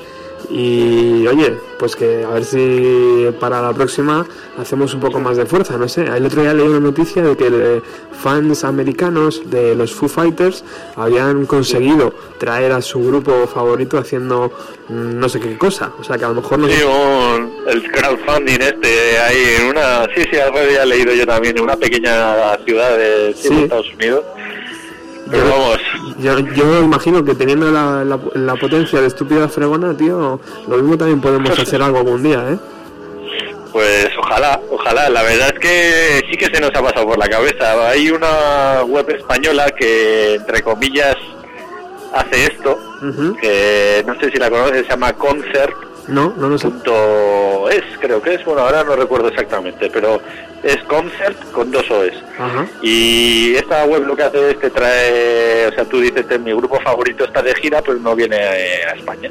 Y 0.50 1.28
oye, 1.28 1.54
pues 1.78 1.96
que 1.98 2.24
a 2.24 2.30
ver 2.30 2.46
si 2.46 3.28
para 3.40 3.62
la 3.62 3.74
próxima 3.74 4.26
hacemos 4.58 4.94
un 4.94 5.02
poco 5.02 5.20
más 5.20 5.36
de 5.36 5.46
fuerza, 5.46 5.78
no 5.78 5.90
sé. 5.90 6.06
El 6.06 6.26
otro 6.26 6.42
día 6.42 6.54
leí 6.54 6.66
una 6.68 6.80
noticia 6.80 7.22
de 7.22 7.36
que 7.36 7.48
eh, 7.52 7.82
fans 8.24 8.64
americanos 8.64 9.42
de 9.50 9.76
los 9.76 9.94
Foo 9.94 10.08
Fighters 10.08 10.64
habían 10.96 11.46
conseguido 11.46 12.14
traer 12.38 12.72
a 12.72 12.82
su 12.82 13.04
grupo 13.04 13.46
favorito 13.48 13.98
haciendo 13.98 14.52
mm, 14.88 15.20
no 15.20 15.28
sé 15.28 15.40
qué 15.42 15.58
cosa. 15.58 15.92
O 16.00 16.04
sea 16.04 16.18
que 16.18 16.24
a 16.24 16.30
lo 16.30 16.36
mejor 16.36 16.60
no 16.60 16.68
Sí, 16.70 16.82
un- 16.82 17.52
el 17.68 17.92
crowdfunding 17.92 18.62
este 18.62 19.20
ahí 19.20 19.44
en 19.60 19.68
una, 19.68 20.06
sí, 20.16 20.24
sí, 20.32 20.38
algo 20.40 20.60
había 20.60 20.86
leído 20.86 21.14
yo 21.14 21.26
también, 21.28 21.58
en 21.58 21.64
una 21.64 21.76
pequeña 21.76 22.58
ciudad 22.66 22.98
de, 22.98 23.34
sí, 23.36 23.50
Sí. 23.50 23.64
Estados 23.64 23.94
Unidos. 23.96 24.24
Pero 25.30 25.44
Yo, 26.20 26.40
yo 26.40 26.82
imagino 26.82 27.24
que 27.24 27.36
teniendo 27.36 27.70
la, 27.72 28.04
la, 28.04 28.20
la 28.34 28.56
potencia 28.56 29.00
de 29.02 29.08
estúpida 29.08 29.48
fregona, 29.48 29.96
tío, 29.96 30.40
lo 30.68 30.78
mismo 30.78 30.98
también 30.98 31.22
podemos 31.22 31.58
hacer 31.60 31.82
algo 31.82 32.00
algún 32.00 32.24
día, 32.24 32.44
¿eh? 32.52 32.58
Pues 33.72 34.10
ojalá, 34.18 34.60
ojalá. 34.72 35.10
La 35.10 35.22
verdad 35.22 35.50
es 35.54 35.60
que 35.60 36.26
sí 36.30 36.38
que 36.38 36.48
se 36.48 36.60
nos 36.60 36.72
ha 36.74 36.82
pasado 36.82 37.06
por 37.06 37.18
la 37.18 37.30
cabeza. 37.30 37.90
Hay 37.90 38.10
una 38.10 38.84
web 38.84 39.08
española 39.12 39.68
que, 39.78 40.36
entre 40.36 40.64
comillas, 40.64 41.16
hace 42.14 42.46
esto, 42.46 42.80
que 43.40 44.04
no 44.08 44.20
sé 44.20 44.32
si 44.32 44.38
la 44.38 44.50
conoces, 44.50 44.84
se 44.84 44.90
llama 44.90 45.14
Concert. 45.14 45.76
No, 46.08 46.34
no 46.38 46.50
lo 46.50 46.58
sé. 46.58 46.68
Punto 46.70 47.70
es, 47.70 47.84
creo 48.00 48.22
que 48.22 48.36
es, 48.36 48.46
bueno, 48.46 48.62
ahora 48.62 48.84
no 48.84 48.96
recuerdo 48.96 49.28
exactamente, 49.28 49.90
pero 49.92 50.22
es 50.64 50.78
Concert 50.84 51.38
con 51.52 51.70
dos 51.72 51.90
OEs. 51.92 52.16
Ajá. 52.40 52.66
Y 52.82 53.56
esta 53.56 53.84
web 53.86 54.06
lo 54.06 54.16
que 54.16 54.24
hace 54.24 54.52
es 54.52 54.60
te 54.60 54.70
trae, 54.70 55.68
o 55.68 55.72
sea, 55.74 55.86
tú 55.86 56.00
dices, 56.00 56.22
"Este, 56.22 56.40
mi 56.40 56.54
grupo 56.54 56.80
favorito 56.80 57.26
está 57.26 57.42
de 57.42 57.54
gira, 57.56 57.82
pero 57.82 58.00
no 58.00 58.16
viene 58.16 58.38
a 58.38 58.92
España. 58.94 59.30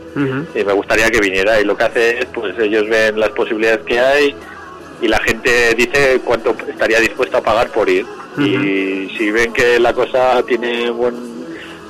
Y 0.54 0.64
me 0.64 0.72
gustaría 0.72 1.10
que 1.10 1.20
viniera. 1.20 1.60
Y 1.60 1.64
lo 1.64 1.76
que 1.76 1.84
hace 1.84 2.18
es, 2.18 2.26
pues 2.26 2.58
ellos 2.58 2.88
ven 2.88 3.18
las 3.18 3.30
posibilidades 3.30 3.80
que 3.86 3.98
hay 3.98 4.34
y 5.00 5.08
la 5.08 5.18
gente 5.20 5.74
dice 5.76 6.20
cuánto 6.24 6.54
estaría 6.68 7.00
dispuesto 7.00 7.38
a 7.38 7.42
pagar 7.42 7.68
por 7.70 7.88
ir. 7.88 8.04
Y 8.38 9.14
si 9.16 9.30
ven 9.30 9.50
que 9.54 9.80
la 9.80 9.94
cosa 9.94 10.42
tiene 10.46 10.90
buen, 10.90 11.14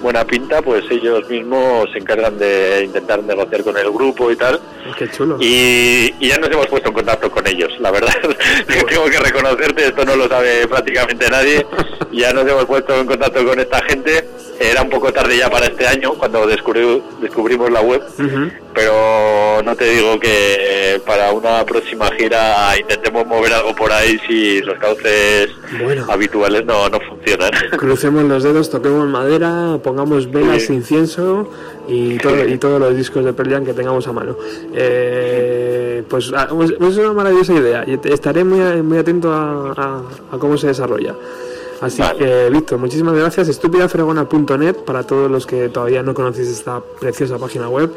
buena 0.00 0.24
pinta, 0.24 0.62
pues 0.62 0.84
ellos 0.90 1.28
mismos 1.28 1.90
se 1.92 1.98
encargan 1.98 2.38
de 2.38 2.82
intentar 2.84 3.22
negociar 3.22 3.62
con 3.64 3.76
el 3.76 3.90
grupo 3.90 4.30
y 4.30 4.36
tal. 4.36 4.60
Qué 4.98 5.08
chulo. 5.10 5.36
Y, 5.40 6.14
y 6.20 6.28
ya 6.28 6.36
nos 6.38 6.50
hemos 6.50 6.66
puesto 6.66 6.88
en 6.88 6.94
contacto 6.94 7.30
con 7.30 7.46
ellos, 7.46 7.70
la 7.80 7.90
verdad. 7.90 8.14
Tengo 8.88 9.04
que 9.06 9.18
reconocerte, 9.18 9.86
esto 9.88 10.04
no 10.04 10.16
lo 10.16 10.28
sabe 10.28 10.66
prácticamente 10.68 11.28
nadie. 11.30 11.66
Ya 12.12 12.32
nos 12.32 12.48
hemos 12.48 12.64
puesto 12.64 12.94
en 12.98 13.06
contacto 13.06 13.44
con 13.44 13.58
esta 13.60 13.82
gente. 13.84 14.26
Era 14.58 14.80
un 14.80 14.88
poco 14.88 15.12
tarde 15.12 15.36
ya 15.36 15.50
para 15.50 15.66
este 15.66 15.86
año, 15.86 16.14
cuando 16.14 16.48
descubri- 16.48 17.02
descubrimos 17.20 17.70
la 17.70 17.82
web. 17.82 18.00
Pero 18.74 19.62
no 19.62 19.74
te 19.76 19.84
digo 19.90 20.18
que 20.18 21.00
para 21.06 21.32
una 21.32 21.64
próxima 21.66 22.10
gira 22.12 22.74
intentemos 22.78 23.26
mover 23.26 23.52
algo 23.52 23.74
por 23.74 23.92
ahí 23.92 24.18
si 24.26 24.60
los 24.62 24.78
cauces 24.78 25.50
Bueno. 25.82 26.06
habituales 26.08 26.64
no, 26.64 26.88
no 26.88 26.98
funcionan. 27.00 27.50
Crucemos 27.76 28.24
los 28.24 28.42
dedos, 28.44 28.70
toquemos 28.70 29.06
madera, 29.08 29.78
pongamos 29.86 30.28
velas, 30.30 30.68
incienso 30.68 31.48
y, 31.86 32.18
todo, 32.18 32.44
y 32.46 32.58
todos 32.58 32.80
los 32.80 32.96
discos 32.96 33.24
de 33.24 33.32
Pearl 33.32 33.50
Jam 33.52 33.64
que 33.64 33.72
tengamos 33.72 34.06
a 34.08 34.12
mano. 34.12 34.36
Eh, 34.74 36.02
pues 36.08 36.32
ah, 36.36 36.48
pues 36.50 36.72
es 36.72 36.96
una 36.98 37.12
maravillosa 37.12 37.52
idea 37.54 37.84
y 37.86 37.98
estaré 38.12 38.42
muy, 38.42 38.82
muy 38.82 38.98
atento 38.98 39.32
a, 39.32 39.72
a- 39.76 40.02
a 40.32 40.38
cómo 40.38 40.56
se 40.56 40.66
desarrolla. 40.66 41.14
Así 41.80 42.02
que, 42.18 42.48
Víctor, 42.50 42.78
muchísimas 42.78 43.14
gracias. 43.14 43.48
Estúpidafregona.net 43.48 44.76
para 44.86 45.02
todos 45.04 45.30
los 45.30 45.46
que 45.46 45.68
todavía 45.68 46.02
no 46.02 46.14
conocéis 46.14 46.48
esta 46.48 46.80
preciosa 47.00 47.38
página 47.38 47.68
web. 47.68 47.90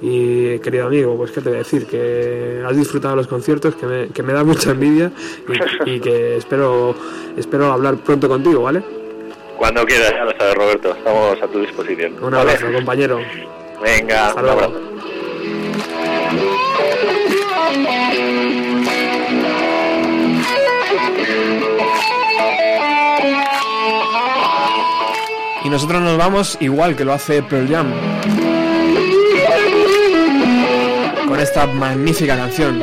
Y, 0.00 0.58
querido 0.60 0.86
amigo, 0.86 1.16
pues 1.18 1.30
qué 1.32 1.42
te 1.42 1.50
voy 1.50 1.56
a 1.56 1.58
decir, 1.58 1.86
que 1.86 2.62
has 2.66 2.74
disfrutado 2.76 3.14
los 3.14 3.26
conciertos, 3.26 3.74
que 3.74 3.86
me, 3.86 4.08
que 4.08 4.22
me 4.22 4.32
da 4.32 4.42
mucha 4.42 4.70
envidia 4.70 5.12
y, 5.86 5.90
y 5.96 6.00
que 6.00 6.38
espero, 6.38 6.94
espero 7.36 7.66
hablar 7.72 7.96
pronto 7.98 8.26
contigo, 8.26 8.62
¿vale? 8.62 8.82
Cuando 9.56 9.84
quieras, 9.84 10.10
ya 10.12 10.24
lo 10.24 10.30
sabes, 10.36 10.54
Roberto. 10.54 10.90
Estamos 10.92 11.42
a 11.42 11.46
tu 11.48 11.60
disposición. 11.60 12.12
Un 12.22 12.30
¿vale? 12.30 12.52
abrazo, 12.52 12.72
compañero. 12.72 13.20
Venga, 13.82 14.28
Hasta 14.28 14.40
un 14.40 14.46
luego. 14.46 14.60
abrazo. 14.62 14.80
Y 25.64 25.68
nosotros 25.68 26.00
nos 26.00 26.16
vamos 26.16 26.56
igual 26.60 26.94
que 26.94 27.04
lo 27.04 27.12
hace 27.12 27.42
Pearl 27.42 27.68
Jam. 27.68 27.92
Con 31.26 31.40
esta 31.40 31.66
magnífica 31.66 32.36
canción. 32.36 32.80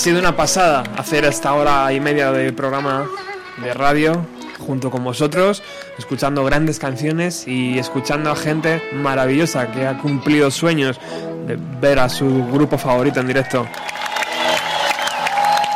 Sido 0.00 0.18
una 0.18 0.34
pasada 0.34 0.82
hacer 0.96 1.26
esta 1.26 1.52
hora 1.52 1.92
y 1.92 2.00
media 2.00 2.32
de 2.32 2.54
programa 2.54 3.06
de 3.62 3.74
radio 3.74 4.24
junto 4.58 4.90
con 4.90 5.04
vosotros, 5.04 5.62
escuchando 5.98 6.42
grandes 6.42 6.78
canciones 6.78 7.46
y 7.46 7.78
escuchando 7.78 8.30
a 8.30 8.36
gente 8.36 8.82
maravillosa 8.94 9.70
que 9.70 9.86
ha 9.86 9.98
cumplido 9.98 10.50
sueños 10.50 10.98
de 11.46 11.58
ver 11.82 11.98
a 11.98 12.08
su 12.08 12.46
grupo 12.50 12.78
favorito 12.78 13.20
en 13.20 13.26
directo. 13.26 13.66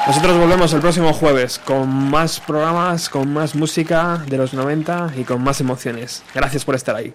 Nosotros 0.07 0.39
volvemos 0.39 0.73
el 0.73 0.81
próximo 0.81 1.13
jueves 1.13 1.59
con 1.59 1.87
más 2.11 2.41
programas, 2.41 3.11
con 3.11 3.31
más 3.31 3.55
música 3.55 4.25
de 4.27 4.39
los 4.39 4.55
90 4.55 5.13
y 5.19 5.25
con 5.25 5.45
más 5.45 5.61
emociones. 5.61 6.23
Gracias 6.35 6.65
por 6.65 6.75
estar 6.75 6.97
ahí. 6.97 7.13